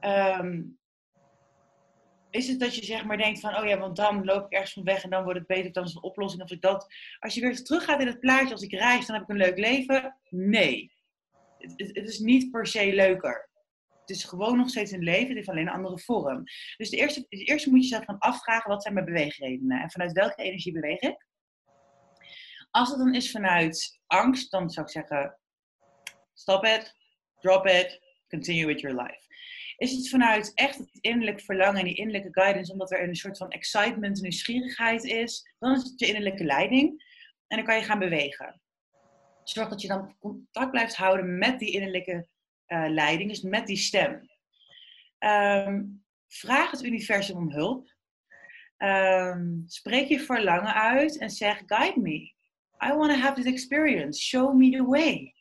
Ehm, 0.00 0.62
is 2.30 2.48
het 2.48 2.60
dat 2.60 2.74
je 2.74 2.84
zeg 2.84 3.04
maar 3.04 3.16
denkt 3.16 3.40
van, 3.40 3.56
oh 3.56 3.66
ja, 3.66 3.78
want 3.78 3.96
dan 3.96 4.24
loop 4.24 4.44
ik 4.44 4.52
ergens 4.52 4.72
van 4.72 4.84
weg 4.84 5.02
en 5.02 5.10
dan 5.10 5.22
wordt 5.22 5.38
het 5.38 5.48
beter, 5.48 5.72
dan 5.72 5.84
is 5.84 5.88
het 5.88 6.02
een 6.02 6.10
oplossing 6.10 6.42
of 6.42 6.50
ik 6.50 6.60
dat. 6.60 6.86
Als 7.18 7.34
je 7.34 7.40
weer 7.40 7.64
teruggaat 7.64 8.00
in 8.00 8.06
het 8.06 8.20
plaatje, 8.20 8.52
als 8.52 8.62
ik 8.62 8.72
reis, 8.72 9.06
dan 9.06 9.14
heb 9.14 9.24
ik 9.24 9.30
een 9.30 9.36
leuk 9.36 9.58
leven. 9.58 10.18
Nee. 10.28 10.92
Het, 11.58 11.72
het, 11.76 11.96
het 11.96 12.08
is 12.08 12.18
niet 12.18 12.50
per 12.50 12.66
se 12.66 12.94
leuker. 12.94 13.50
Het 14.00 14.10
is 14.10 14.24
gewoon 14.24 14.56
nog 14.56 14.68
steeds 14.68 14.90
een 14.90 15.02
leven, 15.02 15.26
het 15.26 15.36
heeft 15.36 15.48
alleen 15.48 15.66
een 15.66 15.72
andere 15.72 15.98
vorm. 15.98 16.42
Dus 16.76 16.90
de 16.90 16.96
eerste, 16.96 17.26
de 17.28 17.44
eerste 17.44 17.70
moet 17.70 17.78
je 17.78 17.84
jezelf 17.84 18.04
gaan 18.04 18.18
afvragen, 18.18 18.70
wat 18.70 18.82
zijn 18.82 18.94
mijn 18.94 19.06
beweegredenen? 19.06 19.80
En 19.80 19.90
vanuit 19.90 20.12
welke 20.12 20.42
energie 20.42 20.72
beweeg 20.72 21.00
ik? 21.00 21.26
Als 22.70 22.88
het 22.88 22.98
dan 22.98 23.14
is 23.14 23.30
vanuit 23.30 24.00
angst, 24.06 24.50
dan 24.50 24.70
zou 24.70 24.86
ik 24.86 24.92
zeggen, 24.92 25.38
stop 26.34 26.64
it, 26.64 26.94
drop 27.42 27.66
it, 27.66 28.00
continue 28.28 28.66
with 28.66 28.80
your 28.80 29.02
life. 29.02 29.20
Is 29.76 29.92
het 29.92 30.08
vanuit 30.08 30.52
echt 30.54 30.78
het 30.78 30.98
innerlijk 31.00 31.40
verlangen 31.40 31.80
en 31.80 31.84
die 31.84 31.94
innerlijke 31.94 32.40
guidance, 32.40 32.72
omdat 32.72 32.92
er 32.92 33.02
een 33.02 33.16
soort 33.16 33.38
van 33.38 33.50
excitement 33.50 34.16
en 34.16 34.22
nieuwsgierigheid 34.22 35.04
is, 35.04 35.54
dan 35.58 35.74
is 35.74 35.82
het 35.82 36.00
je 36.00 36.06
innerlijke 36.06 36.44
leiding. 36.44 37.04
En 37.46 37.56
dan 37.56 37.66
kan 37.66 37.76
je 37.76 37.82
gaan 37.82 37.98
bewegen. 37.98 38.60
Zorg 39.44 39.68
dat 39.68 39.82
je 39.82 39.88
dan 39.88 40.16
contact 40.18 40.70
blijft 40.70 40.96
houden 40.96 41.38
met 41.38 41.58
die 41.58 41.72
innerlijke 41.72 42.26
eh, 42.66 42.84
leiding, 42.88 43.30
dus 43.30 43.40
met 43.40 43.66
die 43.66 43.76
stem. 43.76 44.30
Ehm, 45.18 45.82
vraag 46.28 46.70
het 46.70 46.84
universum 46.84 47.36
om 47.36 47.50
hulp. 47.50 47.94
Ehm, 48.76 49.46
spreek 49.66 50.08
je 50.08 50.20
verlangen 50.20 50.74
uit 50.74 51.18
en 51.18 51.30
zeg: 51.30 51.62
Guide 51.66 52.00
me. 52.00 52.32
I 52.84 52.92
want 52.92 53.12
to 53.12 53.18
have 53.18 53.34
this 53.34 53.52
experience. 53.52 54.20
Show 54.20 54.54
me 54.54 54.70
the 54.70 54.84
way. 54.84 55.34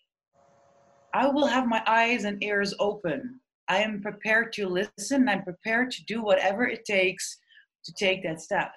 I 1.13 1.27
will 1.27 1.47
have 1.47 1.67
my 1.67 1.83
eyes 1.87 2.23
and 2.23 2.41
ears 2.43 2.73
open. 2.79 3.39
I 3.67 3.77
am 3.77 4.01
prepared 4.01 4.53
to 4.53 4.67
listen. 4.67 5.29
I'm 5.29 5.43
prepared 5.43 5.91
to 5.91 6.05
do 6.05 6.23
whatever 6.23 6.67
it 6.67 6.85
takes 6.85 7.37
to 7.85 7.93
take 7.93 8.23
that 8.23 8.41
step. 8.41 8.71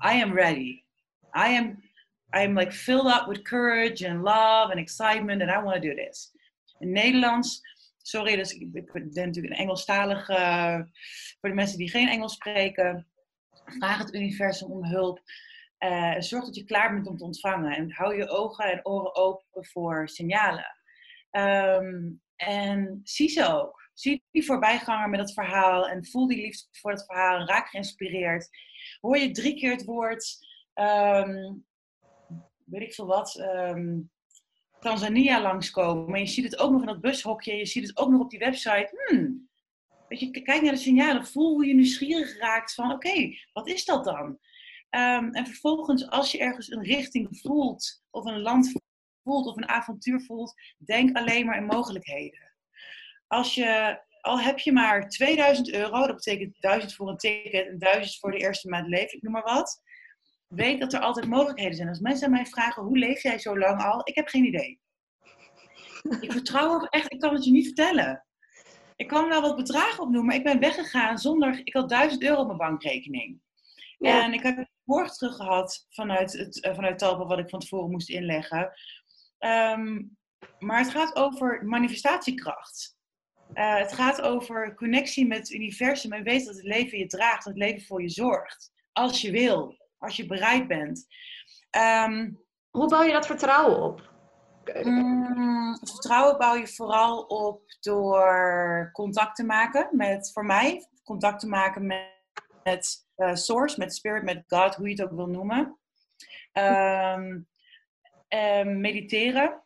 I 0.00 0.14
am 0.14 0.32
ready. 0.32 0.84
I 1.34 1.48
am 1.48 1.78
I 2.32 2.42
am 2.42 2.54
like 2.54 2.72
filled 2.72 3.06
up 3.06 3.28
with 3.28 3.44
courage 3.44 4.02
and 4.02 4.24
love 4.24 4.70
and 4.70 4.80
excitement 4.80 5.42
and 5.42 5.50
I 5.50 5.62
want 5.62 5.80
to 5.80 5.88
do 5.88 5.94
this. 5.94 6.32
In 6.80 6.92
Nederlands, 6.92 7.60
sorry, 8.02 8.36
dus 8.36 8.52
ik 8.52 8.72
ben 8.72 8.84
natuurlijk 9.12 9.54
een 9.54 9.60
Engelstalig, 9.60 10.28
uh, 10.28 10.78
voor 11.40 11.48
de 11.48 11.54
mensen 11.54 11.78
die 11.78 11.90
geen 11.90 12.08
Engels 12.08 12.32
spreken, 12.32 13.06
vraag 13.64 13.98
het 13.98 14.14
universum 14.14 14.70
om 14.70 14.84
hulp. 14.84 15.20
Uh, 15.78 16.14
zorg 16.18 16.44
dat 16.44 16.54
je 16.54 16.64
klaar 16.64 16.94
bent 16.94 17.06
om 17.06 17.16
te 17.16 17.24
ontvangen 17.24 17.76
en 17.76 17.92
hou 17.92 18.16
je 18.16 18.28
ogen 18.28 18.64
en 18.72 18.86
oren 18.86 19.14
open 19.14 19.64
voor 19.64 20.08
signalen. 20.08 20.73
Um, 21.36 22.22
en 22.36 23.00
zie 23.02 23.28
ze 23.28 23.46
ook. 23.54 23.90
Zie 23.94 24.22
die 24.30 24.44
voorbijganger 24.44 25.08
met 25.08 25.20
het 25.20 25.32
verhaal 25.32 25.88
en 25.88 26.06
voel 26.06 26.26
die 26.26 26.42
liefde 26.42 26.66
voor 26.70 26.90
het 26.90 27.04
verhaal 27.04 27.38
en 27.38 27.46
raak 27.46 27.68
geïnspireerd. 27.68 28.48
Hoor 29.00 29.18
je 29.18 29.30
drie 29.30 29.54
keer 29.54 29.70
het 29.70 29.84
woord, 29.84 30.36
um, 30.74 31.66
weet 32.64 32.82
ik 32.82 32.94
veel 32.94 33.06
wat, 33.06 33.38
um, 33.38 34.10
Tanzania 34.80 35.40
langskomen. 35.40 36.10
Maar 36.10 36.18
je 36.18 36.26
ziet 36.26 36.44
het 36.44 36.58
ook 36.58 36.70
nog 36.70 36.80
in 36.80 36.86
dat 36.86 37.00
bushokje, 37.00 37.56
je 37.56 37.66
ziet 37.66 37.86
het 37.86 37.96
ook 37.96 38.10
nog 38.10 38.20
op 38.20 38.30
die 38.30 38.38
website. 38.38 39.06
Hmm. 39.06 39.48
Weet 40.08 40.20
je, 40.20 40.30
kijk 40.30 40.62
naar 40.62 40.72
de 40.72 40.78
signalen, 40.78 41.26
voel 41.26 41.52
hoe 41.52 41.66
je 41.66 41.74
nieuwsgierig 41.74 42.38
raakt 42.38 42.74
van 42.74 42.92
oké, 42.92 43.34
wat 43.52 43.68
is 43.68 43.84
dat 43.84 44.04
dan? 44.04 44.38
En 44.90 45.46
vervolgens, 45.46 46.08
als 46.08 46.32
je 46.32 46.38
ergens 46.38 46.70
een 46.70 46.82
richting 46.82 47.40
voelt, 47.40 48.02
of 48.10 48.24
een 48.24 48.40
land 48.40 48.72
voelt, 49.24 49.46
of 49.46 49.56
een 49.56 49.68
avontuur 49.68 50.20
voelt, 50.20 50.54
denk 50.78 51.16
alleen 51.16 51.46
maar 51.46 51.56
in 51.56 51.66
mogelijkheden. 51.66 52.52
Als 53.26 53.54
je, 53.54 54.00
al 54.20 54.40
heb 54.40 54.58
je 54.58 54.72
maar 54.72 55.08
2000 55.08 55.72
euro, 55.72 56.06
dat 56.06 56.14
betekent 56.14 56.56
1000 56.60 56.94
voor 56.94 57.08
een 57.08 57.16
ticket 57.16 57.66
en 57.66 57.78
1000 57.78 58.18
voor 58.18 58.30
de 58.30 58.38
eerste 58.38 58.68
maand 58.68 58.88
leven, 58.88 59.16
ik 59.16 59.22
noem 59.22 59.32
maar 59.32 59.54
wat. 59.54 59.82
Weet 60.46 60.80
dat 60.80 60.92
er 60.92 61.00
altijd 61.00 61.26
mogelijkheden 61.26 61.74
zijn. 61.74 61.88
Als 61.88 62.00
mensen 62.00 62.26
aan 62.26 62.32
mij 62.32 62.46
vragen, 62.46 62.82
hoe 62.82 62.98
leef 62.98 63.22
jij 63.22 63.38
zo 63.38 63.58
lang 63.58 63.82
al? 63.82 64.00
Ik 64.04 64.14
heb 64.14 64.28
geen 64.28 64.44
idee. 64.44 64.80
Ik 66.20 66.32
vertrouw 66.32 66.74
ook 66.74 66.86
echt, 66.90 67.12
ik 67.12 67.20
kan 67.20 67.34
het 67.34 67.44
je 67.44 67.50
niet 67.50 67.66
vertellen. 67.66 68.26
Ik 68.96 69.08
kan 69.08 69.28
wel 69.28 69.40
wat 69.40 69.56
bedragen 69.56 70.02
opnoemen, 70.02 70.24
maar 70.24 70.36
ik 70.36 70.44
ben 70.44 70.60
weggegaan 70.60 71.18
zonder, 71.18 71.60
ik 71.64 71.74
had 71.74 71.88
1000 71.88 72.22
euro 72.22 72.40
op 72.40 72.46
mijn 72.46 72.58
bankrekening. 72.58 73.40
Ja. 73.98 74.24
En 74.24 74.32
ik 74.32 74.42
heb 74.42 74.56
het 74.56 74.70
morgen 74.82 75.16
terug 75.16 75.36
gehad 75.36 75.86
vanuit, 75.90 76.32
het, 76.32 76.64
uh, 76.64 76.74
vanuit 76.74 76.98
Talpa, 76.98 77.26
wat 77.26 77.38
ik 77.38 77.48
van 77.48 77.60
tevoren 77.60 77.90
moest 77.90 78.08
inleggen. 78.08 78.72
Um, 79.38 80.16
maar 80.58 80.78
het 80.78 80.90
gaat 80.90 81.16
over 81.16 81.64
manifestatiekracht. 81.64 82.96
Uh, 83.54 83.76
het 83.76 83.92
gaat 83.92 84.20
over 84.20 84.74
connectie 84.74 85.26
met 85.26 85.38
het 85.38 85.50
universum 85.50 86.12
en 86.12 86.22
weet 86.22 86.46
dat 86.46 86.54
het 86.54 86.64
leven 86.64 86.98
je 86.98 87.06
draagt, 87.06 87.44
dat 87.44 87.54
het 87.54 87.62
leven 87.62 87.86
voor 87.86 88.02
je 88.02 88.08
zorgt. 88.08 88.72
Als 88.92 89.20
je 89.20 89.30
wil, 89.30 89.76
als 89.98 90.16
je 90.16 90.26
bereid 90.26 90.68
bent. 90.68 91.06
Um, 92.06 92.42
Hoe 92.70 92.88
bouw 92.88 93.02
je 93.02 93.12
dat 93.12 93.26
vertrouwen 93.26 93.82
op? 93.82 94.12
Um, 94.76 95.78
vertrouwen 95.82 96.38
bouw 96.38 96.54
je 96.54 96.68
vooral 96.68 97.22
op 97.22 97.62
door 97.80 98.90
contact 98.92 99.36
te 99.36 99.44
maken 99.44 99.88
met, 99.96 100.32
voor 100.32 100.44
mij, 100.44 100.88
contact 101.04 101.40
te 101.40 101.48
maken 101.48 101.86
met, 101.86 102.12
met 102.64 103.06
uh, 103.16 103.34
Source, 103.34 103.78
met 103.78 103.94
Spirit, 103.94 104.22
met 104.22 104.44
God, 104.46 104.74
hoe 104.74 104.88
je 104.88 104.94
het 104.94 105.02
ook 105.02 105.16
wil 105.16 105.26
noemen. 105.26 105.78
Um, 106.52 107.48
um, 108.34 108.80
mediteren. 108.80 109.62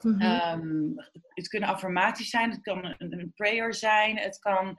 Mm 0.00 0.20
-hmm. 0.20 0.94
het 1.34 1.48
kunnen 1.48 1.68
affirmaties 1.68 2.30
zijn, 2.30 2.50
het 2.50 2.60
kan 2.60 2.84
een, 2.84 3.18
een 3.18 3.32
prayer 3.34 3.74
zijn, 3.74 4.18
het 4.18 4.38
kan 4.38 4.78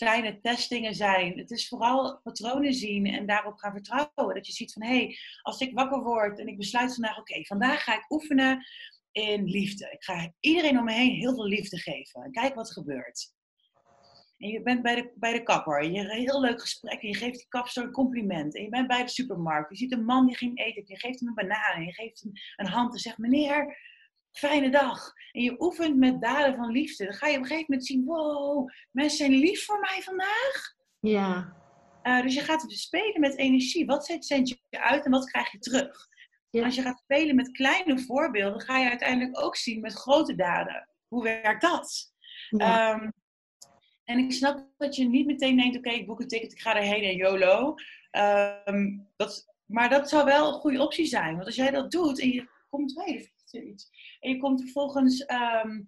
kleine 0.00 0.40
testingen 0.40 0.94
zijn. 0.94 1.38
Het 1.38 1.50
is 1.50 1.68
vooral 1.68 2.20
patronen 2.22 2.74
zien 2.74 3.06
en 3.06 3.26
daarop 3.26 3.56
gaan 3.56 3.72
vertrouwen. 3.72 4.34
Dat 4.34 4.46
je 4.46 4.52
ziet 4.52 4.72
van, 4.72 4.82
hé, 4.82 4.96
hey, 4.96 5.18
als 5.42 5.60
ik 5.60 5.74
wakker 5.74 6.02
word 6.02 6.38
en 6.38 6.46
ik 6.46 6.56
besluit 6.56 6.94
vandaag, 6.94 7.18
oké, 7.18 7.30
okay, 7.30 7.44
vandaag 7.44 7.84
ga 7.84 7.94
ik 7.94 8.10
oefenen 8.10 8.66
in 9.12 9.44
liefde. 9.44 9.90
Ik 9.90 10.04
ga 10.04 10.32
iedereen 10.40 10.78
om 10.78 10.84
me 10.84 10.92
heen 10.92 11.14
heel 11.14 11.34
veel 11.34 11.46
liefde 11.46 11.78
geven. 11.78 12.22
En 12.22 12.32
kijk 12.32 12.54
wat 12.54 12.68
er 12.68 12.74
gebeurt. 12.74 13.32
En 14.40 14.48
je 14.48 14.62
bent 14.62 14.82
bij 14.82 14.94
de, 14.94 15.12
bij 15.14 15.32
de 15.32 15.42
kapper. 15.42 15.80
En 15.80 15.92
je 15.92 15.98
hebt 15.98 16.12
een 16.12 16.18
heel 16.18 16.40
leuk 16.40 16.60
gesprek. 16.60 17.02
En 17.02 17.08
je 17.08 17.14
geeft 17.14 17.38
die 17.38 17.48
kapster 17.48 17.82
een 17.82 17.92
compliment. 17.92 18.56
En 18.56 18.62
je 18.62 18.68
bent 18.68 18.88
bij 18.88 19.02
de 19.02 19.10
supermarkt. 19.10 19.70
Je 19.70 19.76
ziet 19.76 19.92
een 19.92 20.04
man 20.04 20.26
die 20.26 20.36
ging 20.36 20.58
eten. 20.58 20.82
Je 20.86 20.98
geeft 20.98 21.20
hem 21.20 21.28
een 21.28 21.34
banaan. 21.34 21.74
En 21.74 21.84
je 21.84 21.92
geeft 21.92 22.20
hem 22.20 22.32
een 22.56 22.72
hand. 22.72 22.92
En 22.92 22.98
zegt, 22.98 23.18
meneer, 23.18 23.78
fijne 24.32 24.70
dag. 24.70 25.12
En 25.32 25.42
je 25.42 25.62
oefent 25.62 25.96
met 25.96 26.20
daden 26.20 26.56
van 26.56 26.70
liefde. 26.70 27.04
Dan 27.04 27.14
ga 27.14 27.26
je 27.26 27.36
op 27.36 27.42
een 27.42 27.46
gegeven 27.46 27.66
moment 27.68 27.86
zien, 27.86 28.04
wow, 28.04 28.68
mensen 28.90 29.18
zijn 29.18 29.38
lief 29.38 29.64
voor 29.64 29.80
mij 29.80 30.02
vandaag. 30.02 30.74
Ja. 31.00 31.56
Uh, 32.02 32.22
dus 32.22 32.34
je 32.34 32.40
gaat 32.40 32.64
spelen 32.66 33.20
met 33.20 33.36
energie. 33.36 33.86
Wat 33.86 34.06
zend 34.20 34.48
je 34.48 34.58
uit 34.70 35.04
en 35.04 35.10
wat 35.10 35.30
krijg 35.30 35.52
je 35.52 35.58
terug? 35.58 36.08
Ja. 36.50 36.64
Als 36.64 36.74
je 36.74 36.82
gaat 36.82 36.98
spelen 36.98 37.36
met 37.36 37.50
kleine 37.50 37.98
voorbeelden, 37.98 38.60
ga 38.60 38.78
je 38.78 38.88
uiteindelijk 38.88 39.42
ook 39.42 39.56
zien 39.56 39.80
met 39.80 39.92
grote 39.92 40.34
daden. 40.34 40.88
Hoe 41.08 41.22
werkt 41.22 41.62
dat? 41.62 42.12
Ja. 42.48 42.94
Um, 42.94 43.12
en 44.10 44.18
ik 44.18 44.32
snap 44.32 44.66
dat 44.76 44.96
je 44.96 45.08
niet 45.08 45.26
meteen 45.26 45.56
denkt, 45.56 45.76
oké, 45.76 45.90
ik 45.90 46.06
boek 46.06 46.20
een 46.20 46.28
ticket, 46.28 46.52
ik 46.52 46.60
ga 46.60 46.76
erheen 46.76 47.02
en 47.02 47.16
YOLO. 47.16 47.74
Um, 48.64 49.08
dat, 49.16 49.46
maar 49.66 49.88
dat 49.88 50.08
zou 50.08 50.24
wel 50.24 50.48
een 50.48 50.60
goede 50.60 50.82
optie 50.82 51.06
zijn. 51.06 51.34
Want 51.34 51.46
als 51.46 51.56
jij 51.56 51.70
dat 51.70 51.90
doet 51.90 52.20
en 52.20 52.28
je 52.28 52.48
komt, 52.68 52.92
zoiets. 53.44 53.90
En 54.20 54.30
je 54.30 54.38
komt 54.38 54.60
vervolgens 54.60 55.24
um, 55.28 55.86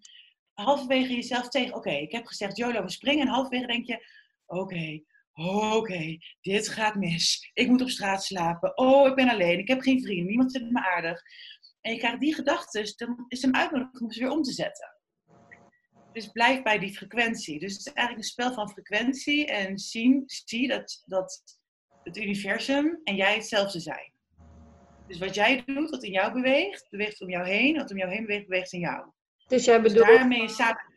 halverwege 0.53 1.15
jezelf 1.15 1.49
tegen. 1.49 1.75
Oké, 1.75 1.91
ik 1.91 2.13
heb 2.13 2.27
gezegd, 2.27 2.57
YOLO, 2.57 2.83
we 2.83 2.91
springen. 2.91 3.27
En 3.27 3.33
halverwege 3.33 3.67
denk 3.67 3.87
je, 3.87 4.07
oké, 4.47 5.03
oké, 5.73 6.19
dit 6.41 6.69
gaat 6.69 6.95
mis. 6.95 7.51
Ik 7.53 7.69
moet 7.69 7.83
op 7.83 7.91
straat 7.91 8.25
slapen. 8.25 8.79
Oh, 8.79 9.09
ik 9.09 9.15
ben 9.15 9.29
alleen. 9.29 9.59
Ik 9.59 9.69
heb 9.69 9.81
geen 9.81 10.03
vrienden. 10.03 10.27
Niemand 10.27 10.53
vindt 10.53 10.71
me 10.71 10.81
aardig. 10.81 11.23
En 11.81 11.93
je 11.93 11.99
krijgt 11.99 12.21
die 12.21 12.35
gedachten, 12.35 12.93
dan 12.97 13.25
is 13.29 13.43
het 13.43 13.55
een 13.55 13.61
uitnodiging 13.61 14.01
om 14.01 14.13
ze 14.13 14.21
weer 14.21 14.31
om 14.31 14.43
te 14.43 14.53
zetten. 14.53 14.92
Dus 16.13 16.27
blijf 16.27 16.63
bij 16.63 16.79
die 16.79 16.97
frequentie. 16.97 17.61
Dus 17.61 17.73
het 17.73 17.87
is 17.87 17.93
eigenlijk 17.93 18.27
een 18.27 18.33
spel 18.33 18.53
van 18.53 18.71
frequentie 18.71 19.47
en 19.47 19.79
zien, 19.79 20.23
zie 20.27 20.69
dat, 20.69 21.03
dat 21.07 21.43
het 22.03 22.17
universum 22.17 23.01
en 23.05 23.17
jij 23.17 23.35
hetzelfde 23.35 23.81
zijn. 23.81 24.13
Dus 25.07 25.19
wat 25.19 25.35
jij 25.35 25.63
doet, 25.67 25.91
wat 25.91 26.03
in 26.03 26.13
jou 26.13 26.33
beweegt, 26.33 26.87
beweegt 26.91 27.21
om 27.21 27.31
jou 27.31 27.47
heen. 27.47 27.77
Wat 27.77 27.91
om 27.91 27.97
jou 27.97 28.11
heen 28.11 28.21
beweegt, 28.21 28.47
beweegt 28.47 28.73
in 28.73 28.81
jou. 28.81 29.07
Dus 29.47 29.65
jij 29.65 29.81
dus 29.81 29.93
bedoelt... 29.93 30.09
Dus 30.09 30.17
daarmee 30.17 30.49
samen... 30.49 30.91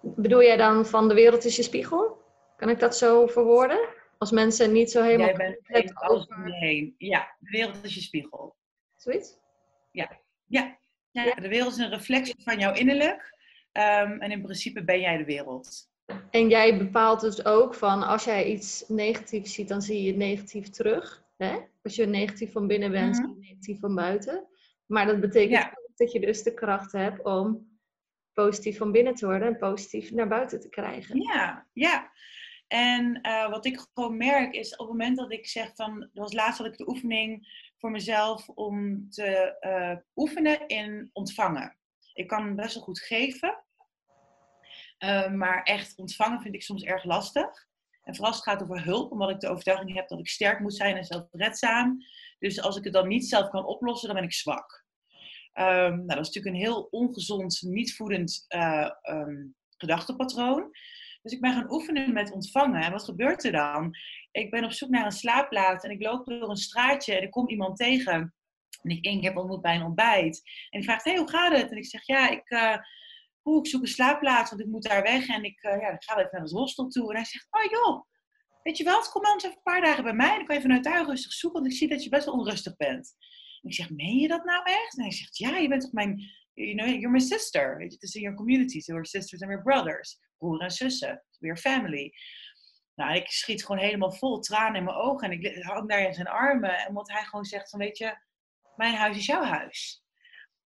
Bedoel 0.00 0.42
jij 0.42 0.56
dan 0.56 0.86
van 0.86 1.08
de 1.08 1.14
wereld 1.14 1.44
is 1.44 1.56
je 1.56 1.62
spiegel? 1.62 2.24
Kan 2.56 2.68
ik 2.68 2.78
dat 2.78 2.96
zo 2.96 3.26
verwoorden? 3.26 3.88
Als 4.18 4.30
mensen 4.30 4.72
niet 4.72 4.90
zo 4.90 5.02
helemaal... 5.02 5.26
Jij 5.26 5.58
bent 5.62 5.94
alles 5.94 6.26
om 6.26 6.46
je 6.46 6.54
heen. 6.54 6.94
Ja, 6.98 7.36
de 7.38 7.50
wereld 7.50 7.84
is 7.84 7.94
je 7.94 8.00
spiegel. 8.00 8.56
Zoiets? 8.96 9.38
Ja. 9.90 10.20
Ja. 10.46 10.78
ja. 11.10 11.34
De 11.34 11.48
wereld 11.48 11.72
is 11.72 11.78
een 11.78 11.90
reflectie 11.90 12.34
van 12.38 12.58
jouw 12.58 12.74
innerlijk. 12.74 13.35
Ehm, 13.76 14.20
en 14.20 14.30
in 14.30 14.42
principe 14.42 14.84
ben 14.84 15.00
jij 15.00 15.16
de 15.16 15.24
wereld. 15.24 15.90
En 16.30 16.48
jij 16.48 16.78
bepaalt 16.78 17.20
dus 17.20 17.44
ook 17.44 17.74
van 17.74 18.02
als 18.02 18.24
jij 18.24 18.46
iets 18.46 18.84
negatiefs 18.88 19.54
ziet, 19.54 19.68
dan 19.68 19.82
zie 19.82 20.02
je 20.02 20.08
het 20.08 20.16
negatief 20.16 20.70
terug. 20.70 21.24
Hè? 21.36 21.56
Als 21.82 21.94
je 21.94 22.06
negatief 22.06 22.52
van 22.52 22.66
binnen 22.66 22.90
bent, 22.90 23.18
mm 23.18 23.24
zie 23.24 23.34
je 23.34 23.40
negatief 23.40 23.80
van 23.80 23.94
buiten. 23.94 24.46
Maar 24.86 25.06
dat 25.06 25.20
betekent 25.20 25.64
ook 25.64 25.96
dat 25.96 26.12
je 26.12 26.20
dus 26.20 26.42
de 26.42 26.54
kracht 26.54 26.92
hebt 26.92 27.24
om 27.24 27.78
positief 28.32 28.76
van 28.76 28.92
binnen 28.92 29.14
te 29.14 29.26
worden 29.26 29.48
en 29.48 29.58
positief 29.58 30.10
naar 30.10 30.28
buiten 30.28 30.60
te 30.60 30.68
krijgen. 30.68 31.20
Ja, 31.20 31.66
ja. 31.72 32.10
En 32.66 33.18
uh, 33.22 33.50
wat 33.50 33.66
ik 33.66 33.86
gewoon 33.94 34.16
merk 34.16 34.54
is 34.54 34.72
op 34.72 34.78
het 34.78 34.88
moment 34.88 35.16
dat 35.16 35.32
ik 35.32 35.46
zeg 35.46 35.74
van, 35.74 36.00
dat 36.00 36.10
was 36.12 36.32
laatst 36.32 36.58
had 36.58 36.66
ik 36.66 36.76
de 36.76 36.88
oefening 36.88 37.48
voor 37.78 37.90
mezelf 37.90 38.48
om 38.48 39.06
te 39.10 39.56
uh, 39.60 39.96
oefenen 40.14 40.66
in 40.66 41.10
ontvangen. 41.12 41.76
Ik 42.12 42.26
kan 42.26 42.54
best 42.54 42.74
wel 42.74 42.82
goed 42.82 43.00
geven, 43.00 43.64
uh, 44.98 45.30
maar 45.30 45.62
echt 45.62 45.98
ontvangen 45.98 46.40
vind 46.40 46.54
ik 46.54 46.62
soms 46.62 46.82
erg 46.82 47.04
lastig. 47.04 47.66
En 48.02 48.14
vooral 48.14 48.32
als 48.32 48.44
het 48.44 48.48
gaat 48.48 48.62
over 48.62 48.84
hulp, 48.84 49.12
omdat 49.12 49.30
ik 49.30 49.40
de 49.40 49.48
overtuiging 49.48 49.94
heb 49.94 50.08
dat 50.08 50.18
ik 50.18 50.28
sterk 50.28 50.60
moet 50.60 50.76
zijn 50.76 50.96
en 50.96 51.04
zelfredzaam. 51.04 51.98
Dus 52.38 52.60
als 52.60 52.76
ik 52.76 52.84
het 52.84 52.92
dan 52.92 53.08
niet 53.08 53.28
zelf 53.28 53.48
kan 53.48 53.64
oplossen, 53.64 54.08
dan 54.08 54.16
ben 54.16 54.26
ik 54.26 54.32
zwak. 54.32 54.84
Um, 55.54 55.64
nou, 55.64 56.06
dat 56.06 56.18
is 56.18 56.26
natuurlijk 56.26 56.54
een 56.54 56.60
heel 56.62 56.88
ongezond, 56.90 57.62
niet 57.62 57.94
voedend 57.94 58.44
uh, 58.48 58.90
gedachtepatroon. 59.76 60.70
Dus 61.22 61.32
ik 61.32 61.40
ben 61.40 61.52
gaan 61.52 61.72
oefenen 61.72 62.12
met 62.12 62.32
ontvangen. 62.32 62.82
En 62.82 62.92
wat 62.92 63.04
gebeurt 63.04 63.44
er 63.44 63.52
dan? 63.52 63.96
Ik 64.30 64.50
ben 64.50 64.64
op 64.64 64.72
zoek 64.72 64.88
naar 64.88 65.04
een 65.04 65.12
slaapplaats 65.12 65.84
en 65.84 65.90
ik 65.90 66.02
loop 66.02 66.26
door 66.26 66.50
een 66.50 66.56
straatje 66.56 67.14
en 67.14 67.22
ik 67.22 67.30
kom 67.30 67.48
iemand 67.48 67.76
tegen. 67.76 68.34
En 68.82 68.90
ik, 68.90 69.04
ik 69.04 69.22
heb 69.22 69.36
ontmoet 69.36 69.62
bij 69.62 69.74
een 69.74 69.82
ontbijt. 69.82 70.42
En 70.70 70.80
die 70.80 70.88
vraagt, 70.88 71.04
hey, 71.04 71.16
hoe 71.16 71.30
gaat 71.30 71.56
het? 71.58 71.70
En 71.70 71.76
ik 71.76 71.86
zeg, 71.86 72.06
ja, 72.06 72.30
ik, 72.30 72.50
uh, 72.50 72.76
ik 73.54 73.66
zoek 73.66 73.82
een 73.82 73.88
slaapplaats, 73.88 74.50
want 74.50 74.62
ik 74.62 74.68
moet 74.68 74.82
daar 74.82 75.02
weg. 75.02 75.28
En 75.28 75.44
ik, 75.44 75.62
uh, 75.62 75.80
ja, 75.80 75.88
ik 75.88 76.04
ga 76.04 76.16
even 76.16 76.28
naar 76.32 76.40
het 76.40 76.50
hostel 76.50 76.88
toe. 76.88 77.08
En 77.10 77.16
hij 77.16 77.24
zegt, 77.24 77.46
oh 77.50 77.70
joh, 77.70 78.04
weet 78.62 78.76
je 78.76 78.84
wat, 78.84 79.08
kom 79.08 79.22
dan 79.22 79.32
eens 79.32 79.44
even 79.44 79.56
een 79.56 79.62
paar 79.62 79.80
dagen 79.80 80.04
bij 80.04 80.12
mij. 80.12 80.36
Dan 80.36 80.44
kan 80.44 80.56
je 80.56 80.62
vanuit 80.62 80.84
daar 80.84 81.06
rustig 81.06 81.32
zoeken, 81.32 81.60
want 81.60 81.72
ik 81.72 81.78
zie 81.78 81.88
dat 81.88 82.04
je 82.04 82.10
best 82.10 82.24
wel 82.24 82.34
onrustig 82.34 82.76
bent. 82.76 83.14
En 83.62 83.68
ik 83.68 83.74
zeg, 83.74 83.90
meen 83.90 84.16
je 84.16 84.28
dat 84.28 84.44
nou 84.44 84.62
echt? 84.64 84.96
En 84.96 85.02
hij 85.02 85.12
zegt, 85.12 85.36
ja, 85.38 85.56
je 85.56 85.68
bent 85.68 85.82
toch 85.82 85.92
mijn, 85.92 86.20
you 86.54 86.74
know, 86.74 86.88
you're 86.88 87.10
my 87.10 87.18
sister. 87.18 87.76
Weet 87.76 87.92
je, 87.92 87.98
is 88.00 88.14
in 88.14 88.22
your 88.22 88.36
community, 88.36 88.80
so 88.80 88.92
we're 88.92 89.06
sisters 89.06 89.42
and 89.42 89.50
we're 89.50 89.62
brothers. 89.62 90.18
Broer 90.38 90.60
en 90.60 90.70
zussen, 90.70 91.24
weer 91.38 91.56
family. 91.56 92.12
Nou, 92.94 93.14
ik 93.14 93.30
schiet 93.30 93.64
gewoon 93.64 93.82
helemaal 93.82 94.12
vol 94.12 94.40
tranen 94.40 94.76
in 94.76 94.84
mijn 94.84 94.96
ogen. 94.96 95.30
En 95.30 95.40
ik 95.40 95.64
hang 95.64 95.88
daar 95.88 96.00
in 96.00 96.14
zijn 96.14 96.26
armen. 96.26 96.78
En 96.78 96.88
omdat 96.88 97.10
hij 97.10 97.24
gewoon 97.24 97.44
zegt 97.44 97.70
van, 97.70 97.78
weet 97.78 97.98
je, 97.98 98.18
mijn 98.76 98.94
huis 98.94 99.16
is 99.16 99.26
jouw 99.26 99.42
huis. 99.42 100.04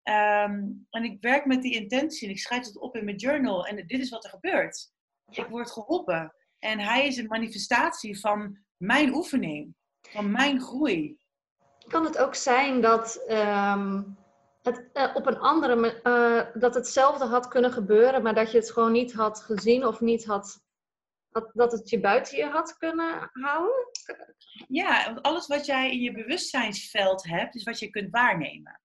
Ehm, 0.02 0.62
en 0.90 1.04
ik 1.04 1.16
werk 1.20 1.46
met 1.46 1.62
die 1.62 1.74
intentie 1.74 2.28
en 2.28 2.34
ik 2.34 2.40
schrijf 2.40 2.64
het 2.64 2.78
op 2.78 2.96
in 2.96 3.04
mijn 3.04 3.16
journal. 3.16 3.66
En 3.66 3.76
dit 3.76 4.00
is 4.00 4.10
wat 4.10 4.24
er 4.24 4.30
gebeurt. 4.30 4.92
Ik 5.30 5.46
word 5.46 5.70
geholpen. 5.70 6.34
En 6.58 6.78
hij 6.78 7.06
is 7.06 7.16
een 7.16 7.26
manifestatie 7.26 8.20
van 8.20 8.58
mijn 8.76 9.14
oefening, 9.14 9.74
van 10.00 10.30
mijn 10.30 10.60
groei. 10.60 11.18
Kan 11.88 12.04
het 12.04 12.18
ook 12.18 12.34
zijn 12.34 12.80
dat 12.80 13.24
ehm, 13.26 14.02
het 14.62 14.88
uh, 14.94 15.10
op 15.14 15.26
een 15.26 15.38
andere 15.38 16.00
uh, 16.02 16.60
dat 16.60 16.74
hetzelfde 16.74 17.24
had 17.24 17.48
kunnen 17.48 17.72
gebeuren, 17.72 18.22
maar 18.22 18.34
dat 18.34 18.50
je 18.50 18.58
het 18.58 18.70
gewoon 18.70 18.92
niet 18.92 19.12
had 19.12 19.40
gezien 19.40 19.86
of 19.86 20.00
niet 20.00 20.24
had 20.24 20.60
dat, 21.30 21.50
dat 21.52 21.72
het 21.72 21.90
je 21.90 22.00
buiten 22.00 22.36
je 22.36 22.44
had 22.44 22.76
kunnen 22.76 23.30
houden? 23.32 23.86
Ja, 24.68 25.04
want 25.04 25.22
alles 25.22 25.46
wat 25.46 25.66
jij 25.66 25.90
in 25.92 26.00
je 26.00 26.12
bewustzijnsveld 26.12 27.24
hebt, 27.24 27.54
is 27.54 27.62
wat 27.62 27.78
je 27.78 27.90
kunt 27.90 28.10
waarnemen. 28.10 28.80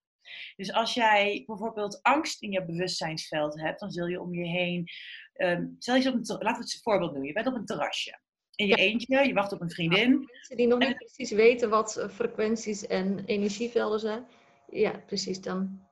Dus 0.56 0.74
als 0.74 0.94
jij 0.94 1.44
bijvoorbeeld 1.46 2.00
angst 2.02 2.42
in 2.42 2.52
je 2.52 2.66
bewustzijnsveld 2.66 3.60
hebt, 3.60 3.80
dan 3.80 3.92
zul 3.92 4.08
je 4.08 4.22
om 4.22 4.34
je 4.34 4.46
heen. 4.46 4.90
Um, 5.38 5.76
stel 5.80 5.96
je 5.96 6.10
op 6.10 6.14
een, 6.14 6.26
laten 6.26 6.62
we 6.62 6.70
het 6.70 6.80
voorbeeld 6.84 7.14
doen. 7.14 7.24
Je 7.24 7.34
bent 7.34 7.48
op 7.48 7.56
een 7.56 7.66
terrasje. 7.66 8.20
In 8.56 8.68
je 8.68 8.76
eentje, 8.76 9.28
je 9.28 9.34
wacht 9.34 9.52
op 9.52 9.62
een 9.62 9.70
vriendin. 9.70 10.30
mensen 10.32 10.58
die 10.58 10.68
nog 10.68 10.80
niet 10.80 10.96
precies 10.96 11.32
weten 11.32 11.70
wat 11.70 11.98
eh, 11.98 12.10
frequenties 12.10 12.88
en 12.88 13.26
energievelden 13.26 14.00
zijn. 14.00 14.26
Ja, 14.70 14.92
precies 15.06 15.42
dan. 15.42 15.84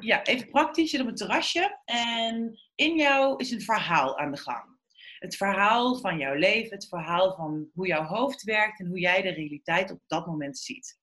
Ja, 0.00 0.24
even 0.24 0.50
praktisch. 0.50 0.90
Je 0.90 0.96
zit 0.96 1.00
op 1.00 1.06
een 1.06 1.14
terrasje 1.14 1.80
en 1.84 2.58
in 2.74 2.96
jou 2.96 3.36
is 3.36 3.50
een 3.50 3.60
verhaal 3.60 4.18
aan 4.18 4.30
de 4.30 4.38
gang. 4.38 4.74
Het 5.18 5.36
verhaal 5.36 5.96
van 5.98 6.18
jouw 6.18 6.34
leven, 6.34 6.70
het 6.70 6.88
verhaal 6.88 7.34
van 7.34 7.70
hoe 7.74 7.86
jouw 7.86 8.04
hoofd 8.04 8.42
werkt 8.42 8.80
en 8.80 8.86
hoe 8.86 8.98
jij 8.98 9.22
de 9.22 9.30
realiteit 9.30 9.90
op 9.90 10.00
dat 10.06 10.26
moment 10.26 10.58
ziet. 10.58 10.98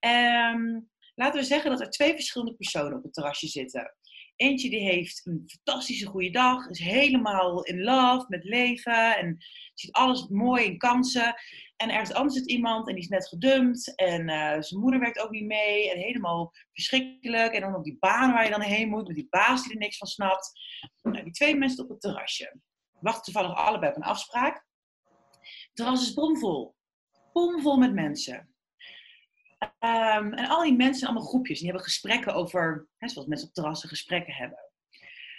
Um, 0.00 0.90
laten 1.20 1.40
we 1.40 1.46
zeggen 1.46 1.70
dat 1.70 1.80
er 1.80 1.90
twee 1.90 2.14
verschillende 2.14 2.54
personen 2.54 2.96
op 2.96 3.02
het 3.02 3.12
terrasje 3.12 3.46
zitten. 3.46 3.94
Eentje 4.36 4.70
die 4.70 4.80
heeft 4.80 5.26
een 5.26 5.42
fantastische 5.46 6.06
goede 6.06 6.30
dag, 6.30 6.68
is 6.68 6.78
helemaal 6.78 7.64
in 7.64 7.82
love 7.82 8.24
met 8.28 8.44
leven 8.44 9.16
en 9.16 9.36
ziet 9.74 9.92
alles 9.92 10.26
mooi 10.28 10.64
in 10.64 10.78
kansen. 10.78 11.34
En 11.76 11.90
ergens 11.90 12.12
anders 12.12 12.34
zit 12.34 12.50
iemand 12.50 12.88
en 12.88 12.94
die 12.94 13.02
is 13.02 13.08
net 13.08 13.28
gedumpt 13.28 13.94
en 13.94 14.28
uh, 14.28 14.60
zijn 14.60 14.80
moeder 14.80 15.00
werkt 15.00 15.18
ook 15.18 15.30
niet 15.30 15.46
mee 15.46 15.90
en 15.90 15.98
helemaal 15.98 16.52
verschrikkelijk. 16.72 17.52
En 17.52 17.60
dan 17.60 17.74
op 17.74 17.84
die 17.84 17.96
baan 17.98 18.32
waar 18.32 18.44
je 18.44 18.50
dan 18.50 18.60
heen 18.60 18.88
moet 18.88 19.06
met 19.06 19.16
die 19.16 19.28
baas 19.30 19.62
die 19.62 19.72
er 19.72 19.78
niks 19.78 19.96
van 19.96 20.08
snapt. 20.08 20.50
Nou, 21.02 21.24
die 21.24 21.32
twee 21.32 21.56
mensen 21.56 21.84
op 21.84 21.90
het 21.90 22.00
terrasje 22.00 22.60
wachten 23.00 23.32
toevallig 23.32 23.56
allebei 23.56 23.90
op 23.90 23.96
een 23.96 24.02
afspraak. 24.02 24.54
Het 25.40 25.70
terras 25.72 26.02
is 26.02 26.14
bomvol. 26.14 26.74
Bomvol 27.32 27.76
met 27.76 27.92
mensen. 27.92 28.49
Um, 29.62 30.32
en 30.32 30.48
al 30.48 30.62
die 30.62 30.76
mensen, 30.76 31.06
allemaal 31.08 31.26
groepjes, 31.26 31.58
die 31.58 31.66
hebben 31.68 31.84
gesprekken 31.84 32.34
over, 32.34 32.88
hè, 32.96 33.08
zoals 33.08 33.28
mensen 33.28 33.48
op 33.48 33.54
terrassen 33.54 33.88
gesprekken 33.88 34.34
hebben. 34.34 34.58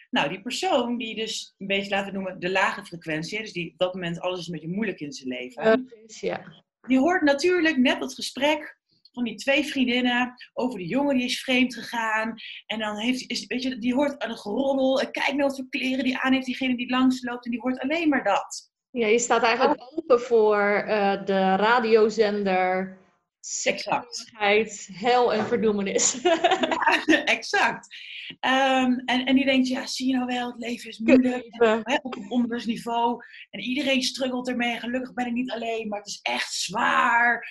Nou, 0.10 0.30
die 0.30 0.42
persoon 0.42 0.98
die 0.98 1.16
dus 1.16 1.56
een 1.58 1.68
beetje 1.68 1.90
laten 1.90 2.12
we 2.12 2.18
noemen 2.18 2.40
de 2.40 2.50
lage 2.50 2.86
frequentie, 2.86 3.40
dus 3.40 3.54
die 3.54 3.72
op 3.72 3.78
dat 3.78 3.94
moment 3.94 4.20
alles 4.20 4.40
is 4.40 4.48
een 4.48 4.54
beetje 4.54 4.76
moeilijk 4.76 5.00
in 5.00 5.12
zijn 5.12 5.30
leven. 5.30 5.92
ja. 6.06 6.64
Die 6.88 7.00
hoort 7.00 7.22
natuurlijk 7.22 7.78
net 7.78 8.00
dat 8.00 8.14
gesprek 8.14 8.80
van 9.12 9.24
die 9.24 9.36
twee 9.36 9.66
vriendinnen 9.66 10.34
over 10.54 10.80
de 10.80 10.88
jongen 10.88 11.16
die 11.16 11.26
is 11.26 11.42
vreemd 11.42 11.76
gegaan. 11.76 12.36
En 12.66 12.80
dan 12.80 12.98
heeft 12.98 13.30
is, 13.30 13.46
weet 13.46 13.64
je, 13.64 13.78
die 13.78 13.94
hoort 13.94 14.24
een 14.24 14.38
geroddel. 14.38 15.02
En 15.02 15.12
kijk 15.12 15.28
nou 15.28 15.42
wat 15.42 15.56
voor 15.56 15.70
kleren 15.70 16.04
die 16.04 16.18
aan 16.18 16.34
heeft, 16.34 16.46
diegene 16.46 16.78
die 16.78 16.90
langs 16.90 17.24
loopt. 17.24 17.46
En 17.46 17.52
die 17.52 17.60
hoort 17.60 17.80
alleen 17.80 18.10
maar 18.10 18.24
dat. 18.24 18.72
Ja, 18.90 19.08
je 19.08 19.20
staat 19.20 19.44
eigenlijk 19.44 19.82
open 19.96 20.22
voor 20.22 20.84
uh, 20.88 21.26
de 21.26 21.56
radiozender 21.56 22.98
Exact. 23.42 24.90
hel 24.94 25.34
en 25.34 25.46
verdoemenis. 25.46 26.22
ja, 27.06 27.24
exact. 27.26 27.96
Um, 28.30 29.00
en, 29.06 29.26
en 29.26 29.36
die 29.36 29.46
denkt, 29.46 29.68
ja, 29.68 29.86
zie 29.86 30.08
je 30.08 30.14
nou 30.14 30.26
wel, 30.26 30.52
het 30.52 30.62
leven 30.62 30.90
is 30.90 31.00
moeilijk. 31.00 31.48
Hè, 31.84 31.98
op 32.02 32.16
een 32.16 32.32
onderwijsniveau. 32.32 33.24
En 33.50 33.60
iedereen 33.60 34.02
struggelt 34.02 34.48
ermee. 34.48 34.80
Gelukkig 34.80 35.14
ben 35.14 35.26
ik 35.26 35.34
niet 35.34 35.52
alleen, 35.52 35.88
maar 35.88 36.00
het 36.00 36.08
is 36.08 36.20
echt 36.22 36.54
zwaar. 36.54 37.48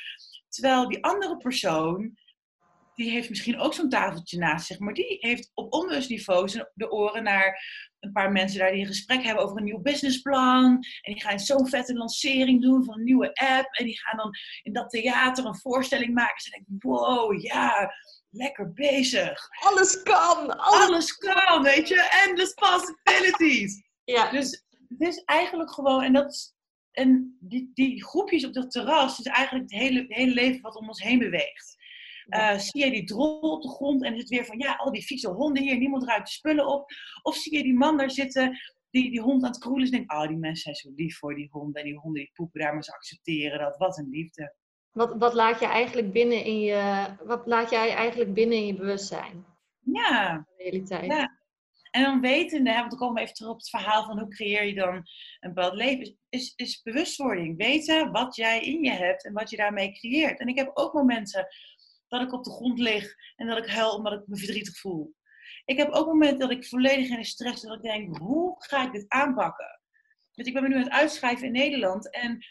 Terwijl 0.49 0.89
die 0.89 1.05
andere 1.05 1.37
persoon, 1.37 2.19
die 3.01 3.11
heeft 3.11 3.29
misschien 3.29 3.59
ook 3.59 3.75
zo'n 3.75 3.89
tafeltje 3.89 4.39
naast 4.39 4.67
zich. 4.67 4.79
Maar 4.79 4.95
die 4.95 5.17
heeft 5.21 5.51
op 5.55 5.73
onderwijsniveau 5.73 6.65
de 6.75 6.91
oren 6.91 7.23
naar 7.23 7.65
een 8.01 8.13
paar 8.13 8.33
mensen 8.33 8.59
daar 8.59 8.71
die 8.71 8.81
een 8.81 8.87
gesprek 8.87 9.23
hebben 9.23 9.45
over 9.45 9.57
een 9.57 9.65
nieuw 9.65 9.81
businessplan. 9.81 10.73
En 11.01 11.13
die 11.13 11.23
gaan 11.23 11.39
zo'n 11.39 11.69
vette 11.69 11.95
lancering 11.95 12.63
doen 12.63 12.85
van 12.85 12.95
een 12.95 13.05
nieuwe 13.05 13.35
app. 13.35 13.75
En 13.77 13.85
die 13.85 14.01
gaan 14.01 14.17
dan 14.17 14.35
in 14.63 14.73
dat 14.73 14.91
theater 14.91 15.45
een 15.45 15.59
voorstelling 15.59 16.15
maken. 16.15 16.41
Ze 16.41 16.51
denken, 16.51 16.77
wow, 16.79 17.43
ja, 17.43 17.95
lekker 18.31 18.73
bezig. 18.73 19.49
Alles 19.61 20.03
kan. 20.03 20.59
Alles, 20.59 21.13
kan, 21.13 21.63
weet 21.63 21.89
je. 21.89 22.25
Endless 22.27 22.55
possibilities. 22.55 23.83
Ja. 24.05 24.31
Dus 24.31 24.65
het 24.89 25.01
is 25.01 25.23
eigenlijk 25.25 25.73
gewoon, 25.73 26.03
en 26.03 26.13
dat 26.13 26.55
en 26.93 27.37
die, 27.41 27.71
die 27.75 28.05
groepjes 28.05 28.45
op 28.45 28.53
dat 28.53 28.71
terras 28.71 29.19
is 29.19 29.27
eigenlijk 29.27 29.71
het 29.71 29.81
hele, 29.81 30.05
hele 30.09 30.35
leven 30.35 30.61
wat 30.61 30.77
om 30.77 30.89
ons 30.89 31.03
heen 31.03 31.19
beweegt. 31.19 31.77
Uh, 32.31 32.59
zie 32.59 32.85
je 32.85 32.91
die 32.91 33.05
drol 33.05 33.41
op 33.41 33.63
de 33.63 33.69
grond 33.69 34.05
en 34.05 34.15
is 34.15 34.21
het 34.21 34.29
weer 34.29 34.45
van 34.45 34.59
ja, 34.59 34.75
al 34.75 34.93
die 34.93 35.05
vieze 35.05 35.29
honden 35.29 35.63
hier, 35.63 35.79
niemand 35.79 36.05
ruikt 36.05 36.27
de 36.27 36.33
spullen 36.33 36.67
op. 36.67 36.91
Of 37.23 37.37
zie 37.37 37.57
je 37.57 37.63
die 37.63 37.75
man 37.75 37.97
daar 37.97 38.11
zitten, 38.11 38.59
die, 38.91 39.11
die 39.11 39.21
hond 39.21 39.43
aan 39.45 39.51
het 39.51 39.59
kroelen 39.59 39.85
is, 39.85 39.91
en 39.91 39.97
denk 39.97 40.13
oh 40.13 40.29
die 40.29 40.37
mensen 40.37 40.63
zijn 40.63 40.95
zo 40.95 41.03
lief 41.03 41.19
voor 41.19 41.35
die 41.35 41.49
honden 41.51 41.83
en 41.83 41.89
die 41.89 41.99
honden 41.99 42.23
die 42.23 42.31
poepen 42.35 42.61
daar, 42.61 42.73
maar 42.73 42.85
ze 42.85 42.93
accepteren 42.93 43.59
dat. 43.59 43.77
Wat 43.77 43.99
een 43.99 44.09
liefde. 44.11 44.55
Wat, 44.91 45.15
wat 45.19 45.35
laat 45.35 45.61
je 45.61 45.67
eigenlijk 45.67 46.13
binnen 46.13 46.45
in 46.45 46.61
je, 46.61 47.07
wat 47.25 47.47
laat 47.47 47.71
jij 47.71 47.95
eigenlijk 47.95 48.35
binnen 48.35 48.59
in 48.59 48.67
je 48.67 48.75
bewustzijn? 48.75 49.45
Ja. 49.81 50.47
realiteit. 50.57 51.13
Ja. 51.13 51.39
En 51.91 52.03
dan 52.03 52.21
wetende, 52.21 52.73
want 52.73 52.91
dan 52.91 52.99
komen 52.99 53.15
we 53.15 53.21
even 53.21 53.35
terug 53.35 53.51
op 53.51 53.59
het 53.59 53.69
verhaal 53.69 54.05
van 54.05 54.19
hoe 54.19 54.29
creëer 54.29 54.65
je 54.65 54.75
dan 54.75 54.95
een 55.41 55.55
bepaald 55.55 55.75
leven, 55.75 56.17
is, 56.29 56.53
is 56.57 56.83
bewustwording. 56.83 57.57
Weten 57.57 58.13
wat 58.13 58.37
jij 58.37 58.61
in 58.61 58.83
je 58.83 58.91
hebt 58.91 59.25
en 59.25 59.33
wat 59.33 59.51
je 59.51 59.57
daarmee 59.57 59.93
creëert. 59.93 60.41
En 60.41 60.49
ik 60.49 60.59
heb 60.59 60.71
ook 60.75 60.93
momenten 60.93 61.47
dat 62.11 62.23
ik 62.23 62.33
op 62.33 62.45
de 62.45 62.51
grond 62.51 62.79
lig 62.79 63.15
en 63.37 63.47
dat 63.47 63.59
ik 63.59 63.71
huil 63.71 63.95
omdat 63.95 64.13
ik 64.13 64.27
me 64.27 64.37
verdrietig 64.37 64.79
voel. 64.79 65.15
Ik 65.65 65.77
heb 65.77 65.91
ook 65.91 66.07
momenten 66.07 66.39
dat 66.39 66.51
ik 66.51 66.67
volledig 66.67 67.09
in 67.09 67.17
de 67.17 67.25
stress 67.25 67.63
dat 67.63 67.77
ik 67.77 67.83
denk, 67.83 68.17
hoe 68.17 68.55
ga 68.59 68.87
ik 68.87 68.93
dit 68.93 69.05
aanpakken? 69.09 69.81
Dus 70.33 70.47
ik 70.47 70.53
ben 70.53 70.63
me 70.63 70.69
nu 70.69 70.75
aan 70.75 70.83
het 70.83 70.93
uitschrijven 70.93 71.47
in 71.47 71.53
Nederland 71.53 72.11
en 72.11 72.45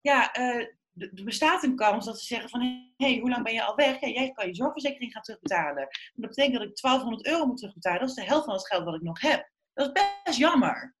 ja, 0.00 0.38
uh, 0.38 0.66
er 0.96 1.24
bestaat 1.24 1.62
een 1.62 1.76
kans 1.76 2.04
dat 2.04 2.20
ze 2.20 2.26
zeggen 2.26 2.48
van, 2.48 2.60
hé, 2.60 2.92
hey, 2.96 3.18
hoe 3.18 3.30
lang 3.30 3.44
ben 3.44 3.52
je 3.52 3.62
al 3.62 3.74
weg? 3.74 4.00
Jij 4.00 4.32
kan 4.32 4.46
je 4.46 4.54
zorgverzekering 4.54 5.12
gaan 5.12 5.22
terugbetalen. 5.22 5.88
Dat 6.14 6.28
betekent 6.28 6.58
dat 6.58 6.68
ik 6.68 6.80
1200 6.80 7.26
euro 7.26 7.46
moet 7.46 7.56
terugbetalen. 7.56 8.00
Dat 8.00 8.08
is 8.08 8.14
de 8.14 8.24
helft 8.24 8.44
van 8.44 8.54
het 8.54 8.66
geld 8.66 8.84
wat 8.84 8.94
ik 8.94 9.02
nog 9.02 9.20
heb. 9.20 9.50
Dat 9.74 9.86
is 9.86 10.02
best 10.24 10.38
jammer. 10.38 10.94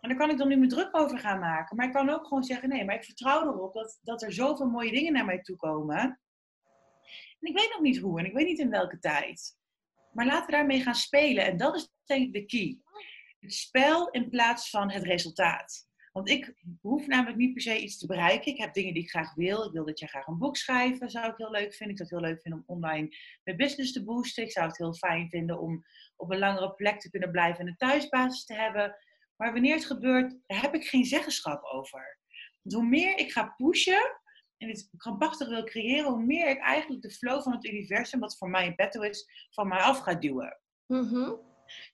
En 0.00 0.08
daar 0.08 0.18
kan 0.18 0.30
ik 0.30 0.38
dan 0.38 0.48
nu 0.48 0.56
me 0.56 0.66
druk 0.66 0.96
over 0.96 1.18
gaan 1.18 1.38
maken. 1.38 1.76
Maar 1.76 1.86
ik 1.86 1.92
kan 1.92 2.10
ook 2.10 2.26
gewoon 2.26 2.44
zeggen, 2.44 2.68
nee, 2.68 2.84
maar 2.84 2.94
ik 2.94 3.04
vertrouw 3.04 3.42
erop 3.42 3.74
dat, 3.74 3.98
dat 4.02 4.22
er 4.22 4.32
zoveel 4.32 4.66
mooie 4.66 4.92
dingen 4.92 5.12
naar 5.12 5.24
mij 5.24 5.40
toe 5.40 5.56
komen. 5.56 6.20
En 7.42 7.48
ik 7.48 7.58
weet 7.58 7.70
nog 7.72 7.80
niet 7.80 7.98
hoe 7.98 8.18
en 8.18 8.26
ik 8.26 8.32
weet 8.32 8.46
niet 8.46 8.58
in 8.58 8.70
welke 8.70 8.98
tijd. 8.98 9.56
Maar 10.12 10.26
laten 10.26 10.46
we 10.46 10.52
daarmee 10.52 10.80
gaan 10.80 10.94
spelen. 10.94 11.44
En 11.44 11.56
dat 11.56 11.76
is 11.76 11.88
denk 12.04 12.26
ik 12.26 12.32
de 12.32 12.46
key. 12.46 12.78
Het 13.40 13.54
spel 13.54 14.10
in 14.10 14.28
plaats 14.28 14.70
van 14.70 14.90
het 14.90 15.02
resultaat. 15.02 15.90
Want 16.12 16.28
ik 16.28 16.54
hoef 16.80 17.06
namelijk 17.06 17.38
niet 17.38 17.52
per 17.52 17.62
se 17.62 17.78
iets 17.78 17.98
te 17.98 18.06
bereiken. 18.06 18.52
Ik 18.52 18.58
heb 18.58 18.74
dingen 18.74 18.94
die 18.94 19.02
ik 19.02 19.10
graag 19.10 19.34
wil. 19.34 19.64
Ik 19.64 19.72
wil 19.72 19.84
dat 19.84 19.98
jij 19.98 20.08
graag 20.08 20.26
een 20.26 20.38
boek 20.38 20.56
schrijven, 20.56 21.10
zou 21.10 21.30
ik 21.30 21.36
heel 21.36 21.50
leuk 21.50 21.74
vinden. 21.74 21.96
Ik 21.96 21.96
zou 21.96 22.08
het 22.08 22.18
heel 22.18 22.30
leuk 22.30 22.42
vinden 22.42 22.64
om 22.66 22.76
online 22.76 23.16
mijn 23.44 23.56
business 23.56 23.92
te 23.92 24.04
boosten. 24.04 24.44
Ik 24.44 24.52
zou 24.52 24.66
het 24.66 24.78
heel 24.78 24.94
fijn 24.94 25.28
vinden 25.28 25.60
om 25.60 25.84
op 26.16 26.30
een 26.30 26.38
langere 26.38 26.74
plek 26.74 27.00
te 27.00 27.10
kunnen 27.10 27.30
blijven 27.30 27.60
en 27.60 27.66
een 27.66 27.76
thuisbasis 27.76 28.44
te 28.44 28.54
hebben. 28.54 28.96
Maar 29.36 29.52
wanneer 29.52 29.74
het 29.74 29.86
gebeurt, 29.86 30.36
daar 30.46 30.62
heb 30.62 30.74
ik 30.74 30.84
geen 30.84 31.04
zeggenschap 31.04 31.64
over. 31.64 32.18
Want 32.62 32.74
hoe 32.74 32.88
meer 32.88 33.18
ik 33.18 33.32
ga 33.32 33.54
pushen 33.56 34.20
en 34.62 34.68
dit 34.68 34.88
krampachtig 34.96 35.48
wil 35.48 35.64
creëren, 35.64 36.10
hoe 36.10 36.24
meer 36.24 36.48
ik 36.48 36.58
eigenlijk 36.58 37.02
de 37.02 37.10
flow 37.10 37.42
van 37.42 37.52
het 37.52 37.64
universum, 37.64 38.20
wat 38.20 38.36
voor 38.36 38.50
mij 38.50 38.66
een 38.66 38.74
petto 38.74 39.00
is, 39.00 39.48
van 39.50 39.68
mij 39.68 39.78
af 39.78 39.98
ga 39.98 40.14
duwen. 40.14 40.60
Mm 40.86 41.40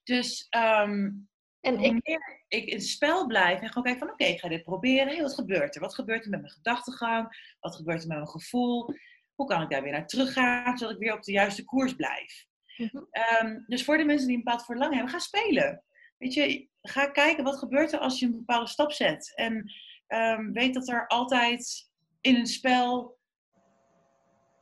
Dus 0.05 0.47
um, 0.57 1.29
en 1.61 1.77
hoe 1.77 1.87
ik... 1.87 1.93
meer 1.93 2.45
ik 2.49 2.64
in 2.64 2.77
het 2.77 2.87
spel 2.87 3.27
blijf 3.27 3.61
en 3.61 3.69
gewoon 3.69 3.85
kijk 3.85 3.99
van 3.99 4.11
oké, 4.11 4.25
ik 4.25 4.41
ga 4.41 4.49
dit 4.49 4.62
proberen. 4.62 5.09
Hey, 5.09 5.23
wat 5.23 5.35
gebeurt 5.35 5.75
er? 5.75 5.81
Wat 5.81 5.95
gebeurt 5.95 6.25
er 6.25 6.31
met 6.31 6.41
mijn 6.41 6.53
gedachtegang? 6.53 7.55
Wat 7.61 7.77
gebeurt 7.77 8.03
er 8.03 8.09
met 8.09 8.16
mijn 8.16 8.29
gevoel? 8.29 8.95
Hoe 9.35 9.47
kan 9.47 9.62
ik 9.62 9.71
daar 9.71 9.83
weer 9.83 9.93
naar 9.93 10.07
teruggaan, 10.07 10.79
zodat 10.79 10.95
ik 10.95 11.01
weer 11.01 11.14
op 11.14 11.23
de 11.23 11.33
juiste 11.33 11.64
koers 11.64 11.95
blijf? 11.95 12.47
Mhm. 12.77 13.05
Ehm, 13.11 13.59
dus 13.66 13.85
voor 13.85 13.97
de 13.97 14.05
mensen 14.05 14.27
die 14.27 14.37
een 14.37 14.45
bepaald 14.45 14.64
verlangen 14.64 14.95
hebben, 14.95 15.12
ga 15.12 15.19
spelen. 15.19 15.85
Weet 16.19 16.35
je, 16.35 16.69
ga 16.83 17.07
kijken 17.07 17.45
wat 17.45 17.59
gebeurt 17.59 17.93
er 17.93 17.99
als 17.99 18.19
je 18.19 18.27
een 18.27 18.33
bepaalde 18.33 18.69
stap 18.69 18.93
zet. 18.93 19.33
En 19.35 19.73
um, 20.09 20.53
weet 20.53 20.75
dat 20.75 20.89
er 20.89 21.07
altijd 21.07 21.88
in 22.21 22.35
een 22.37 22.47
spel 22.47 23.16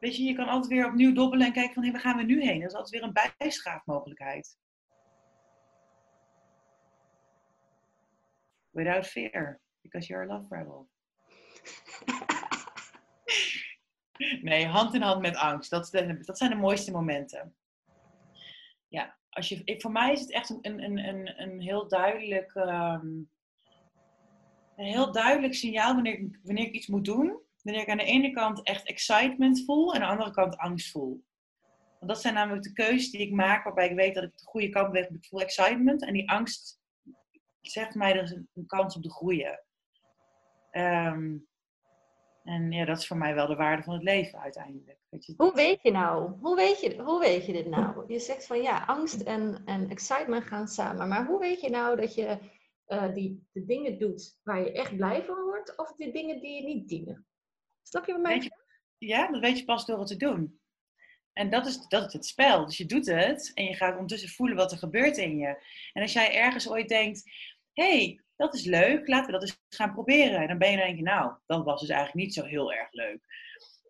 Weet 0.01 0.17
je, 0.17 0.23
je 0.23 0.35
kan 0.35 0.49
altijd 0.49 0.73
weer 0.73 0.87
opnieuw 0.87 1.13
dobbelen 1.13 1.47
en 1.47 1.53
kijken 1.53 1.75
van, 1.75 1.85
hé, 1.85 1.91
waar 1.91 2.01
gaan 2.01 2.17
we 2.17 2.23
nu 2.23 2.43
heen? 2.43 2.61
Dat 2.61 2.71
is 2.71 2.77
altijd 2.77 2.95
weer 2.95 3.03
een 3.03 3.35
bijschaafmogelijkheid. 3.39 4.57
without 8.77 9.07
fear, 9.07 9.59
because 9.83 10.07
you're 10.07 10.23
a 10.23 10.27
love 10.27 10.47
rebel. 10.51 10.89
nee, 14.43 14.67
hand 14.67 14.95
in 14.95 15.03
hand 15.03 15.21
met 15.21 15.37
angst. 15.37 15.71
Dat, 15.71 15.91
dat 16.21 16.39
zijn 16.39 16.51
de 16.51 16.57
mooiste 16.57 16.91
momenten. 16.91 17.55
Ja, 18.89 19.17
als 19.31 19.49
je, 19.49 19.75
voor 19.79 19.93
mij 19.93 20.13
is 20.13 20.21
het 20.21 20.33
echt 20.33 20.51
een, 20.51 20.83
een, 20.83 20.99
een, 20.99 21.43
een 21.43 21.61
heel 21.61 21.89
duidelijk, 21.89 22.55
um, 22.55 23.31
een 24.77 24.87
heel 24.87 25.13
duidelijk 25.13 25.55
signaal 25.55 25.95
wanneer, 25.95 26.39
wanneer 26.43 26.67
ik 26.67 26.75
iets 26.75 26.87
moet 26.87 27.05
doen. 27.05 27.45
Wanneer 27.67 27.83
ik 27.83 27.91
aan 27.91 27.97
de 27.97 28.05
ene 28.05 28.31
kant 28.31 28.63
echt 28.63 28.87
excitement 28.87 29.65
voel 29.65 29.95
en 29.95 30.01
aan 30.01 30.07
de 30.07 30.13
andere 30.13 30.31
kant 30.31 30.57
angst 30.57 30.91
voel. 30.91 31.25
Want 31.99 32.11
dat 32.11 32.21
zijn 32.21 32.35
namelijk 32.35 32.63
de 32.63 32.73
keuzes 32.73 33.11
die 33.11 33.21
ik 33.21 33.33
maak 33.33 33.65
waarbij 33.65 33.89
ik 33.89 33.97
weet 33.97 34.15
dat 34.15 34.25
ik 34.25 34.39
de 34.39 34.45
goede 34.45 34.69
kant 34.69 34.93
beweeg. 34.93 35.09
Ik 35.09 35.27
voel 35.27 35.41
excitement 35.41 36.05
en 36.05 36.13
die 36.13 36.31
angst 36.31 36.81
zegt 37.61 37.95
mij 37.95 38.13
er 38.17 38.23
is 38.23 38.31
een, 38.31 38.67
kans 38.67 38.97
om 38.97 39.03
te 39.03 39.11
groeien. 39.11 39.65
Ehm, 40.71 41.37
en 42.45 42.73
ja, 42.73 42.85
dat 42.85 42.99
is 42.99 43.07
voor 43.07 43.17
mij 43.17 43.35
wel 43.35 43.47
de 43.47 43.57
waarde 43.57 43.83
van 43.83 43.95
het 43.95 44.03
leven 44.03 44.41
uiteindelijk. 44.41 44.99
Weet 45.09 45.27
je? 45.27 45.35
Hoe 45.37 45.55
weet 45.55 45.83
je 45.83 45.91
nou? 45.91 46.33
Hoe 46.41 46.57
weet 46.57 46.81
je, 46.81 47.03
hoe 47.03 47.21
weet 47.21 47.47
je 47.47 47.53
dit 47.53 47.67
nou? 47.67 48.05
Je 48.13 48.19
zegt 48.19 48.47
van 48.47 48.63
ja, 48.63 48.85
angst 48.85 49.21
en, 49.21 49.63
en 49.65 49.91
excitement 49.91 50.45
gaan 50.45 50.69
samen. 50.69 51.09
Maar 51.09 51.27
hoe 51.27 51.39
weet 51.39 51.61
je 51.61 51.71
nou 51.71 51.97
dat 51.97 52.15
je 52.15 52.39
uh, 52.89 53.15
die, 53.15 53.47
de 53.53 53.65
dingen 53.65 53.99
doet 53.99 54.41
waar 54.43 54.61
je 54.61 54.73
echt 54.73 54.97
blij 54.97 55.25
van 55.25 55.43
wordt, 55.43 55.77
of 55.77 55.95
de 55.95 56.11
dingen 56.11 56.41
die 56.41 56.55
je 56.55 56.63
niet 56.63 56.89
dienen? 56.89 57.27
Snap 57.89 58.07
je 58.07 58.13
wat 58.13 58.23
mij? 58.23 58.51
Ja, 58.99 59.31
dat 59.31 59.41
weet 59.41 59.59
je 59.59 59.65
pas 59.65 59.87
door 59.87 59.99
het 59.99 60.09
te 60.09 60.17
doen. 60.17 60.61
En 61.33 61.51
dat 61.51 61.67
is, 61.67 61.89
dat 61.89 62.07
is 62.07 62.13
het 62.13 62.27
spel. 62.27 62.67
Dus 62.67 62.77
je 62.77 62.87
doet 62.87 63.07
het 63.07 63.51
en 63.55 63.65
je 63.65 63.75
gaat 63.75 63.93
ondertussen 63.93 64.29
voelen 64.29 64.57
wat 64.57 64.73
er 64.73 64.79
gebeurt 64.79 65.17
in 65.17 65.39
je. 65.39 65.63
En 65.93 66.03
als 66.03 66.13
jij 66.13 66.35
ergens 66.35 66.69
ooit 66.69 66.89
denkt, 66.89 67.23
hey, 67.73 68.21
dat 68.37 68.55
is 68.55 68.65
leuk, 68.65 69.09
laten 69.09 69.27
we 69.27 69.33
dat 69.33 69.43
eens 69.43 69.61
gaan 69.69 69.93
proberen. 69.93 70.41
En 70.41 70.49
dan 70.49 70.59
ben 70.59 70.71
je 70.71 70.77
dan 70.77 70.87
denk 70.87 70.99
je, 70.99 71.05
nou, 71.05 71.35
dat 71.47 71.65
was 71.65 71.81
dus 71.81 71.89
eigenlijk 71.89 72.27
niet 72.27 72.35
zo 72.35 72.45
heel 72.45 72.73
erg 72.73 72.93
leuk. 72.93 73.21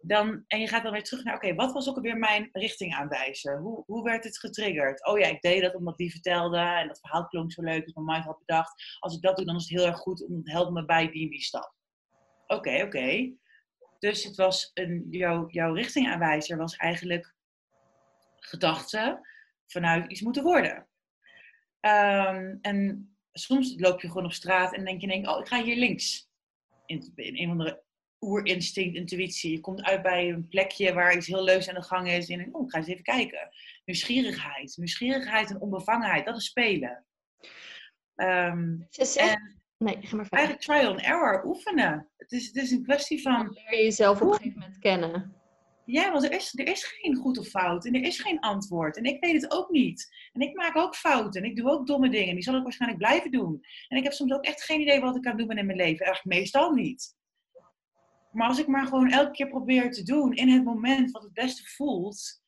Dan, 0.00 0.44
en 0.46 0.60
je 0.60 0.68
gaat 0.68 0.82
dan 0.82 0.92
weer 0.92 1.02
terug 1.02 1.24
naar, 1.24 1.34
oké, 1.34 1.54
wat 1.54 1.72
was 1.72 1.88
ook 1.88 1.96
alweer 1.96 2.18
mijn 2.18 2.48
richting 2.52 2.94
aanwijzen? 2.94 3.58
Hoe, 3.58 3.82
hoe 3.86 4.02
werd 4.02 4.24
het 4.24 4.38
getriggerd? 4.38 5.06
Oh 5.06 5.18
ja, 5.18 5.26
ik 5.26 5.40
deed 5.40 5.62
dat 5.62 5.74
omdat 5.74 5.96
die 5.96 6.10
vertelde 6.10 6.58
en 6.58 6.86
dat 6.88 7.00
verhaal 7.00 7.26
klonk 7.26 7.52
zo 7.52 7.62
leuk, 7.62 7.84
dus 7.84 7.94
mijn 7.94 8.06
mind 8.06 8.24
had 8.24 8.38
bedacht, 8.38 8.98
als 8.98 9.16
ik 9.16 9.22
dat 9.22 9.36
doe, 9.36 9.46
dan 9.46 9.56
is 9.56 9.68
het 9.68 9.78
heel 9.78 9.88
erg 9.88 9.98
goed, 9.98 10.26
om 10.26 10.36
het 10.36 10.50
helpt 10.50 10.72
me 10.72 10.84
bij 10.84 11.10
die 11.10 11.22
en 11.22 11.30
die 11.30 11.42
stap. 11.42 11.74
Oké, 12.46 12.82
oké. 12.82 13.34
Dus 13.98 14.24
het 14.24 14.36
was 14.36 14.70
een, 14.74 15.06
jouw, 15.10 15.48
jouw 15.48 15.74
richtingaanwijzer 15.74 16.56
was 16.56 16.76
eigenlijk 16.76 17.34
gedachten 18.36 19.20
vanuit 19.66 20.10
iets 20.10 20.20
moeten 20.20 20.42
worden. 20.42 20.88
Um, 21.80 22.58
en 22.60 23.10
soms 23.32 23.74
loop 23.76 24.00
je 24.00 24.08
gewoon 24.08 24.24
op 24.24 24.32
straat 24.32 24.74
en 24.74 24.84
denk 24.84 25.00
je, 25.00 25.06
denk, 25.06 25.28
oh, 25.28 25.40
ik 25.40 25.48
ga 25.48 25.62
hier 25.62 25.76
links. 25.76 26.28
In, 26.86 27.12
in 27.14 27.36
een 27.36 27.44
of 27.44 27.50
andere 27.50 27.84
oerinstinct, 28.20 28.96
intuïtie. 28.96 29.50
Je 29.50 29.60
komt 29.60 29.82
uit 29.82 30.02
bij 30.02 30.28
een 30.28 30.48
plekje 30.48 30.92
waar 30.92 31.16
iets 31.16 31.26
heel 31.26 31.44
leuks 31.44 31.68
aan 31.68 31.74
de 31.74 31.82
gang 31.82 32.08
is. 32.08 32.28
En 32.28 32.38
denk, 32.38 32.56
oh, 32.56 32.64
ik 32.64 32.70
ga 32.70 32.78
eens 32.78 32.86
even 32.86 33.02
kijken. 33.02 33.48
Nieuwsgierigheid. 33.84 34.76
Nieuwsgierigheid 34.76 35.50
en 35.50 35.60
onbevangenheid, 35.60 36.24
dat 36.24 36.36
is 36.36 36.44
spelen. 36.44 37.04
Um, 38.14 38.86
en 39.16 39.60
nee, 39.78 39.98
ga 40.00 40.16
maar 40.16 40.26
Eigenlijk 40.30 40.64
trial 40.64 40.90
and 40.90 41.00
error, 41.00 41.44
oefenen. 41.46 42.08
Het 42.16 42.32
is, 42.32 42.46
het 42.46 42.56
is 42.56 42.70
een 42.70 42.82
kwestie 42.82 43.22
van... 43.22 43.32
Dan 43.32 43.52
leer 43.52 43.78
je 43.78 43.84
jezelf 43.84 44.20
op 44.20 44.28
een 44.28 44.34
gegeven 44.34 44.58
moment 44.58 44.78
kennen. 44.78 45.34
Ja, 45.84 46.12
want 46.12 46.24
er 46.24 46.32
is, 46.32 46.58
er 46.58 46.68
is 46.68 46.84
geen 46.84 47.16
goed 47.16 47.38
of 47.38 47.46
fout 47.46 47.84
en 47.84 47.94
er 47.94 48.02
is 48.02 48.20
geen 48.20 48.40
antwoord. 48.40 48.96
En 48.96 49.04
ik 49.04 49.24
weet 49.24 49.42
het 49.42 49.50
ook 49.52 49.70
niet. 49.70 50.14
En 50.32 50.40
ik 50.40 50.54
maak 50.54 50.76
ook 50.76 50.94
fouten 50.94 51.42
en 51.42 51.50
ik 51.50 51.56
doe 51.56 51.70
ook 51.70 51.86
domme 51.86 52.08
dingen. 52.08 52.34
Die 52.34 52.42
zal 52.42 52.56
ik 52.56 52.62
waarschijnlijk 52.62 53.02
blijven 53.02 53.30
doen. 53.30 53.64
En 53.88 53.96
ik 53.96 54.02
heb 54.02 54.12
soms 54.12 54.32
ook 54.32 54.44
echt 54.44 54.62
geen 54.62 54.80
idee 54.80 55.00
wat 55.00 55.16
ik 55.16 55.24
aan 55.24 55.30
het 55.30 55.38
doen 55.38 55.48
ben 55.48 55.58
in 55.58 55.66
mijn 55.66 55.78
leven. 55.78 56.06
Eigenlijk 56.06 56.38
meestal 56.38 56.70
niet. 56.70 57.16
Maar 58.32 58.48
als 58.48 58.58
ik 58.58 58.66
maar 58.66 58.86
gewoon 58.86 59.10
elke 59.10 59.30
keer 59.30 59.48
probeer 59.48 59.92
te 59.92 60.02
doen 60.02 60.34
in 60.34 60.48
het 60.48 60.64
moment 60.64 61.10
wat 61.10 61.22
het 61.22 61.32
beste 61.32 61.64
voelt, 61.64 62.42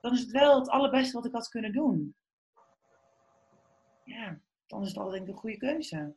dan 0.00 0.12
is 0.12 0.20
het 0.20 0.30
wel 0.30 0.58
het 0.58 0.68
allerbeste 0.68 1.12
wat 1.12 1.26
ik 1.26 1.32
had 1.32 1.48
kunnen 1.48 1.72
doen. 1.72 2.14
Ja, 4.04 4.40
dan 4.66 4.82
is 4.82 4.88
het 4.88 4.96
al 4.96 5.10
denk 5.10 5.22
ik 5.22 5.28
een 5.28 5.40
goede 5.40 5.56
keuze. 5.56 6.14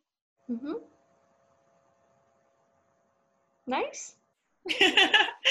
Mm 0.47 0.91
Nice. 3.65 4.13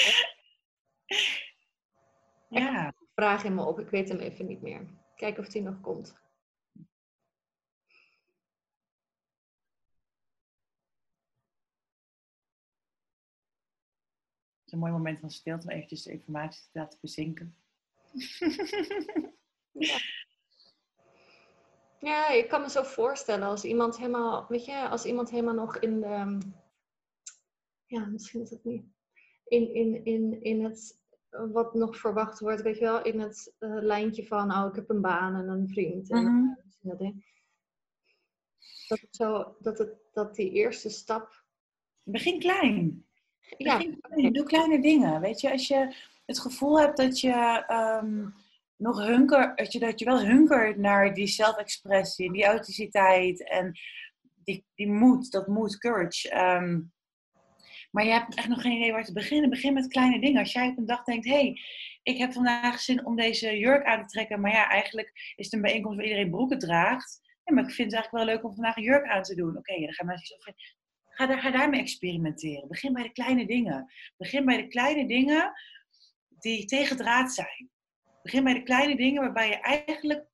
Ja. 2.49 2.93
Vraag 3.15 3.43
in 3.43 3.55
me 3.55 3.63
op, 3.63 3.79
ik 3.79 3.89
weet 3.89 4.09
hem 4.09 4.19
even 4.19 4.45
niet 4.45 4.61
meer. 4.61 4.87
Kijken 5.15 5.45
of 5.45 5.53
hij 5.53 5.61
nog 5.61 5.81
komt. 5.81 6.07
Het 6.07 6.17
is 14.65 14.71
een 14.71 14.79
mooi 14.79 14.91
moment 14.91 15.19
van 15.19 15.31
stilte 15.31 15.67
om 15.67 15.73
eventjes 15.73 16.03
de 16.03 16.11
informatie 16.11 16.63
te 16.63 16.79
laten 16.79 16.99
bezinken. 17.01 17.55
ja. 19.71 19.97
Ja, 22.03 22.29
ik 22.29 22.49
kan 22.49 22.61
me 22.61 22.69
zo 22.69 22.83
voorstellen 22.83 23.47
als 23.47 23.63
iemand 23.63 23.97
helemaal, 23.97 24.45
weet 24.49 24.65
je, 24.65 24.87
als 24.89 25.05
iemand 25.05 25.29
helemaal 25.29 25.53
nog 25.53 25.77
in 25.77 25.99
de, 25.99 26.37
ja, 27.85 28.05
misschien 28.05 28.41
is 28.41 28.49
het 28.49 28.63
niet, 28.63 28.85
in, 29.45 29.73
in, 29.73 30.05
in, 30.05 30.41
in 30.41 30.63
het 30.63 31.01
wat 31.51 31.73
nog 31.73 31.97
verwacht 31.97 32.39
wordt, 32.39 32.61
weet 32.61 32.77
je 32.77 32.83
wel, 32.83 33.03
in 33.03 33.19
het 33.19 33.53
uh, 33.59 33.77
lijntje 33.81 34.27
van, 34.27 34.51
oh, 34.51 34.67
ik 34.69 34.75
heb 34.75 34.89
een 34.89 35.01
baan 35.01 35.35
en 35.35 35.47
een 35.47 35.67
vriend. 35.69 36.09
En, 36.09 36.23
Mhm. 36.23 36.53
dat, 36.81 37.13
dat, 38.87 38.99
het 38.99 39.15
zo, 39.15 39.55
dat, 39.59 39.77
het, 39.77 39.93
dat 40.13 40.35
die 40.35 40.51
eerste 40.51 40.89
stap, 40.89 41.43
Begin 42.03 42.39
klein. 42.39 43.05
ja, 43.57 43.77
Begin 43.77 43.99
klein. 44.01 44.33
Doe 44.33 44.43
kleine 44.45 44.81
dingen. 44.81 45.21
Weet 45.21 45.41
je, 45.41 45.51
als 45.51 45.67
je 45.67 45.95
het 46.25 46.39
gevoel 46.39 46.79
hebt 46.79 46.97
dat 46.97 47.19
je 47.19 47.63
ehm, 47.67 48.27
nog 48.83 49.05
hunker, 49.05 49.55
dat 49.55 49.71
je, 49.71 49.79
dat 49.79 49.99
je 49.99 50.05
wel 50.05 50.21
hunkert 50.21 50.77
naar 50.77 51.13
die 51.13 51.27
zelfexpressie, 51.27 52.31
die 52.31 52.43
authenticiteit 52.43 53.49
en 53.49 53.79
die, 54.43 54.65
die 54.75 54.87
moed, 54.87 55.31
dat 55.31 55.47
moed, 55.47 55.77
courage. 55.77 56.29
ehm, 56.29 56.81
maar 57.91 58.05
je 58.05 58.11
hebt 58.11 58.35
echt 58.35 58.47
nog 58.47 58.61
geen 58.61 58.77
idee 58.77 58.91
waar 58.91 59.03
te 59.03 59.13
beginnen. 59.13 59.49
Begin 59.49 59.73
met 59.73 59.87
kleine 59.87 60.19
dingen. 60.19 60.39
Als 60.39 60.51
jij 60.51 60.67
op 60.67 60.77
een 60.77 60.85
dag 60.85 61.03
denkt, 61.03 61.25
hé, 61.25 61.31
hey, 61.31 61.59
ik 62.03 62.17
heb 62.17 62.33
vandaag 62.33 62.79
zin 62.79 63.05
om 63.05 63.15
deze 63.15 63.57
jurk 63.57 63.85
aan 63.85 64.01
te 64.01 64.07
trekken, 64.07 64.41
maar 64.41 64.51
ja, 64.51 64.69
eigenlijk 64.69 65.33
is 65.35 65.45
het 65.45 65.53
een 65.53 65.61
bijeenkomst 65.61 65.97
waar 65.97 66.07
iedereen 66.07 66.29
broeken 66.29 66.59
draagt. 66.59 67.21
Ja, 67.43 67.53
maar 67.53 67.63
ik 67.63 67.71
vind 67.71 67.91
het 67.91 68.01
eigenlijk 68.01 68.25
wel 68.25 68.35
leuk 68.35 68.45
om 68.45 68.53
vandaag 68.53 68.77
een 68.77 68.83
jurk 68.83 69.07
aan 69.07 69.23
te 69.23 69.35
doen. 69.35 69.57
Oké, 69.57 69.79
dan 69.79 69.93
gaan 69.93 70.05
mensen 70.05 70.37
zo 70.39 70.51
Ga, 71.05 71.25
daar, 71.25 71.39
ga 71.39 71.51
daarmee 71.51 71.79
experimenteren. 71.79 72.67
Begin 72.67 72.93
bij 72.93 73.03
de 73.03 73.11
kleine 73.11 73.45
dingen. 73.45 73.91
Begin 74.17 74.45
bij 74.45 74.57
de 74.57 74.67
kleine 74.67 75.07
dingen 75.07 75.53
die 76.39 76.65
tegendraad 76.65 77.33
zijn. 77.33 77.69
Begin 78.23 78.43
bij 78.43 78.53
de 78.53 78.63
kleine 78.63 78.95
dingen 78.95 79.21
waarbij 79.21 79.47
je 79.47 79.59
eigenlijk 79.59 80.25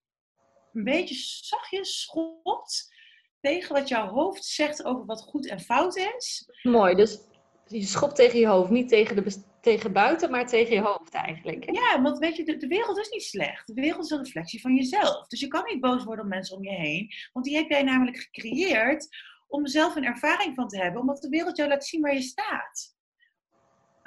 een 0.74 0.84
beetje 0.84 1.16
zachtjes 1.46 2.02
schopt 2.02 2.94
tegen 3.42 3.74
wat 3.74 3.88
jouw 3.88 4.08
hoofd 4.08 4.46
zegt 4.46 4.84
over 4.84 5.06
wat 5.06 5.22
goed 5.22 5.48
en 5.48 5.60
fout 5.60 5.98
is. 5.98 6.50
mooi. 6.64 6.96
Dus 6.96 7.20
je 7.66 7.84
schopt 7.84 8.16
tegen 8.16 8.40
je 8.40 8.48
hoofd, 8.48 8.70
niet 8.70 8.90
tegen, 8.90 9.16
de, 9.16 9.44
tegen 9.62 9.94
buiten, 9.94 10.32
maar 10.32 10.48
tegen 10.48 10.74
je 10.74 10.82
hoofd 10.82 11.14
eigenlijk. 11.14 11.66
hè? 11.66 11.72
Ja, 11.72 12.02
want 12.02 12.18
weet 12.20 12.36
je, 12.36 12.44
de, 12.44 12.58
de 12.58 12.68
wereld 12.68 12.98
is 12.98 13.10
niet 13.10 13.24
slecht. 13.24 13.68
De 13.68 13.82
wereld 13.82 14.04
is 14.04 14.10
een 14.10 14.24
reflectie 14.24 14.62
van 14.62 14.76
jezelf. 14.76 15.28
Dus 15.28 15.40
je 15.40 15.48
kan 15.48 15.64
niet 15.66 15.82
boos 15.82 16.04
worden 16.04 16.24
op 16.24 16.32
mensen 16.32 16.58
om 16.58 16.64
je 16.64 16.76
heen. 16.76 17.12
Want 17.34 17.46
die 17.46 17.56
heb 17.56 17.70
jij 17.70 17.84
namelijk 17.84 18.18
gecreëerd 18.18 19.08
om 19.48 19.68
zelf 19.68 19.96
een 19.96 20.06
ervaring 20.06 20.56
van 20.56 20.68
te 20.68 20.78
hebben. 20.78 21.02
Omdat 21.02 21.22
de 21.22 21.30
wereld 21.30 21.58
jou 21.58 21.70
laat 21.70 21.86
zien 21.86 22.02
waar 22.02 22.14
je 22.14 22.22
staat. 22.22 22.98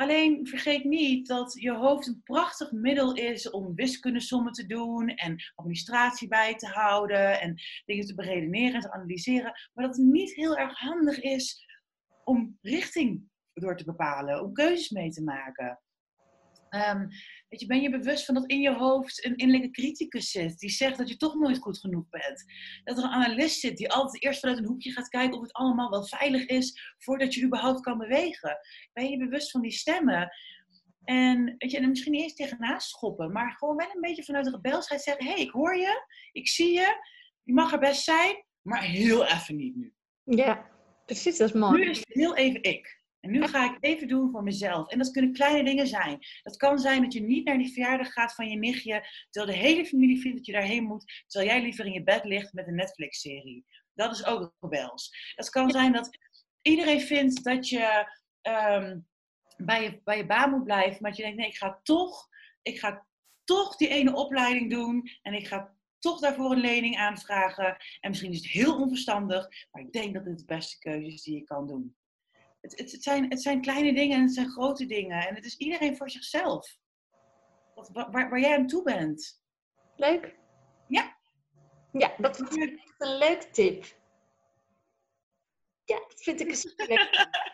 Alleen 0.03 0.47
vergeet 0.47 0.85
niet 0.85 1.27
dat 1.27 1.53
je 1.61 1.73
hoofd 1.73 2.07
een 2.07 2.23
prachtig 2.25 2.73
middel 2.73 3.15
is 3.15 3.51
om 3.51 3.75
wiskundesommen 3.75 4.53
te 4.53 4.67
doen 4.67 5.09
en 5.09 5.43
administratie 5.55 6.29
bij 6.29 6.55
te 6.55 6.67
houden 6.67 7.41
en 7.41 7.61
dingen 7.85 8.07
te 8.07 8.15
beredeneren 8.15 8.75
en 8.75 8.81
te 8.81 8.93
analyseren. 8.93 9.53
Maar 9.73 9.87
dat 9.87 9.97
het 9.97 10.07
niet 10.07 10.35
heel 10.35 10.57
erg 10.57 10.79
handig 10.79 11.21
is 11.21 11.67
om 12.25 12.59
richting 12.61 13.29
door 13.53 13.77
te 13.77 13.85
bepalen, 13.85 14.43
om 14.43 14.53
keuzes 14.53 14.91
mee 14.91 15.11
te 15.11 15.23
maken. 15.23 15.81
Ehm, 16.73 17.09
weet 17.49 17.61
je, 17.61 17.67
ben 17.67 17.81
je 17.81 17.91
bewust 17.91 18.25
van 18.25 18.35
dat 18.35 18.47
in 18.47 18.61
je 18.61 18.75
hoofd 18.75 19.25
een 19.25 19.37
innerlijke 19.37 19.71
criticus 19.71 20.31
zit 20.31 20.59
die 20.59 20.71
zegt 20.71 20.99
dat 20.99 21.09
je 21.09 21.17
toch 21.17 21.35
nooit 21.35 21.59
goed 21.59 21.79
genoeg 21.79 22.09
bent? 22.09 22.45
Dat 22.85 22.99
er 22.99 23.05
een 23.05 23.11
analist 23.11 23.61
zit 23.61 23.77
die 23.77 23.91
altijd 23.91 24.23
eerst 24.23 24.41
vanuit 24.41 24.59
een 24.59 24.67
hoekje 24.67 24.93
gaat 24.93 25.09
kijken 25.09 25.37
of 25.37 25.43
het 25.43 25.53
allemaal 25.53 25.91
wel 25.91 26.07
veilig 26.07 26.47
is 26.47 26.95
voordat 26.99 27.35
je 27.35 27.45
überhaupt 27.45 27.81
kan 27.81 27.99
bewegen? 27.99 28.59
Ben 28.93 29.11
je 29.11 29.17
bewust 29.17 29.51
van 29.51 29.61
die 29.61 29.71
stemmen? 29.71 30.33
En, 31.05 31.55
weet 31.59 31.71
je, 31.71 31.77
en 31.77 31.89
misschien 31.89 32.13
niet 32.13 32.23
eens 32.23 32.35
tegenaan 32.35 32.81
schoppen, 32.81 33.33
maar 33.33 33.53
gewoon 33.53 33.77
wel 33.77 33.91
een 33.95 34.01
beetje 34.01 34.25
vanuit 34.25 34.45
de 34.45 34.51
rebelsheid 34.51 35.03
zeggen: 35.03 35.25
hé, 35.25 35.33
hey, 35.33 35.41
ik 35.41 35.51
hoor 35.51 35.77
je, 35.77 36.07
ik 36.33 36.49
zie 36.49 36.73
je, 36.73 36.97
je 37.43 37.53
mag 37.53 37.73
er 37.73 37.79
best 37.79 38.03
zijn, 38.03 38.45
maar 38.63 38.83
heel 38.83 39.27
even 39.27 39.57
niet 39.57 39.77
nu. 39.77 39.95
Ja, 40.25 40.71
precies, 41.07 41.37
dat 41.37 41.49
is 41.49 41.55
mooi. 41.55 41.85
Nu 41.85 41.91
is 41.91 41.99
het 41.99 42.15
heel 42.15 42.37
even 42.37 42.63
ik. 42.63 43.02
En 43.23 43.31
nu 43.31 43.47
ga 43.47 43.65
ik 43.65 43.77
even 43.81 44.09
doen 44.09 44.31
voor 44.31 44.43
mezelf. 44.43 44.89
En 44.89 44.99
dat 44.99 45.11
kunnen 45.11 45.33
kleine 45.33 45.65
dingen 45.65 45.87
zijn. 45.87 46.19
Dat 46.43 46.57
kan 46.57 46.79
zijn 46.79 47.03
dat 47.03 47.13
je 47.13 47.21
niet 47.21 47.45
naar 47.45 47.59
die 47.59 47.73
verjaardag 47.73 48.13
gaat 48.13 48.35
van 48.35 48.49
je 48.49 48.57
nichtje, 48.57 49.07
terwijl 49.31 49.53
de 49.53 49.67
hele 49.67 49.87
familie 49.87 50.21
vindt 50.21 50.37
dat 50.37 50.47
je 50.47 50.53
daarheen 50.53 50.85
moet, 50.85 51.25
terwijl 51.27 51.53
jij 51.53 51.63
liever 51.63 51.87
in 51.87 51.93
je 51.93 52.03
bed 52.03 52.25
ligt 52.25 52.53
met 52.53 52.67
een 52.67 52.75
Netflix-serie. 52.75 53.65
Dat 53.95 54.13
is 54.13 54.25
ook 54.25 54.55
rebels. 54.61 55.33
Het 55.35 55.51
kan 55.51 55.71
zijn 55.71 55.93
dat 55.93 56.19
iedereen 56.63 57.01
vindt 57.01 57.45
dat 57.45 57.69
je 57.69 58.09
ehm, 58.41 58.99
bij, 59.57 59.83
je 59.83 60.01
bij 60.05 60.17
je 60.17 60.27
baan 60.27 60.51
moet 60.51 60.65
blijven, 60.65 60.99
maar 61.01 61.11
dat 61.11 61.19
je 61.19 61.25
denkt, 61.25 61.39
nee, 61.39 61.49
ik 61.49 61.57
ga 61.57 61.81
toch, 61.83 62.29
ik 62.63 62.79
ga 62.79 63.07
toch 63.45 63.77
die 63.77 63.89
ene 63.89 64.15
opleiding 64.15 64.71
doen 64.71 65.11
en 65.23 65.35
ik 65.35 65.47
ga 65.47 65.75
toch 65.99 66.21
daarvoor 66.21 66.51
een 66.51 66.61
lening 66.61 66.97
aanvragen. 66.97 67.77
En 68.01 68.11
misschien 68.11 68.33
is 68.33 68.37
het 68.37 68.51
heel 68.51 68.81
onverstandig, 68.81 69.49
maar 69.71 69.83
ik 69.83 69.93
denk 69.93 70.15
dat 70.15 70.25
het 70.25 70.39
de 70.39 70.45
beste 70.45 70.79
keuze 70.79 71.07
is 71.07 71.23
die 71.23 71.35
je 71.35 71.45
kan 71.45 71.67
doen. 71.67 71.97
Het, 72.63 72.79
het, 72.79 72.93
het, 72.93 73.03
zijn, 73.03 73.31
het 73.31 73.43
zijn 73.43 73.61
kleine 73.61 73.95
dingen 73.95 74.17
en 74.17 74.23
het 74.23 74.35
zijn 74.35 74.51
grote 74.51 74.87
dingen. 74.87 75.29
En 75.29 75.35
het 75.35 75.45
is 75.45 75.57
iedereen 75.57 75.97
voor 75.97 76.11
zichzelf. 76.11 76.77
Wat, 77.75 77.89
waar, 77.93 78.11
waar 78.11 78.41
jij 78.41 78.59
aan 78.59 78.67
toe 78.67 78.83
bent. 78.83 79.43
Leuk? 79.97 80.37
Ja. 80.89 81.17
Ja, 81.93 82.13
dat 82.19 82.37
vind 82.37 82.57
ik 82.57 82.79
echt 82.79 82.95
een 82.99 83.17
leuk 83.19 83.43
tip. 83.43 83.85
Ja, 85.85 85.97
dat 86.09 86.23
vind 86.23 86.41
ik 86.41 86.49
een. 86.49 86.57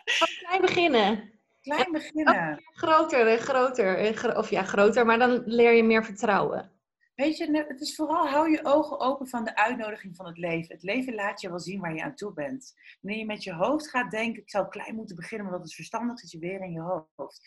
Gewoon 0.05 0.37
klein 0.39 0.61
beginnen. 0.61 1.39
Klein 1.61 1.91
beginnen. 1.91 2.63
Groter 2.73 3.27
en 3.27 3.39
groter. 3.39 3.97
en 3.97 4.15
gro- 4.15 4.37
Of 4.37 4.49
ja, 4.49 4.63
groter, 4.63 5.05
maar 5.05 5.19
dan 5.19 5.41
leer 5.45 5.71
je 5.71 5.83
meer 5.83 6.05
vertrouwen. 6.05 6.71
Weet 7.19 7.37
je, 7.37 7.49
ne- 7.49 7.65
het 7.67 7.81
is 7.81 7.95
vooral 7.95 8.27
hou 8.27 8.51
je 8.51 8.65
ogen 8.65 8.99
open 8.99 9.27
van 9.27 9.43
de 9.43 9.55
uitnodiging 9.55 10.15
van 10.15 10.25
het 10.25 10.37
leven. 10.37 10.73
Het 10.73 10.83
leven 10.83 11.13
laat 11.13 11.41
je 11.41 11.49
wel 11.49 11.59
zien 11.59 11.79
waar 11.79 11.95
je 11.95 12.03
aan 12.03 12.15
toe 12.15 12.33
bent. 12.33 12.73
Wanneer 13.01 13.19
je 13.19 13.25
met 13.25 13.43
je 13.43 13.53
hoofd 13.53 13.89
gaat 13.89 14.11
denken, 14.11 14.41
ik 14.41 14.49
zou 14.49 14.67
klein 14.67 14.95
moeten 14.95 15.15
beginnen, 15.15 15.47
want 15.47 15.59
dat 15.59 15.69
is 15.69 15.75
verstandig, 15.75 16.19
zit 16.19 16.31
je 16.31 16.39
weer 16.39 16.61
in 16.61 16.71
je 16.71 17.03
hoofd. 17.15 17.41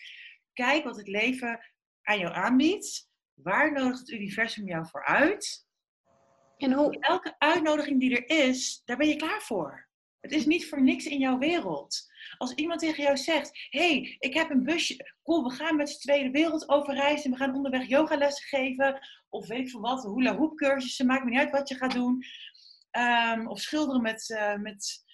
Kijk 0.52 0.84
wat 0.84 0.96
het 0.96 1.08
leven 1.08 1.60
aan 2.02 2.18
jou 2.18 2.34
aanbiedt. 2.34 3.08
Waar 3.34 3.72
nodigt 3.72 3.98
het 3.98 4.10
universum 4.10 4.66
jou 4.66 4.86
voor 4.86 5.04
uit? 5.04 5.66
En 6.56 6.72
hoe, 6.72 6.98
Elke 7.00 7.34
uitnodiging 7.38 8.00
die 8.00 8.16
er 8.16 8.48
is, 8.48 8.82
daar 8.84 8.96
ben 8.96 9.08
je 9.08 9.16
klaar 9.16 9.40
voor. 9.40 9.88
Het 10.20 10.32
is 10.32 10.46
niet 10.46 10.68
voor 10.68 10.82
niks 10.82 11.04
in 11.06 11.18
jouw 11.18 11.38
wereld. 11.38 12.11
Als 12.38 12.54
iemand 12.54 12.80
tegen 12.80 13.02
jou 13.02 13.16
zegt: 13.16 13.50
hey, 13.70 14.16
ik 14.18 14.34
heb 14.34 14.50
een 14.50 14.64
busje. 14.64 15.14
Cool, 15.22 15.44
we 15.44 15.50
gaan 15.50 15.76
met 15.76 15.90
z'n 15.90 16.00
tweeën 16.00 16.24
de 16.24 16.38
wereld 16.38 16.68
over 16.68 16.94
reizen. 16.94 17.30
We 17.30 17.36
gaan 17.36 17.54
onderweg 17.54 17.88
yogalessen 17.88 18.48
geven. 18.48 19.08
Of 19.28 19.46
weet 19.46 19.58
ik 19.58 19.70
veel 19.70 19.80
wat, 19.80 20.02
hula 20.02 20.36
hoop 20.36 20.56
cursussen. 20.56 21.06
Maakt 21.06 21.24
me 21.24 21.30
niet 21.30 21.38
uit 21.38 21.50
wat 21.50 21.68
je 21.68 21.74
gaat 21.74 21.92
doen. 21.92 22.24
Ehm, 22.90 23.46
of 23.46 23.60
schilderen 23.60 24.02
met, 24.02 24.54
met, 24.60 25.04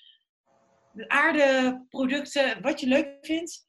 met 0.92 1.09
aardeproducten. 1.09 2.62
Wat 2.62 2.80
je 2.80 2.86
leuk 2.86 3.18
vindt. 3.20 3.66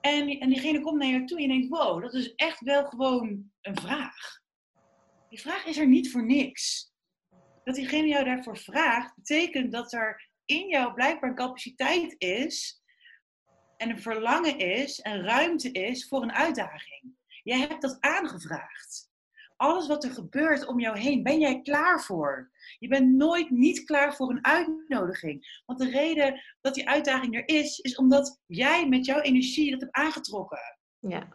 En, 0.00 0.28
en 0.28 0.48
diegene 0.48 0.80
komt 0.80 0.98
naar 0.98 1.08
je 1.08 1.24
toe 1.24 1.36
en 1.36 1.42
je 1.42 1.48
denkt: 1.48 1.68
wow, 1.68 2.02
dat 2.02 2.14
is 2.14 2.34
echt 2.34 2.60
wel 2.60 2.84
gewoon 2.84 3.50
een 3.60 3.76
vraag. 3.76 4.40
Die 5.28 5.40
vraag 5.40 5.66
is 5.66 5.78
er 5.78 5.88
niet 5.88 6.10
voor 6.10 6.26
niks 6.26 6.92
dat 7.64 7.74
diegene 7.74 8.08
jou 8.08 8.24
daarvoor 8.24 8.58
vraagt, 8.58 9.16
betekent 9.16 9.72
dat 9.72 9.92
er 9.92 10.30
in 10.44 10.68
jou 10.68 10.94
blijkbaar 10.94 11.30
een 11.30 11.36
capaciteit 11.36 12.14
is 12.18 12.81
en 13.82 13.90
een 13.90 14.00
verlangen 14.00 14.58
is 14.58 15.00
en 15.00 15.24
ruimte 15.24 15.70
is 15.72 16.08
voor 16.08 16.22
een 16.22 16.32
uitdaging. 16.32 17.16
Jij 17.42 17.58
hebt 17.58 17.82
dat 17.82 17.96
aangevraagd. 18.00 19.10
Alles 19.56 19.86
wat 19.86 20.04
er 20.04 20.10
gebeurt 20.10 20.66
om 20.66 20.80
jou 20.80 20.98
heen, 20.98 21.22
ben 21.22 21.38
jij 21.40 21.60
klaar 21.60 22.02
voor. 22.02 22.50
Je 22.78 22.88
bent 22.88 23.14
nooit 23.14 23.50
niet 23.50 23.84
klaar 23.84 24.16
voor 24.16 24.30
een 24.30 24.44
uitnodiging. 24.44 25.62
Want 25.66 25.78
de 25.78 25.90
reden 25.90 26.42
dat 26.60 26.74
die 26.74 26.88
uitdaging 26.88 27.36
er 27.36 27.48
is, 27.48 27.78
is 27.78 27.96
omdat 27.96 28.40
jij 28.46 28.88
met 28.88 29.04
jouw 29.04 29.20
energie 29.20 29.70
dat 29.70 29.80
hebt 29.80 29.94
aangetrokken. 29.94 30.78
ja, 30.98 31.28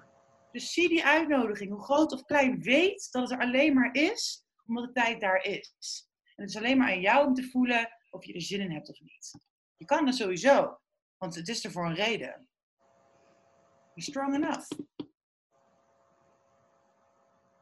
Dus 0.52 0.74
zie 0.74 0.90
die 0.90 1.06
uitnodiging, 1.06 1.72
hoe 1.72 1.84
groot 1.84 2.12
of 2.12 2.24
klein, 2.24 2.62
weet 2.62 3.12
dat 3.12 3.22
het 3.22 3.32
er 3.32 3.46
alleen 3.46 3.74
maar 3.74 3.94
is, 3.94 4.46
omdat 4.66 4.86
de 4.86 4.92
tijd 4.92 5.22
daar 5.22 5.44
is. 5.44 6.08
En 6.36 6.44
het 6.44 6.50
is 6.50 6.58
alleen 6.58 6.78
maar 6.78 6.92
aan 6.92 7.02
jou 7.02 7.28
om 7.28 7.34
te 7.34 7.50
voelen 7.50 7.90
of 8.10 8.26
je 8.26 8.34
er 8.34 8.42
zin 8.42 8.62
in 8.62 8.72
hebt 8.72 8.90
of 8.90 9.00
niet. 9.02 9.32
Je 9.78 9.86
kan 9.86 10.06
dat 10.06 10.16
sowieso, 10.16 10.80
want 11.18 11.36
het 11.36 11.48
is 11.48 11.64
er 11.64 11.72
voor 11.72 11.86
een 11.86 11.96
reden. 11.96 12.48
Be 13.96 14.02
strong 14.02 14.36
enough. 14.36 14.70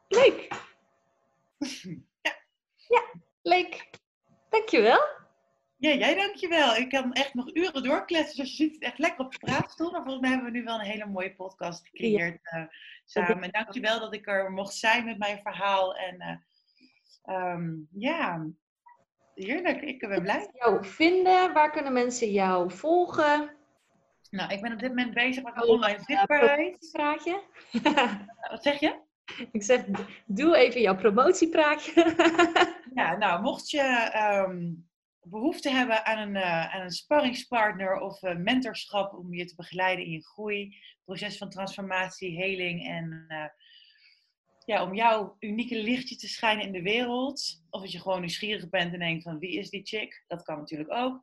leuk. 0.08 0.48
Leuk. 3.42 3.90
Dankjewel. 4.48 5.00
Ja, 5.76 5.92
jij 5.92 6.14
dankjewel. 6.14 6.76
Ik 6.76 6.88
kan 6.88 7.12
echt 7.12 7.34
nog 7.34 7.54
uren 7.54 7.82
doorkletsen. 7.82 8.36
Dus 8.36 8.56
je 8.56 8.64
ziet 8.64 8.74
het 8.74 8.82
echt 8.82 8.98
lekker 8.98 9.24
op 9.24 9.32
de 9.32 9.38
praatstoel. 9.38 9.90
Maar 9.90 10.02
volgens 10.02 10.20
mij 10.20 10.30
hebben 10.30 10.52
we 10.52 10.58
nu 10.58 10.64
wel 10.64 10.78
een 10.78 10.86
hele 10.86 11.06
mooie 11.06 11.34
podcast 11.34 11.86
gecreëerd 11.86 12.38
eh, 12.42 12.64
samen. 13.04 13.42
En 13.42 13.50
dankjewel 13.50 14.00
dat 14.00 14.14
ik 14.14 14.26
er 14.26 14.52
mocht 14.52 14.74
zijn 14.74 15.04
met 15.04 15.18
mijn 15.18 15.40
verhaal. 15.42 15.96
En 15.96 16.20
eh, 16.20 16.36
ehm, 17.22 17.74
ja, 17.90 18.46
heerlijk. 19.44 19.82
Ik 19.82 19.98
ben 19.98 20.22
blij. 20.22 20.50
Jou 20.52 20.84
vinden, 20.84 21.52
waar 21.52 21.70
kunnen 21.70 21.92
mensen 21.92 22.30
jou 22.30 22.70
volgen? 22.70 23.50
Nou, 24.30 24.52
ik 24.52 24.60
ben 24.60 24.72
op 24.72 24.78
dit 24.78 24.88
moment 24.88 25.14
bezig 25.14 25.42
met 25.42 25.62
Oh, 25.62 25.68
online 25.68 25.98
zichtbaarheid. 26.06 26.88
Praatje. 26.92 27.42
Wat 28.50 28.62
zeg 28.62 28.80
je? 28.80 29.04
Ik 29.52 29.62
zeg, 29.62 29.84
doe 30.26 30.56
even 30.56 30.80
jouw 30.80 30.96
promotiepraatje. 30.96 31.92
Ja, 32.94 33.16
nou, 33.16 33.42
mocht 33.42 33.70
je, 33.70 33.80
ehm, 34.12 34.72
behoefte 35.20 35.70
hebben 35.70 36.06
aan 36.06 36.18
een, 36.18 36.34
uh, 36.34 36.74
aan 36.74 36.80
een 36.80 36.90
sparringspartner 36.90 38.00
of 38.00 38.22
uh, 38.22 38.36
mentorschap 38.36 39.14
om 39.14 39.34
je 39.34 39.44
te 39.44 39.54
begeleiden 39.54 40.04
in 40.04 40.10
je 40.10 40.24
groei, 40.24 40.76
proces 41.04 41.38
van 41.38 41.50
transformatie, 41.50 42.36
heling 42.36 42.86
en 42.86 43.24
uh, 43.28 43.44
ja, 44.66 44.82
om 44.82 44.94
jouw 44.94 45.36
unieke 45.40 45.82
lichtje 45.82 46.16
te 46.16 46.28
schijnen 46.28 46.64
in 46.64 46.72
de 46.72 46.82
wereld. 46.82 47.62
Of 47.70 47.80
als 47.80 47.92
je 47.92 48.00
gewoon 48.00 48.20
nieuwsgierig 48.20 48.68
bent 48.68 48.92
en 48.92 48.98
denkt 48.98 49.22
van 49.22 49.38
wie 49.38 49.58
is 49.58 49.70
die 49.70 49.86
chick? 49.86 50.24
Dat 50.26 50.42
kan 50.42 50.58
natuurlijk 50.58 50.92
ook. 50.92 51.20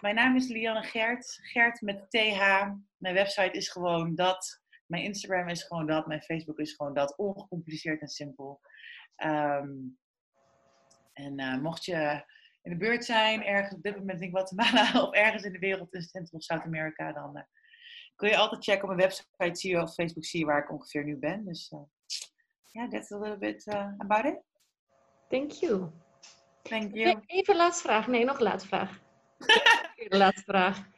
Mijn 0.00 0.14
naam 0.14 0.36
is 0.36 0.48
Lianne 0.48 0.82
Gert. 0.82 1.38
Gert 1.42 1.80
met 1.80 2.10
TH. 2.10 2.66
Mijn 2.96 3.14
website 3.14 3.52
is 3.52 3.68
gewoon 3.68 4.14
dat. 4.14 4.62
Mijn 4.86 5.04
Instagram 5.04 5.48
is 5.48 5.62
gewoon 5.62 5.86
dat. 5.86 6.06
Mijn 6.06 6.22
Facebook 6.22 6.58
is 6.58 6.72
gewoon 6.72 6.94
dat. 6.94 7.16
Ongecompliceerd 7.18 8.00
en 8.00 8.08
simpel. 8.08 8.60
Um, 9.24 9.98
en 11.12 11.60
mocht 11.62 11.84
je 11.84 12.24
in 12.62 12.70
de 12.70 12.76
buurt 12.76 13.04
zijn, 13.04 13.44
ergens 13.44 13.74
op 13.74 13.82
dit 13.82 13.96
moment 13.96 14.20
in 14.20 14.30
Guatemala 14.30 14.90
of 15.02 15.14
ergens 15.14 15.42
in 15.42 15.52
de 15.52 15.58
wereld 15.58 15.94
in 15.94 16.02
Centrum 16.02 16.38
of 16.38 16.44
Zuid-Amerika, 16.44 17.12
dan 17.12 17.36
uh, 17.36 17.42
kun 18.14 18.28
je 18.28 18.36
altijd 18.36 18.64
checken 18.64 18.82
op 18.82 18.88
mijn 18.88 19.08
website 19.08 19.60
zie 19.60 19.70
je 19.70 19.82
of 19.82 19.94
Facebook 19.94 20.24
zie 20.24 20.40
je 20.40 20.46
waar 20.46 20.62
ik 20.62 20.70
ongeveer 20.70 21.04
nu 21.04 21.16
ben. 21.16 21.44
Dus 21.44 21.70
uh, 21.70 21.80
yeah, 22.72 22.90
that's 22.90 23.10
a 23.10 23.18
little 23.18 23.38
bit 23.38 23.64
uh, 23.68 23.90
about 23.98 24.24
it. 24.24 24.38
Thank 25.28 25.52
you. 25.52 25.92
Thank 26.62 26.94
you. 26.94 27.20
Even 27.26 27.56
laatste 27.56 27.82
vraag. 27.82 28.06
Nee, 28.06 28.24
nog 28.24 28.36
een 28.36 28.44
laatste 28.44 28.68
vraag. 28.68 29.00
de 30.08 30.16
laatste 30.16 30.44
vraag. 30.44 30.88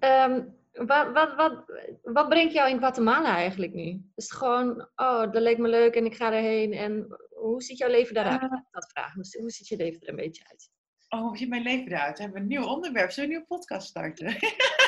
Um, 0.00 0.54
wat, 0.72 1.12
wat, 1.12 1.34
wat, 1.34 1.64
wat 2.02 2.28
brengt 2.28 2.52
jou 2.52 2.70
in 2.70 2.78
Guatemala 2.78 3.36
eigenlijk 3.36 3.72
nu? 3.72 4.02
Is 4.14 4.24
het 4.24 4.32
gewoon, 4.32 4.88
oh, 4.96 5.32
dat 5.32 5.42
leek 5.42 5.58
me 5.58 5.68
leuk 5.68 5.94
en 5.94 6.04
ik 6.04 6.14
ga 6.14 6.32
erheen. 6.32 6.72
En 6.72 7.18
hoe 7.30 7.62
ziet 7.62 7.78
jouw 7.78 7.90
leven 7.90 8.14
daaruit? 8.14 8.42
Uh, 8.42 8.50
dat 8.70 8.90
vraag. 8.90 9.14
Hoe, 9.14 9.24
hoe 9.40 9.50
ziet 9.50 9.68
je 9.68 9.76
leven 9.76 10.00
er 10.00 10.08
een 10.08 10.16
beetje 10.16 10.44
uit? 10.48 10.70
Oh, 11.08 11.20
hoe 11.20 11.36
ziet 11.36 11.48
mijn 11.48 11.62
leven 11.62 11.92
eruit? 11.92 12.16
We 12.16 12.22
hebben 12.22 12.40
een 12.42 12.48
nieuw 12.48 12.64
onderwerp. 12.64 13.10
Zullen 13.10 13.28
we 13.28 13.34
een 13.34 13.40
nieuwe 13.48 13.60
podcast 13.60 13.88
starten? 13.88 14.26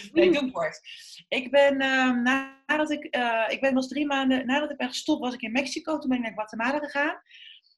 nee, 0.12 0.32
doe 0.32 0.50
kort. 0.50 0.80
Ik 1.28 1.50
ben, 1.50 1.82
uh, 1.82 2.22
nadat 2.22 2.90
ik, 2.90 3.16
uh, 3.16 3.44
ik 3.48 3.60
ben 3.60 3.74
was 3.74 3.88
drie 3.88 4.06
maanden, 4.06 4.46
nadat 4.46 4.70
ik 4.70 4.76
ben 4.76 4.88
gestopt, 4.88 5.20
was 5.20 5.34
ik 5.34 5.42
in 5.42 5.52
Mexico. 5.52 5.98
Toen 5.98 6.08
ben 6.08 6.18
ik 6.18 6.24
naar 6.24 6.32
Guatemala 6.32 6.78
gegaan. 6.78 7.22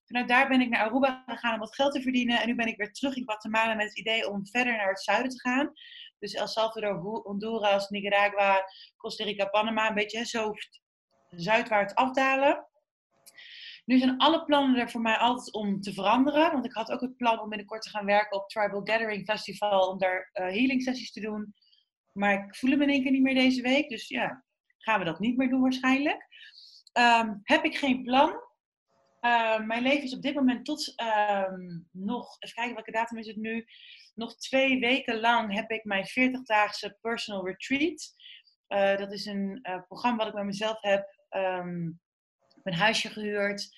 Vanuit 0.04 0.28
daar 0.28 0.48
ben 0.48 0.60
ik 0.60 0.68
naar 0.68 0.84
Aruba 0.84 1.22
gegaan 1.26 1.54
om 1.54 1.60
wat 1.60 1.74
geld 1.74 1.92
te 1.92 2.02
verdienen. 2.02 2.40
En 2.40 2.46
nu 2.46 2.54
ben 2.54 2.66
ik 2.66 2.76
weer 2.76 2.92
terug 2.92 3.16
in 3.16 3.24
Guatemala 3.24 3.74
met 3.74 3.86
het 3.86 3.98
idee 3.98 4.30
om 4.30 4.46
verder 4.46 4.76
naar 4.76 4.88
het 4.88 5.02
zuiden 5.02 5.30
te 5.30 5.40
gaan. 5.40 5.72
Dus 6.18 6.34
El 6.34 6.46
Salvador, 6.46 7.22
Honduras, 7.22 7.88
Nicaragua, 7.88 8.64
Costa 8.96 9.24
Rica, 9.24 9.46
Panama. 9.46 9.88
Een 9.88 9.94
beetje 9.94 10.24
zo 10.24 10.52
zuidwaarts 11.30 11.94
afdalen. 11.94 12.66
Nu 13.84 13.98
zijn 13.98 14.18
alle 14.18 14.44
plannen 14.44 14.80
er 14.80 14.90
voor 14.90 15.00
mij 15.00 15.16
altijd 15.16 15.54
om 15.54 15.80
te 15.80 15.92
veranderen. 15.92 16.52
Want 16.52 16.64
ik 16.64 16.72
had 16.72 16.90
ook 16.90 17.00
het 17.00 17.16
plan 17.16 17.40
om 17.40 17.48
binnenkort 17.48 17.82
te 17.82 17.90
gaan 17.90 18.04
werken 18.04 18.38
op 18.38 18.48
Tribal 18.48 18.80
Gathering 18.84 19.24
Festival. 19.24 19.88
Om 19.88 19.98
daar 19.98 20.30
uh, 20.32 20.44
healing 20.44 20.82
sessies 20.82 21.12
te 21.12 21.20
doen. 21.20 21.54
Maar 22.12 22.46
ik 22.46 22.56
voel 22.56 22.76
me 22.76 22.82
in 22.82 22.90
één 22.90 23.02
keer 23.02 23.12
niet 23.12 23.22
meer 23.22 23.34
deze 23.34 23.62
week. 23.62 23.88
Dus 23.88 24.08
ja, 24.08 24.44
gaan 24.78 24.98
we 24.98 25.04
dat 25.04 25.20
niet 25.20 25.36
meer 25.36 25.48
doen 25.48 25.60
waarschijnlijk. 25.60 26.26
Um, 26.92 27.40
heb 27.42 27.64
ik 27.64 27.76
geen 27.76 28.02
plan. 28.02 28.30
Uh, 29.20 29.60
mijn 29.60 29.82
leven 29.82 30.02
is 30.02 30.14
op 30.14 30.22
dit 30.22 30.34
moment 30.34 30.64
tot 30.64 31.02
um, 31.02 31.88
nog, 31.92 32.36
even 32.38 32.54
kijken 32.54 32.74
welke 32.74 32.90
datum 32.90 33.18
is 33.18 33.26
het 33.26 33.36
nu. 33.36 33.66
Nog 34.14 34.36
twee 34.36 34.80
weken 34.80 35.20
lang 35.20 35.54
heb 35.54 35.70
ik 35.70 35.84
mijn 35.84 36.04
40-daagse 36.08 36.98
personal 37.00 37.46
retreat. 37.46 38.14
Uh, 38.68 38.96
dat 38.96 39.12
is 39.12 39.26
een 39.26 39.58
uh, 39.62 39.82
programma 39.86 40.16
wat 40.18 40.26
ik 40.26 40.34
met 40.34 40.44
mezelf 40.44 40.80
heb. 40.80 41.26
Um, 41.30 42.00
mijn 42.62 42.76
huisje 42.76 43.08
gehuurd. 43.08 43.68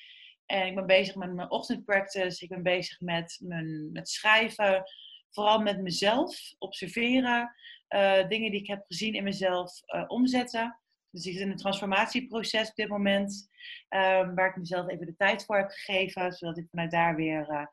En 0.46 0.66
ik 0.66 0.74
ben 0.74 0.86
bezig 0.86 1.14
met 1.14 1.34
mijn 1.34 1.50
ochtendpractice. 1.50 2.42
Ik 2.44 2.48
ben 2.48 2.62
bezig 2.62 3.00
met, 3.00 3.38
mijn, 3.40 3.92
met 3.92 4.08
schrijven. 4.08 4.82
Vooral 5.30 5.58
met 5.58 5.80
mezelf 5.80 6.38
observeren. 6.58 7.54
Uh, 7.94 8.28
dingen 8.28 8.50
die 8.50 8.60
ik 8.60 8.66
heb 8.66 8.84
gezien 8.86 9.14
in 9.14 9.24
mezelf 9.24 9.80
uh, 9.86 10.04
omzetten. 10.06 10.78
Dus 11.10 11.26
ik 11.26 11.32
zit 11.32 11.42
in 11.42 11.50
een 11.50 11.56
transformatieproces 11.56 12.68
op 12.68 12.74
dit 12.74 12.88
moment. 12.88 13.48
Um, 13.88 14.34
waar 14.34 14.48
ik 14.48 14.56
mezelf 14.56 14.88
even 14.88 15.06
de 15.06 15.16
tijd 15.16 15.44
voor 15.44 15.56
heb 15.56 15.70
gegeven. 15.70 16.32
Zodat 16.32 16.58
ik 16.58 16.66
vanuit 16.70 16.90
daar 16.90 17.16
weer 17.16 17.50
uh, 17.50 17.66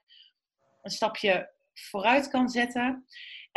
een 0.81 0.91
stapje 0.91 1.51
vooruit 1.73 2.29
kan 2.29 2.49
zetten. 2.49 3.05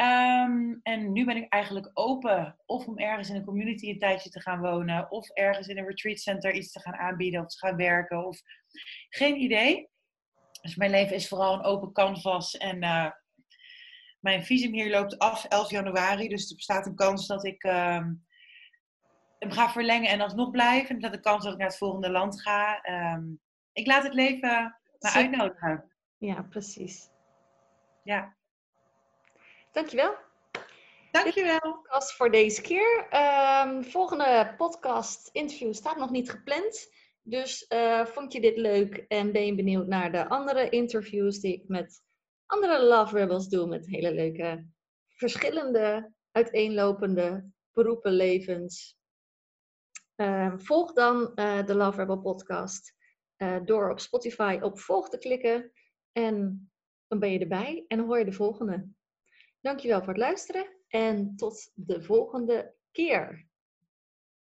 Um, 0.01 0.81
en 0.83 1.12
nu 1.12 1.25
ben 1.25 1.37
ik 1.37 1.53
eigenlijk 1.53 1.91
open 1.95 2.57
of 2.67 2.87
om 2.87 2.99
ergens 2.99 3.29
in 3.29 3.37
een 3.37 3.45
community 3.45 3.89
een 3.89 3.99
tijdje 3.99 4.31
te 4.31 4.41
gaan 4.41 4.61
wonen, 4.61 5.11
of 5.11 5.31
ergens 5.31 5.69
in 5.69 5.79
een 5.79 5.87
retreat 5.87 6.19
center 6.19 6.53
iets 6.53 6.73
te 6.73 6.81
gaan 6.81 6.95
aanbieden 6.95 7.41
of 7.41 7.47
te 7.47 7.59
gaan 7.59 7.77
werken, 7.77 8.27
of 8.27 8.41
geen 9.09 9.37
idee. 9.37 9.89
Dus 10.62 10.77
mijn 10.77 10.91
leven 10.91 11.17
is 11.17 11.29
vooral 11.29 11.55
een 11.55 11.65
open 11.65 11.93
canvas 11.93 12.57
en 12.57 12.83
mijn 14.25 14.45
visum 14.45 14.72
hier 14.72 14.91
loopt 14.91 15.18
af 15.18 15.45
11 15.45 15.70
januari, 15.70 16.29
dus 16.29 16.51
er 16.51 16.57
bestaat 16.57 16.87
een 16.87 16.95
kans 16.95 17.27
dat 17.27 17.45
ik 17.45 17.64
uh, 17.64 18.07
hem 19.39 19.51
ga 19.51 19.70
verlengen 19.70 20.11
en 20.11 20.20
alsnog 20.20 20.51
blijf. 20.51 20.89
En 20.89 21.01
dat 21.01 21.12
de 21.12 21.20
kans 21.20 21.45
dat 21.45 21.53
ik 21.53 21.59
naar 21.59 21.68
het 21.68 21.77
volgende 21.77 22.11
land 22.11 22.43
ga. 22.43 22.85
Um, 23.14 23.41
ik 23.72 23.87
laat 23.87 24.03
het 24.03 24.14
leven 24.14 24.77
me 24.99 25.11
uitnodigen. 25.11 25.93
Ja, 26.18 26.43
precies. 26.43 27.09
Ja. 28.05 28.37
Dankjewel. 29.72 30.14
Dankjewel. 31.11 31.61
podcast 31.61 32.12
voor 32.12 32.31
deze 32.31 32.62
keer. 32.62 33.07
Um, 33.66 33.85
volgende 33.85 34.55
podcast 34.57 35.29
interview 35.33 35.72
staat 35.72 35.97
nog 35.97 36.11
niet 36.11 36.31
gepland. 36.31 36.93
Dus 37.22 37.66
uh, 37.68 38.07
vond 38.07 38.33
je 38.33 38.41
dit 38.41 38.57
leuk 38.57 38.97
en 39.09 39.33
ben 39.33 39.47
je 39.47 39.55
benieuwd 39.55 39.87
naar 39.87 40.12
de 40.12 40.29
andere 40.29 40.68
interviews 40.68 41.41
die 41.41 41.55
ik 41.55 41.68
met 41.68 42.04
andere 42.47 42.85
Love 42.85 43.19
Rebels 43.19 43.49
doe. 43.49 43.67
Met 43.67 43.87
hele 43.87 44.13
leuke, 44.13 44.67
verschillende, 45.09 46.13
uiteenlopende 46.31 47.51
beroepen, 47.73 48.13
levens. 48.13 48.99
Uh, 50.17 50.53
volg 50.57 50.93
dan 50.93 51.33
uh, 51.35 51.67
de 51.67 51.75
Love 51.75 51.97
Rebel 51.97 52.21
podcast 52.21 52.95
uh, 53.37 53.59
door 53.65 53.91
op 53.91 54.01
Spotify 54.01 54.59
op 54.63 54.79
volg 54.79 55.09
te 55.09 55.19
klikken. 55.19 55.73
En 56.13 56.71
dan 57.07 57.19
ben 57.19 57.33
je 57.33 57.39
erbij 57.39 57.85
en 57.89 57.99
hoor 57.99 58.19
je 58.19 58.25
de 58.25 58.33
volgende. 58.33 58.89
Dankjewel 59.61 59.99
voor 59.99 60.09
het 60.09 60.17
luisteren 60.17 60.77
en 60.89 61.37
tot 61.37 61.71
de 61.75 62.03
volgende 62.03 62.75
keer. 62.91 63.49